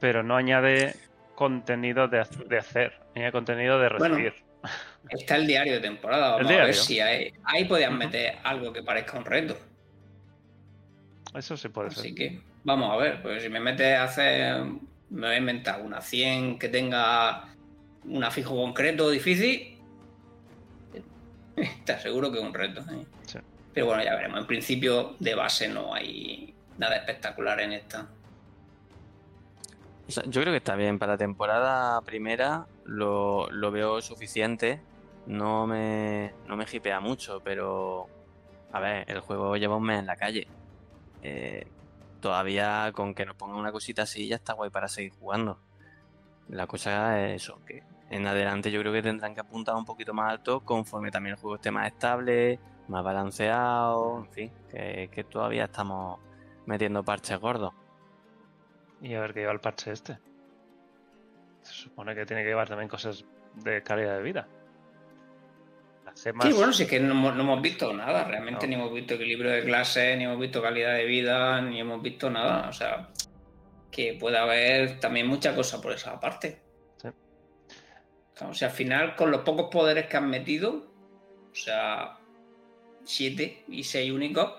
[0.00, 0.96] Pero no añade
[1.36, 4.34] contenido de, de hacer, añade contenido de Bueno, recibir.
[5.08, 8.82] Está el diario de temporada, vamos a ver si hay, ahí podían meter algo que
[8.82, 9.56] parezca un reto.
[11.36, 12.14] Eso sí puede Así ser.
[12.14, 14.62] que vamos a ver, pues si me metes a hacer,
[15.10, 17.48] me voy a inventar una 100 que tenga
[18.04, 19.78] un afijo concreto difícil,
[21.84, 22.80] te aseguro que es un reto.
[22.80, 23.04] ¿eh?
[23.26, 23.38] Sí.
[23.72, 24.40] Pero bueno, ya veremos.
[24.40, 28.06] En principio, de base no hay nada espectacular en esta.
[30.08, 30.98] O sea, yo creo que está bien.
[30.98, 34.80] Para temporada primera lo, lo veo suficiente.
[35.26, 38.06] No me, no me hipea mucho, pero.
[38.72, 40.46] A ver, el juego lleva un mes en la calle.
[41.22, 41.66] Eh,
[42.20, 45.58] todavía con que nos pongan una cosita así ya está guay para seguir jugando.
[46.48, 50.14] La cosa es eso, que en adelante yo creo que tendrán que apuntar un poquito
[50.14, 55.24] más alto conforme también el juego esté más estable, más balanceado, en fin, que, que
[55.24, 56.20] todavía estamos
[56.66, 57.72] metiendo parches gordos.
[59.00, 60.18] Y a ver qué lleva el parche este.
[61.62, 63.24] Se supone que tiene que llevar también cosas
[63.56, 64.48] de calidad de vida.
[66.26, 66.46] Las gemas.
[66.46, 68.70] Sí, bueno, si es que no, hemos- no hemos visto nada, realmente No.
[68.70, 72.28] ni hemos visto equilibrio de clases, ni hemos visto calidad de vida, ni hemos visto
[72.30, 72.68] nada.
[72.68, 73.08] O sea,
[73.90, 76.60] que puede haber también mucha cosa por esa parte.
[77.00, 77.08] Sí.
[78.44, 80.92] O sea, al final, con los pocos poderes que han metido,
[81.50, 82.18] o sea,
[83.04, 84.52] siete y seis únicos,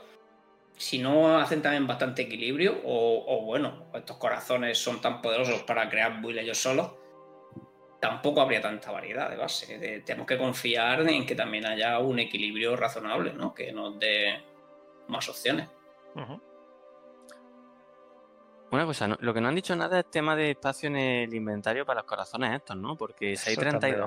[0.77, 5.89] si no hacen también bastante equilibrio, o, o bueno, estos corazones son tan poderosos para
[5.89, 6.91] crear build ellos solos,
[7.99, 9.77] tampoco habría tanta variedad de base.
[9.77, 13.53] De- tenemos que confiar en que también haya un equilibrio razonable, ¿no?
[13.53, 14.39] Que nos dé
[15.07, 15.67] más opciones.
[18.69, 21.33] Una cosa, no- lo que no han dicho nada es tema de espacio en el
[21.33, 22.95] inventario para los corazones estos, ¿no?
[22.97, 23.99] Porque si hay Eso 32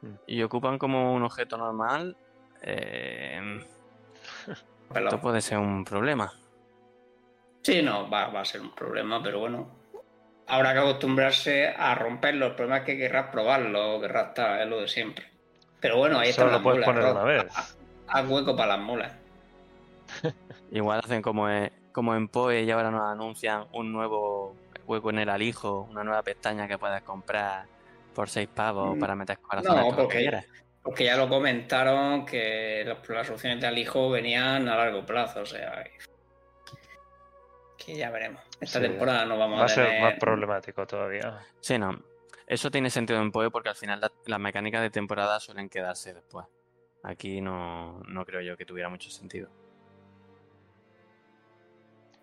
[0.00, 0.20] también.
[0.26, 2.16] y ocupan como un objeto normal,
[2.62, 3.40] eh,
[4.94, 6.32] esto puede ser un problema.
[7.62, 9.81] Sí, no, va, va a ser un problema, pero bueno.
[10.46, 12.46] Habrá que acostumbrarse a romperlo.
[12.46, 15.26] El problema es que querrás probarlo, querrás estar, es lo de siempre.
[15.80, 16.88] Pero bueno, ahí Solo están lo las puedes mulas.
[16.88, 17.12] poner Rob.
[17.12, 17.52] una vez.
[18.08, 19.12] Haz hueco para las mulas.
[20.70, 24.56] Igual hacen como, en- como en PoE y ahora nos anuncian un nuevo
[24.86, 27.64] hueco en el alijo, una nueva pestaña que puedes comprar
[28.14, 30.46] por 6 pavos Mm, para meter corazones no, porque- quieras.
[30.82, 35.46] Porque ya lo comentaron que las, las opciones de alijo venían a largo plazo, o
[35.46, 35.84] sea.
[37.84, 38.40] Que ya veremos.
[38.60, 40.02] Esta Sí, temporada no vamos Va a a ser tener.
[40.02, 41.44] más problemático todavía.
[41.60, 42.00] Sí, no.
[42.46, 46.12] Eso tiene sentido en PoE porque al final la- las mecánicas de temporada suelen quedarse
[46.14, 46.46] después.
[47.02, 49.50] Aquí no, no creo yo que tuviera mucho sentido.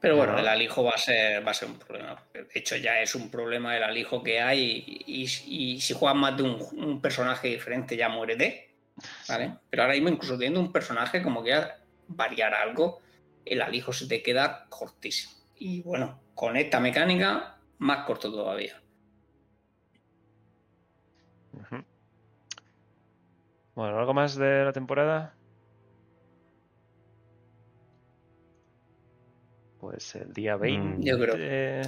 [0.02, 2.23] Pero bueno, el alijo va a ser, va a ser un problema.
[2.34, 5.03] De hecho, ya es un problema el alijo que hay.
[5.06, 8.76] Y, y- y si juegas más de un, un personaje diferente, ya muérete.
[9.27, 9.57] ¿Vale?
[9.69, 11.53] Pero ahora mismo, incluso teniendo un personaje, como que
[12.07, 13.02] variar algo,
[13.45, 15.34] el alijo se te queda cortísimo.
[15.60, 18.81] Y bueno, con esta mecánica, más corto todavía.
[23.76, 25.36] Bueno, ¿algo más de la temporada?
[29.80, 31.07] Pues el día Mm, 20.
[31.10, 31.36] yo creo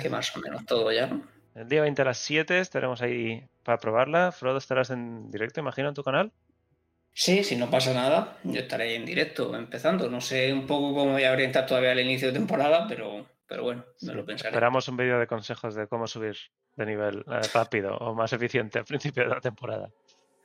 [0.02, 1.08] Que más o menos todo ya.
[1.08, 1.24] ¿no?
[1.56, 4.32] El día 20 a las 7 estaremos ahí para probarla.
[4.32, 6.32] Frodo, estarás en directo, imagino, en tu canal.
[7.14, 10.10] Sí, si no pasa nada, yo estaré ahí en directo empezando.
[10.10, 13.64] No sé un poco cómo voy a orientar todavía el inicio de temporada, pero, pero
[13.64, 14.48] bueno, me lo pensaré.
[14.48, 16.38] Esperamos un vídeo de consejos de cómo subir
[16.78, 19.90] de nivel eh, rápido o más eficiente al principio de la temporada.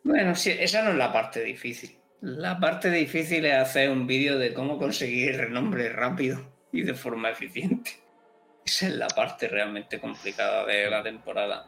[0.03, 1.97] Bueno, sí, esa no es la parte difícil.
[2.21, 6.41] La parte difícil es hacer un vídeo de cómo conseguir renombre rápido
[6.73, 7.93] y de forma eficiente.
[8.65, 11.65] Esa es la parte realmente complicada de la temporada.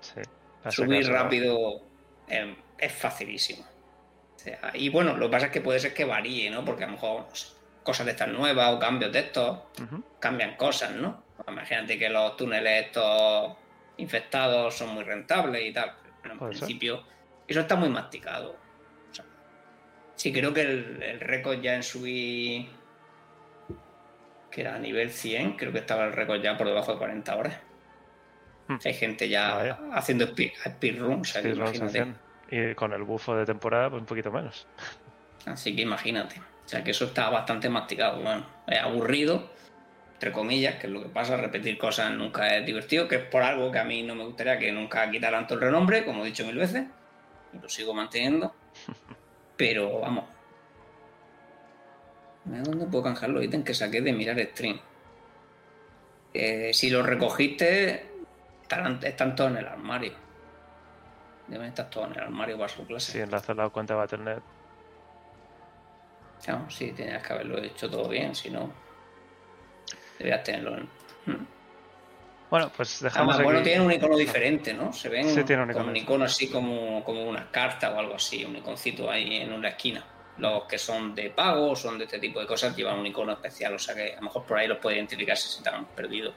[0.00, 0.20] Sí.
[0.68, 1.88] Subir rápido
[2.28, 3.64] eh, es facilísimo.
[3.64, 6.64] O sea, y bueno, lo que pasa es que puede ser que varíe, ¿no?
[6.64, 7.48] Porque a lo mejor no sé,
[7.88, 9.60] cosas de estas nuevas o cambios de estos
[10.20, 11.22] cambian cosas, ¿no?
[11.48, 13.56] Imagínate que los túneles estos
[13.96, 15.94] infectados son muy rentables y tal.
[16.20, 17.02] Pero en principio,
[17.46, 18.50] eso está muy masticado.
[19.10, 19.24] O sea,
[20.16, 22.68] sí, creo que el, el récord ya en subir,
[24.50, 27.36] que era a nivel 100, creo que estaba el récord ya por debajo de 40
[27.36, 27.56] horas.
[28.66, 28.76] Hmm.
[28.84, 29.78] Hay gente ya Vaya.
[29.94, 32.06] haciendo speed, speedrun, o sea, que imagínate.
[32.50, 34.66] Y con el bufo de temporada, pues un poquito menos.
[35.46, 36.42] Así que imagínate.
[36.68, 38.20] O sea que eso está bastante masticado.
[38.20, 39.48] Bueno, es aburrido,
[40.12, 43.42] entre comillas, que es lo que pasa, repetir cosas nunca es divertido, que es por
[43.42, 46.26] algo que a mí no me gustaría que nunca quitaran todo el renombre, como he
[46.26, 46.84] dicho mil veces,
[47.54, 48.54] y lo sigo manteniendo.
[49.56, 50.24] Pero vamos,
[52.44, 54.78] ¿Dónde puedo canjear los ítems que saqué de mirar stream?
[56.34, 58.10] Eh, si los recogiste,
[58.60, 60.12] estarán, están todos en el armario.
[61.46, 63.12] Deben estar todos en el armario para su clase.
[63.12, 64.57] Sí, enlazar la cuenta de Battle.net.
[66.46, 68.72] No, sí, tenías que haberlo hecho todo bien, si no.
[70.18, 70.88] Debías tenerlo en.
[71.26, 71.46] Hmm.
[72.50, 73.44] Bueno, pues dejamos Además, aquí...
[73.44, 74.92] bueno, tienen un icono diferente, ¿no?
[74.92, 77.98] Se ven Sí, tiene un con icono un icono así como, como una carta o
[77.98, 80.04] algo así, un iconcito ahí en una esquina.
[80.38, 83.74] Los que son de pago, son de este tipo de cosas, llevan un icono especial,
[83.74, 85.84] o sea que a lo mejor por ahí los puede identificar si se te han
[85.86, 86.32] perdido.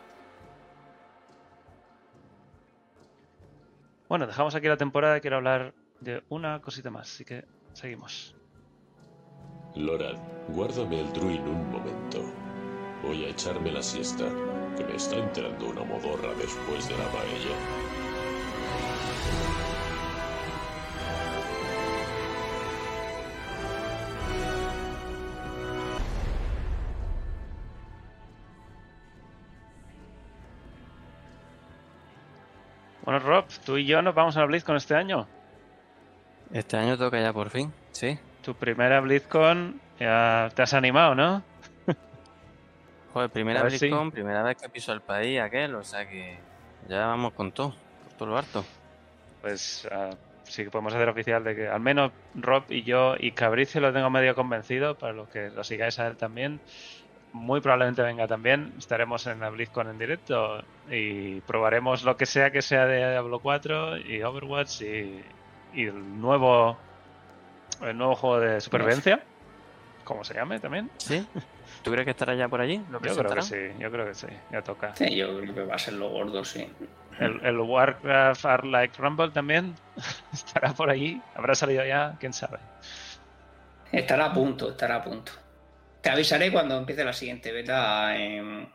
[4.10, 8.36] Bueno, dejamos aquí la temporada y quiero hablar de una cosita más, así que seguimos.
[9.76, 10.18] Lorad,
[10.50, 12.22] guárdame el druid un momento.
[13.04, 14.26] Voy a echarme la siesta,
[14.76, 17.56] que me está entrando una modorra después de la paella.
[33.06, 35.28] Bueno, Rob, tú y yo nos vamos a la BlizzCon este año.
[36.52, 38.20] Este año toca ya por fin, sí.
[38.44, 41.44] Tu primera BlizzCon, ya te has animado, ¿no?
[43.14, 46.38] Joder, primera si- BlizzCon, primera vez que piso el país aquel, o sea que
[46.88, 48.66] ya vamos con todo, por todo lo harto.
[49.42, 50.12] Pues ah,
[50.44, 53.92] sí que podemos hacer oficial de que al menos Rob y yo y Cabricio lo
[53.94, 56.60] tengo medio convencido, para los que lo sigáis a él también.
[57.34, 58.74] Muy probablemente venga también.
[58.78, 63.40] Estaremos en la BlizzCon en directo y probaremos lo que sea que sea de Diablo
[63.40, 65.24] 4 y Overwatch y,
[65.74, 66.78] y el nuevo
[67.82, 69.24] el nuevo juego de supervivencia,
[70.04, 70.90] como se llame también.
[70.98, 71.26] ¿Sí?
[71.84, 72.78] ¿Tú crees que estará ya por allí?
[72.90, 74.96] ¿Lo Yo creo que sí, yo creo que sí, ya toca.
[74.96, 76.68] Sí, yo creo que va a ser lo gordo, sí.
[77.20, 79.76] El, el Warcraft Art Like Rumble también
[80.34, 81.22] estará por allí.
[81.36, 82.60] Habrá salido ya, quién sabe.
[83.92, 85.32] Estará a punto, estará a punto.
[86.02, 88.16] Te avisaré cuando empiece la siguiente beta.
[88.16, 88.70] en-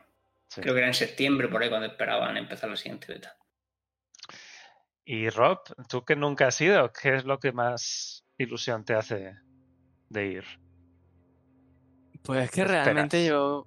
[0.49, 0.61] Sí.
[0.61, 3.37] Creo que era en septiembre, por ahí cuando esperaban empezar la siguiente beta.
[5.05, 9.37] Y Rob, tú que nunca has ido, ¿qué es lo que más ilusión te hace
[10.09, 10.45] de ir?
[12.23, 12.85] Pues es que esperas?
[12.85, 13.67] realmente yo,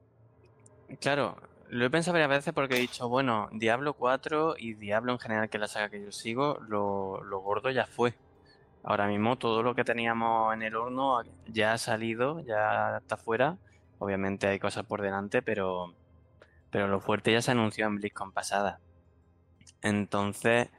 [1.00, 1.38] claro,
[1.70, 5.50] lo he pensado varias veces porque he dicho, bueno, Diablo 4 y Diablo en general,
[5.50, 8.16] que es la saga que yo sigo, lo, lo gordo ya fue.
[8.84, 13.58] Ahora mismo todo lo que teníamos en el horno ya ha salido, ya está fuera.
[14.00, 15.94] Obviamente hay cosas por delante, pero,
[16.72, 18.80] pero lo fuerte ya se anunció en BlizzCon pasada.
[19.82, 20.70] Entonces,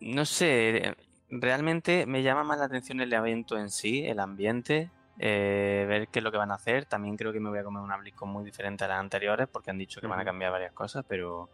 [0.00, 0.96] no sé,
[1.30, 6.20] realmente me llama más la atención el evento en sí, el ambiente, eh, ver qué
[6.20, 6.86] es lo que van a hacer.
[6.86, 9.70] También creo que me voy a comer una BlizzCon muy diferente a las anteriores porque
[9.70, 11.50] han dicho que van a cambiar varias cosas, pero,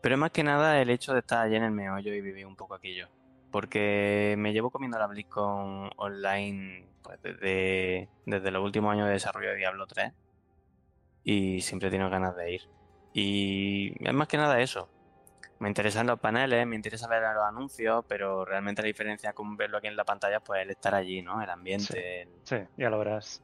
[0.00, 2.56] pero más que nada el hecho de estar allí en el meollo y vivir un
[2.56, 3.08] poco aquello.
[3.50, 9.50] Porque me llevo comiendo la BlizzCon online pues, desde, desde los últimos años de desarrollo
[9.50, 10.12] de Diablo 3
[11.22, 12.62] y siempre he tenido ganas de ir.
[13.12, 14.88] Y es más que nada eso.
[15.58, 19.78] Me interesan los paneles, me interesa ver los anuncios, pero realmente la diferencia con verlo
[19.78, 21.42] aquí en la pantalla pues el estar allí, ¿no?
[21.42, 22.22] El ambiente.
[22.22, 23.42] el- Sí, ya lo verás.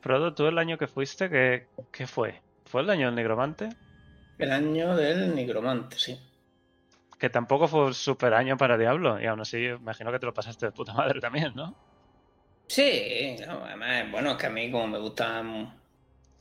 [0.00, 2.42] Frodo, tú el año que fuiste, ¿qué, qué fue?
[2.66, 3.70] ¿Fue el año del Nigromante?
[4.36, 6.20] El año del nigromante, sí.
[7.18, 10.34] Que tampoco fue un super año para Diablo, y aún así imagino que te lo
[10.34, 11.74] pasaste de puta madre también, ¿no?
[12.68, 15.80] Sí, no, además, bueno, es que a mí como me gustan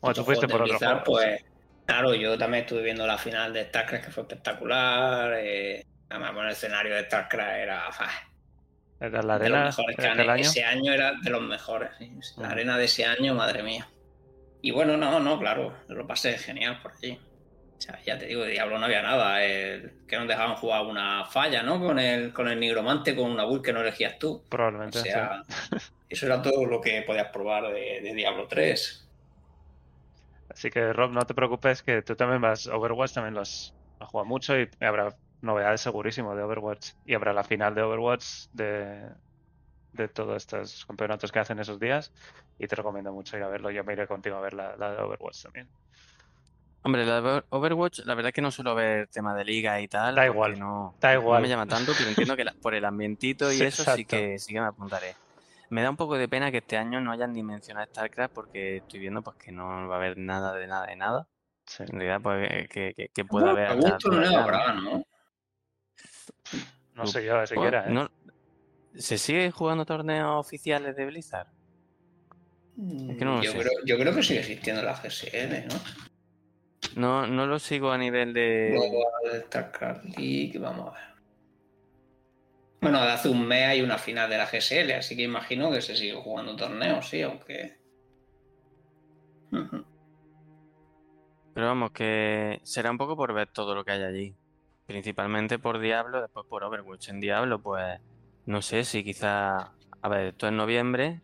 [0.02, 1.04] Bueno, tú fuiste por otro juego.
[1.06, 1.42] pues
[1.92, 5.34] claro, yo también estuve viendo la final de StarCraft que fue espectacular.
[5.38, 7.90] eh, además, bueno, el escenario de StarCraft era
[9.00, 10.42] Era la de los arena mejores que han- aquel año.
[10.42, 11.90] Ese año era de los mejores.
[11.98, 12.52] sí, La Ujú.
[12.52, 13.88] arena de ese año, madre mía.
[14.62, 17.20] Y bueno, no, no, claro, lo pasé genial por allí.
[17.78, 19.44] O sea, ya te digo, de Diablo no había nada.
[19.44, 21.80] el- que nos dejaban jugar una falla, ¿no?
[21.80, 24.34] Con el, con el nigromante, con una build que no elegías tú.
[24.46, 25.00] O Probablemente.
[25.00, 25.06] sí.
[25.10, 25.42] sea,
[26.10, 29.10] eso era todo lo que podías probar de, de Diablo 3.
[30.62, 34.28] Así que Rob, no te preocupes que tú también vas, Overwatch también los has jugado
[34.28, 36.92] mucho y habrá novedades segurísimo de Overwatch.
[37.04, 39.10] Y habrá la final de Overwatch de,
[39.94, 42.14] de todos estos campeonatos que hacen esos días.
[42.60, 43.72] Y te recomiendo mucho ir a verlo.
[43.72, 45.68] Yo me iré contigo a ver la, la de Overwatch también.
[46.84, 49.82] Hombre, la de Over- Overwatch, la verdad es que no suelo ver tema de liga
[49.82, 50.14] y tal.
[50.14, 51.42] Da igual, No, da no igual.
[51.42, 54.38] me llama tanto, pero entiendo que la- por el ambientito y Sí, eso sí que,
[54.38, 55.16] sí que me apuntaré.
[55.72, 58.78] Me da un poco de pena que este año no hayan ni mencionado StarCraft porque
[58.78, 61.28] estoy viendo pues que no va a haber nada de nada de nada.
[61.66, 61.84] Sí.
[61.84, 64.38] En realidad, pues que, que, que pueda haber a a estas gusto no le ¿no?
[64.38, 65.06] habrá, ¿no?
[66.94, 67.94] No sé yo, Pues, siquiera, ¿eh?
[67.94, 68.10] no-
[68.96, 71.48] ¿Se sigue jugando torneos oficiales de Blizzard?
[73.08, 75.76] Es que no lo yo, creo, yo creo que sigue existiendo la GSL, ¿no?
[76.98, 78.72] No, no lo sigo a nivel de...
[78.72, 81.11] Global StarCraft League, vamos a ver.
[82.82, 85.82] Bueno, de hace un mes hay una final de la GSL, así que imagino que
[85.82, 87.78] se sigue jugando torneos, sí, aunque.
[91.54, 94.36] Pero vamos, que será un poco por ver todo lo que hay allí.
[94.88, 97.10] Principalmente por Diablo, después por Overwatch.
[97.10, 98.00] En Diablo, pues
[98.48, 99.74] no sé si quizá...
[100.02, 101.22] A ver, esto es noviembre.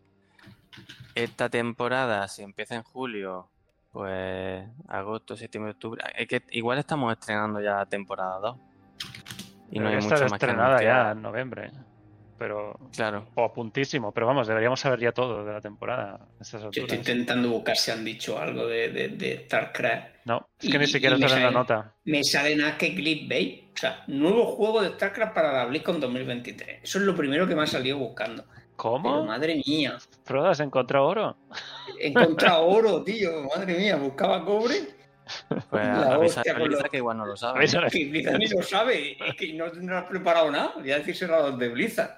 [1.16, 3.50] Esta temporada, si empieza en julio,
[3.92, 6.04] pues agosto, septiembre, octubre.
[6.16, 8.58] Es que igual estamos estrenando ya temporada 2.
[9.72, 11.12] Y no hay mucho más que estrenada ya anunciar.
[11.18, 11.72] en noviembre.
[12.38, 12.80] Pero.
[12.96, 13.28] Claro.
[13.36, 14.12] O a puntísimo.
[14.14, 16.20] Pero vamos, deberíamos saber ya todo de la temporada.
[16.72, 20.08] Yo estoy intentando buscar si han dicho algo de, de, de StarCraft.
[20.26, 21.96] No, es que ni siquiera sale en la nota.
[22.06, 23.74] Me sale nada que Clickbait.
[23.74, 26.84] O sea, nuevo juego de StarCraft para la BlizzCon 2023.
[26.84, 28.44] Eso es lo primero que me ha salido buscando.
[28.44, 29.26] Pero ¿Cómo?
[29.26, 31.38] madre mía, Frodo, ¿has encontrado oro?
[32.00, 33.44] he encontrado oro, tío.
[33.56, 34.76] Madre mía, buscaba cobre.
[35.70, 37.66] Pues La avisa a lo- que igual no lo sabe.
[37.92, 39.18] Que Blizzard ni lo sabe.
[39.28, 40.74] Es que no tendrás preparado nada.
[40.78, 42.18] Voy a decir cerrados de Blizzard.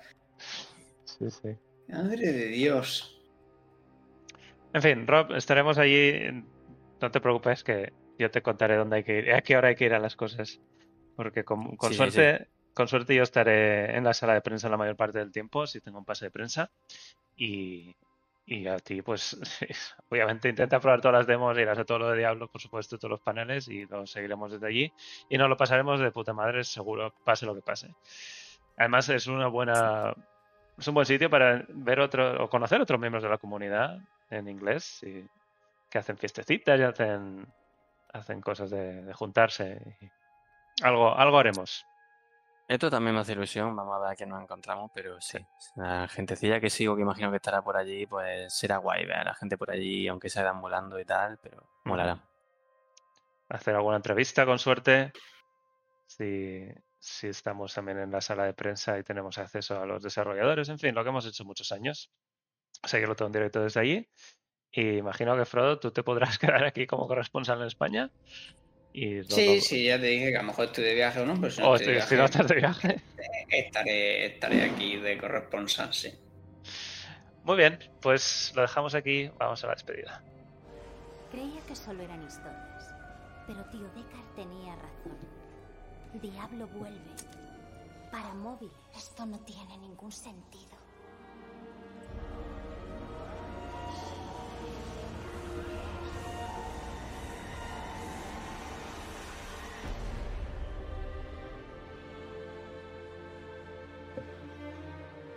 [1.06, 1.50] Sí, sí.
[1.88, 3.20] Madre de Dios.
[4.74, 6.14] En fin, Rob, estaremos allí.
[7.02, 9.76] No te preocupes, que yo te contaré dónde hay que ir, a qué hora hay
[9.76, 10.60] que ir a las cosas.
[11.16, 14.70] Porque con, con Sí, sí, suerte, con suerte yo estaré en la sala de prensa
[14.70, 16.72] la mayor parte del tiempo, si tengo un pase de prensa.
[17.36, 17.96] Y,
[18.52, 19.38] y a ti, pues,
[20.10, 23.12] obviamente intenta probar todas las demos, irás a todo lo de Diablo, por supuesto, todos
[23.12, 24.94] los paneles, y lo seguiremos desde allí.
[25.30, 27.94] Y nos lo pasaremos de puta madre, seguro, pase lo que pase.
[28.76, 30.16] Además, es una buena.
[30.76, 34.00] Es un buen sitio para ver otro, o conocer otros miembros de la comunidad
[34.32, 35.28] en inglés y
[35.88, 37.46] que hacen fiestecitas y hacen,
[38.14, 39.80] hacen cosas de, juntarse.
[40.82, 41.86] algo, algo haremos.
[42.70, 45.40] Esto también me hace ilusión, vamos a ver a qué nos encontramos, pero sí,
[45.76, 49.24] la gentecilla que sigo, que imagino que estará por allí, pues será guay ver a
[49.24, 52.24] la gente por allí, aunque sea deambulando y tal, pero molará.
[53.50, 55.12] Hacer alguna entrevista con suerte.
[56.06, 56.64] Si,
[57.00, 60.70] si estamos también en la sala de prensa y tenemos acceso a los desarrolladores.
[60.70, 62.12] En fin, lo que hemos hecho muchos años.
[62.84, 64.08] Seguirlo todo en directo desde allí.
[64.72, 68.12] Y imagino que, Frodo, tú te podrás quedar aquí como corresponsal en España.
[68.94, 71.20] Y lo- Sí, lo- sí, ya te dije que a lo mejor estoy de viaje
[71.20, 73.02] o no, pero si no O estoy de si si no viaje, estás de viaje.
[73.50, 76.12] estaré, estaré aquí de corresponsal, sí.
[77.44, 79.30] Muy bien, pues lo dejamos aquí.
[79.38, 80.22] Vamos a la despedida.
[81.32, 82.94] Creía que solo eran historias,
[83.48, 85.18] pero tío Deckard tenía razón.
[86.22, 87.00] Diablo vuelve.
[88.12, 90.79] Para móviles esto no tiene ningún sentido.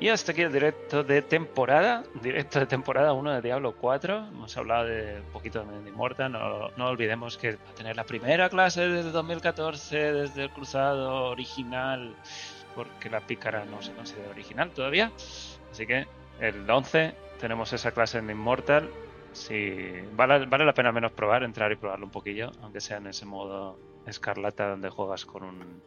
[0.02, 4.30] Y hasta aquí el directo de temporada, directo de temporada 1 de Diablo 4.
[4.32, 8.48] Hemos hablado de un poquito de Immortal, no, olvidemos que va a tener la primera
[8.48, 12.16] clase desde 2014, desde el cruzado original,
[12.74, 15.12] porque la pícara no se considera original todavía.
[15.70, 16.08] Así que
[16.40, 18.90] el 11 tenemos esa clase en Immortal.
[20.16, 23.06] Vale, vale la pena al menos probar, entrar y probarlo un poquillo, aunque sea en
[23.06, 25.80] ese modo escarlata donde juegas con, un,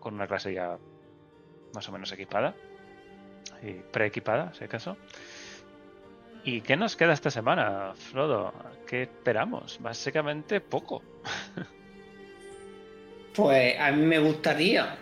[0.00, 0.78] con una clase ya
[1.72, 2.52] más o menos equipada
[3.62, 4.96] y preequipada, si acaso.
[6.44, 8.52] ¿Y qué nos queda esta semana, Frodo?
[8.86, 9.78] ¿Qué esperamos?
[9.80, 11.02] Básicamente poco.
[13.34, 14.96] Pues a mí me gustaría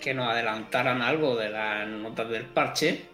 [0.00, 3.10] que nos adelantaran algo de las notas del parche,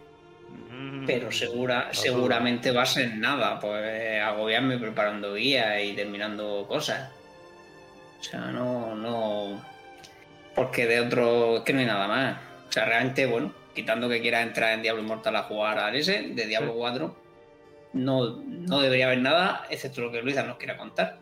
[0.70, 6.66] Mm, pero segura, no seguramente va a ser nada, pues agobiarme preparando guías y terminando
[6.68, 7.10] cosas.
[8.20, 9.62] O sea, no, no.
[10.54, 12.36] Porque de otro, es que no hay nada más.
[12.68, 16.12] O sea, realmente, bueno, quitando que quieras entrar en Diablo Immortal a jugar al S,
[16.34, 16.78] de Diablo Sí.
[16.78, 17.16] 4,
[17.94, 21.18] no, no debería haber nada, excepto lo que Luisa nos quiera contar.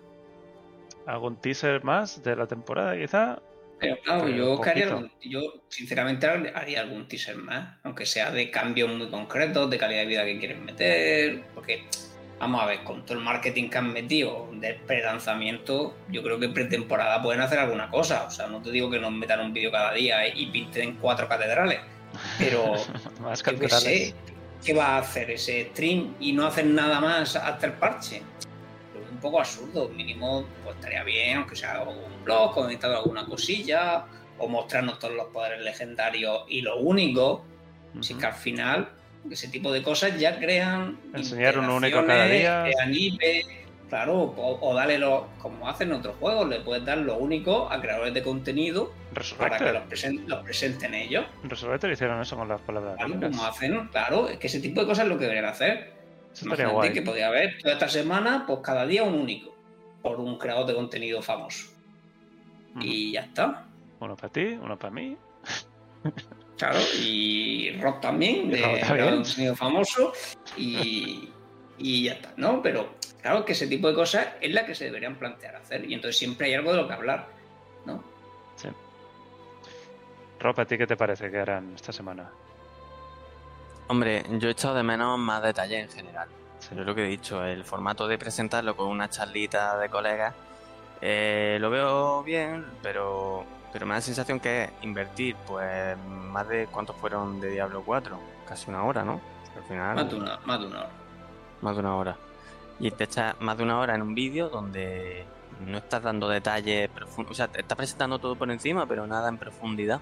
[1.06, 3.40] ¿Algún teaser más de la temporada, quizá?
[3.78, 8.90] Pero claro, Pero yo, haría yo sinceramente haría algún teaser más, aunque sea de cambios
[8.90, 11.85] muy concretos, de calidad de vida que quieren meter, porque
[12.39, 16.48] vamos a ver, con todo el marketing que han metido del pre-lanzamiento, yo creo que
[16.48, 19.70] pretemporada pueden hacer alguna cosa, o sea, no te digo que nos metan un vídeo
[19.70, 21.81] cada día y pinten cuatro catedrales,
[22.39, 22.74] pero
[23.20, 23.83] Más yo catedrales.
[23.83, 24.15] sé,
[24.65, 28.23] ¿qué va a hacer ese stream y no hacer nada más hasta el parche?
[28.93, 34.07] Que un poco absurdo, mínimo pues estaría bien, aunque sea un blog, conectado alguna cosilla,
[34.39, 37.45] o mostrarnos todos los poderes legendarios y lo único,
[38.01, 38.20] si Ujú.
[38.20, 38.89] que al final
[39.31, 42.65] ese tipo de cosas ya crean Enseñar uno único cada día.
[42.65, 43.20] crean IP,
[43.88, 47.70] claro, o, o dale lo, como hacen en otros juegos, le puedes dar lo único
[47.70, 48.92] a creadores de contenido
[49.38, 51.24] para que los, presen- los presenten ellos.
[51.44, 54.86] Resurrected hicieron eso con las palabras Claro, como hacen, claro, es que ese tipo de
[54.86, 55.92] cosas es lo que deberían hacer.
[56.32, 56.92] Eso Imagínate guay.
[56.92, 59.54] que podría haber toda esta semana, pues cada día un único,
[60.02, 61.68] por un creador de contenido famoso.
[62.80, 63.64] Y ya está.
[64.00, 65.16] Uno para ti, uno para mí.
[66.58, 68.80] Claro, y Rob también, de de
[69.10, 70.12] contenido famoso,
[70.56, 71.28] y,
[71.78, 72.60] y ya está, ¿no?
[72.62, 75.84] Pero Claro que ese tipo de cosas es la que se deberían plantear hacer.
[75.84, 77.26] Y entonces siempre hay algo de lo que hablar,
[77.84, 78.02] ¿no?
[78.56, 78.68] Sí.
[80.38, 82.30] Rob, ¿a ti qué te parece que harán esta semana?
[83.88, 86.28] Hombre, yo he echado de menos más detalle en general.
[86.60, 90.34] Es lo que he dicho, el formato de presentarlo con una charlita de colegas
[91.01, 96.48] eh, lo veo bien, pero, pero me da la sensación que es invertir, pues, más
[96.48, 98.18] de cuántos fueron de Diablo 4,
[98.48, 99.20] casi una hora, ¿no?
[99.56, 99.94] Al final.
[99.94, 100.90] Más de una, más de una hora.
[101.60, 102.16] Más de una hora.
[102.78, 105.24] Y te echas más de una hora en un vídeo donde
[105.66, 107.32] no estás dando detalles profundos.
[107.32, 110.01] O sea, te estás presentando todo por encima, pero nada en profundidad.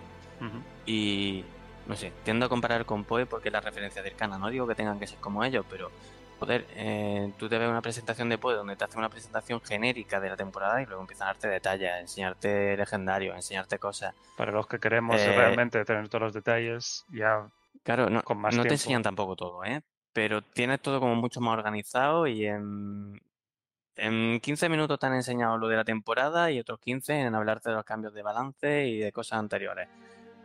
[0.84, 1.44] Y
[1.86, 4.38] no sé, tiendo a comparar con Poe porque es la referencia cercana.
[4.38, 5.90] No digo que tengan que ser como ellos, pero
[6.38, 10.20] joder, eh, tú te ves una presentación de Poe donde te hacen una presentación genérica
[10.20, 14.14] de la temporada y luego empiezan a darte detalles, a enseñarte legendarios, a enseñarte cosas.
[14.36, 17.46] Para los que queremos Eh, realmente tener todos los detalles, ya
[17.82, 19.82] Claro, no, Con más no te enseñan tampoco todo, ¿eh?
[20.14, 23.20] Pero tienes todo como mucho más organizado y en,
[23.96, 27.68] en 15 minutos te han enseñado lo de la temporada y otros 15 en hablarte
[27.68, 29.88] de los cambios de balance y de cosas anteriores.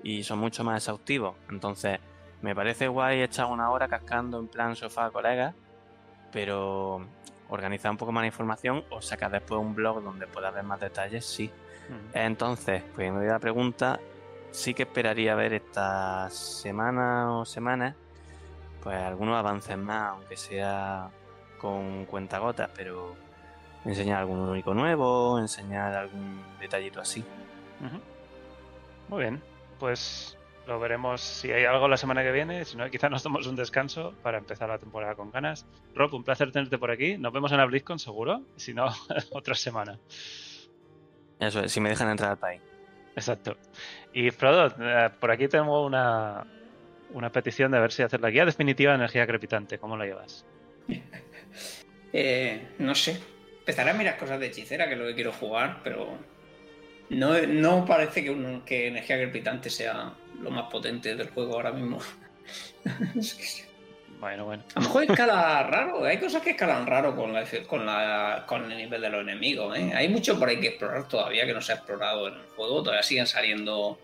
[0.04, 1.36] Y son mucho más exhaustivos.
[1.50, 2.00] Entonces,
[2.42, 5.54] me parece guay echar una hora cascando en plan sofá colegas,
[6.32, 7.06] pero
[7.50, 10.80] organizar un poco más la información o sacar después un blog donde puedas ver más
[10.80, 11.48] detalles, sí.
[11.90, 14.00] mm, Entonces, pues me voy a la pregunta,
[14.52, 17.96] sí que esperaría ver esta semana o semanas,
[18.84, 21.10] pues algunos avances más, aunque sea
[21.58, 23.16] con cuentagotas, pero
[23.86, 27.24] enseñar algún único nuevo, enseñar algún detallito así.
[29.08, 29.42] Muy bien,
[29.80, 30.38] pues
[30.70, 32.64] lo veremos si hay algo la semana que viene.
[32.64, 35.66] Si no, quizás nos tomemos un descanso para empezar la temporada con ganas.
[35.96, 37.18] Rob, un placer tenerte por aquí.
[37.18, 38.44] Nos vemos en la BlizzCon seguro.
[38.56, 38.88] Si no,
[39.32, 39.98] otra semana.
[41.40, 42.62] Eso es, si me dejan entrar al país.
[43.16, 43.58] Exacto.
[44.14, 46.46] Y Frodo, eh, por aquí tengo una,
[47.12, 49.78] una petición de ver si hacer la guía definitiva de energía crepitante.
[49.80, 50.46] ¿Cómo la llevas?
[52.12, 53.20] Eh, no sé.
[53.60, 56.18] Empezaré a mirar cosas de hechicera, que es lo que quiero jugar, pero
[57.10, 61.72] no, no parece que, un- que energía crepitante sea lo más potente del juego ahora
[61.72, 62.00] mismo.
[64.20, 64.64] Bueno, bueno.
[64.76, 68.70] a lo mejor escala raro, hay cosas que escalan raro con, la, con, la, con
[68.70, 69.78] el nivel de los enemigos.
[69.78, 69.94] ¿eh?
[69.96, 72.84] Hay mucho por ahí que explorar todavía que no se ha explorado en el juego.
[72.84, 73.98] Todavía siguen saliendo.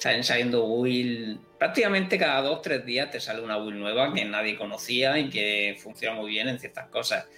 [0.00, 1.38] Siguen saliendo build.
[1.58, 5.76] Prácticamente cada dos tres días te sale una build nueva que nadie conocía y que
[5.78, 7.28] funciona muy bien en ciertas cosas.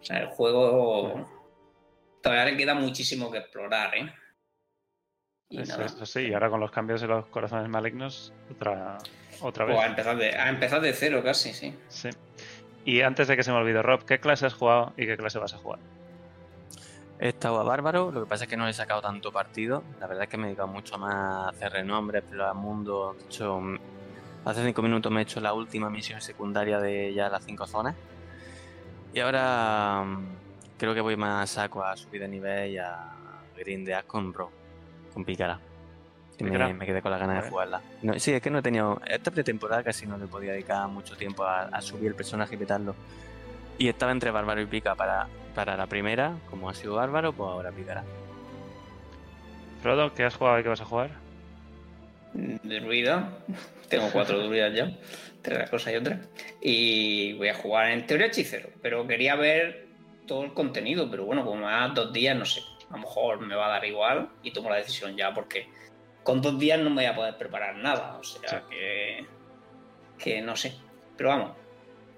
[0.00, 1.28] O sea, el juego
[2.22, 4.12] todavía le queda muchísimo que explorar, ¿eh?
[5.50, 5.86] Y Eso, nada.
[5.86, 8.98] eso sí, ahora con los cambios de los corazones malignos, otra,
[9.40, 9.74] otra vez.
[9.74, 11.74] Pues a empezar de, a empezar de cero casi, sí.
[11.88, 12.10] Sí.
[12.84, 15.38] Y antes de que se me olvide, Rob, ¿qué clase has jugado y qué clase
[15.38, 15.80] vas a jugar?
[17.20, 19.84] He estado a Bárbaro, lo que pasa es que no le he sacado tanto partido.
[20.00, 23.14] La verdad es que me he dedicado mucho más a hacer renombre, explorar mundo.
[23.18, 23.60] De hecho,
[24.44, 27.94] hace cinco minutos me he hecho la última misión secundaria de ya las cinco zonas.
[29.12, 30.26] Y ahora mm,
[30.76, 33.12] creo que voy más a saco a subir de nivel y a
[33.56, 34.50] grindear con Bro,
[35.12, 35.60] con Pícara.
[36.36, 37.80] Y me, me quedé con las ganas de jugarla.
[38.02, 39.00] No, sí, es que no he tenido.
[39.06, 42.58] Esta pretemporada casi no le podía dedicar mucho tiempo a, a subir el personaje y
[42.58, 42.96] petarlo.
[43.78, 47.48] Y estaba entre Bárbaro y Pica para, para la primera, como ha sido Bárbaro, pues
[47.48, 48.04] ahora Pícara.
[49.82, 51.10] Frodo, ¿qué has jugado y qué vas a jugar?
[52.32, 53.30] Druida.
[53.88, 54.90] Tengo cuatro druidas ya.
[55.36, 56.20] Entre una cosa y otra.
[56.60, 58.70] Y voy a jugar en teoría hechicero.
[58.82, 59.86] Pero quería ver
[60.26, 61.10] todo el contenido.
[61.10, 62.62] Pero bueno, como me da dos días, no sé.
[62.90, 65.68] A lo mejor me va a dar igual y tomo la decisión ya porque
[66.22, 68.16] con dos días no me voy a poder preparar nada.
[68.18, 68.56] O sea Sí.
[68.70, 69.26] que.
[70.18, 70.72] Que no sé.
[71.16, 71.50] Pero vamos.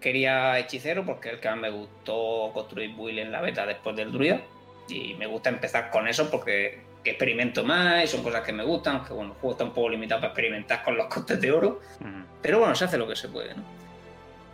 [0.06, 3.96] Quería hechicero porque es el que más me gustó construir build en la beta después
[3.96, 4.40] del druida.
[4.88, 9.04] Y me gusta empezar con eso porque experimento más y son cosas que me gustan.
[9.04, 11.80] Que bueno, el juego está un poco limitado para experimentar con los costes de oro.
[11.98, 13.64] Mm, Pero bueno, se hace lo que se puede, ¿no?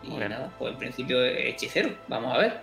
[0.02, 1.90] Y nada, pues en principio hechicero.
[2.08, 2.60] Vamos a ver.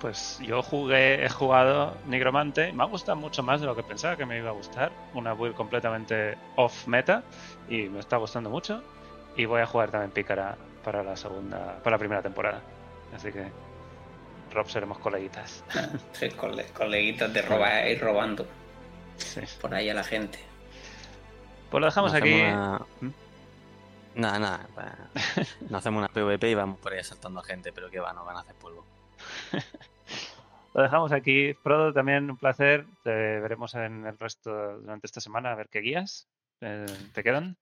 [0.00, 4.16] Pues yo jugué, he jugado Nigromante, me ha gustado mucho más de lo que pensaba
[4.16, 4.90] que me iba a gustar.
[5.12, 7.22] Una build completamente off meta
[7.68, 8.82] y me está gustando mucho.
[9.36, 12.60] Y voy a jugar también Pícara para la segunda, para la primera temporada.
[13.14, 13.46] Así que
[14.52, 15.64] Rob seremos coleguitas.
[16.12, 18.46] Sí, cole- coleguitas de robar ir robando
[19.16, 19.40] Sí.
[19.60, 20.38] por ahí a la gente.
[21.70, 22.32] Pues lo dejamos Nos aquí.
[22.40, 23.08] una- ¿Mm?
[24.16, 24.66] Nada, nada.
[25.68, 28.26] Nos hacemos una PvP y vamos por ahí asaltando a gente, pero que va, nos
[28.26, 28.84] van a hacer polvo.
[30.74, 31.54] Lo dejamos aquí.
[31.54, 32.86] Frodo, también un placer.
[33.04, 36.28] Te veremos en el resto durante esta semana a ver qué guías
[36.60, 37.56] eh, te quedan.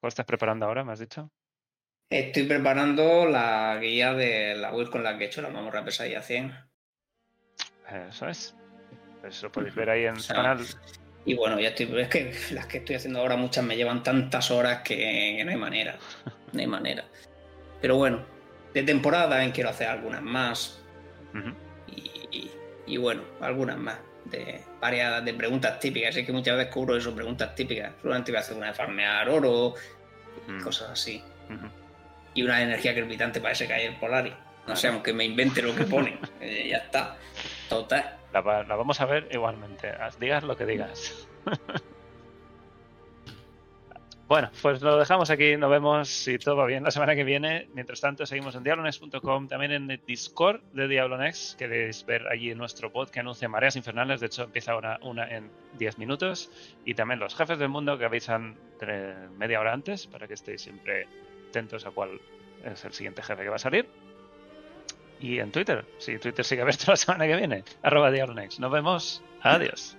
[0.00, 0.82] ¿Cómo estás preparando ahora?
[0.84, 1.30] ¿Me has dicho?
[2.12, 6.20] Estoy preparando la guía de la build con la que he hecho la mamorra pesadilla
[6.20, 6.52] 100.
[8.10, 8.54] Eso es.
[9.26, 10.58] Eso lo podéis ver ahí en O el sea, canal.
[11.24, 11.88] Y bueno, ya estoy.
[12.00, 14.96] Es que las que estoy haciendo ahora muchas me llevan tantas horas que,
[15.38, 15.96] que no hay manera.
[16.52, 17.04] No hay manera.
[17.80, 18.24] Pero bueno,
[18.74, 20.80] de temporada también quiero hacer algunas más.
[21.34, 21.54] Ujú.
[21.88, 22.50] Y, y-
[22.86, 23.98] y bueno, algunas más.
[24.26, 26.14] De variadas de preguntas típicas.
[26.14, 27.92] Es que muchas veces cubro eso, preguntas típicas.
[28.02, 29.74] Solamente voy a hacer una de farmear oro
[30.46, 30.60] y Mm.
[30.62, 31.22] cosas así.
[31.48, 31.81] Ujú.
[32.34, 34.32] Y una energía crepitante para ese caer Polaris.
[34.66, 36.18] No sé, aunque me invente lo que pone.
[36.40, 37.16] Eh, ya está.
[37.68, 38.16] Total.
[38.32, 39.92] La, va- la vamos a ver igualmente.
[40.18, 41.28] Digas lo que digas.
[44.28, 45.56] bueno, pues lo dejamos aquí.
[45.56, 47.68] Nos vemos si todo va bien la semana que viene.
[47.74, 51.56] Mientras tanto, seguimos en diablonex.com, también en el Discord de Diablonex.
[51.58, 54.20] Queréis ver allí nuestro pod que anuncia Mareas Infernales.
[54.20, 56.50] De hecho, empieza ahora una en 10 minutos.
[56.84, 58.56] Y también los jefes del mundo que avisan
[59.38, 61.06] media hora antes para que estéis siempre
[61.52, 62.20] atentos a cuál
[62.64, 63.86] es el siguiente jefe que va a salir.
[65.20, 68.58] Y en Twitter, si Twitter sigue abierto la semana que viene, arroba Diablonex.
[68.58, 69.22] Nos vemos.
[69.42, 69.96] Adiós.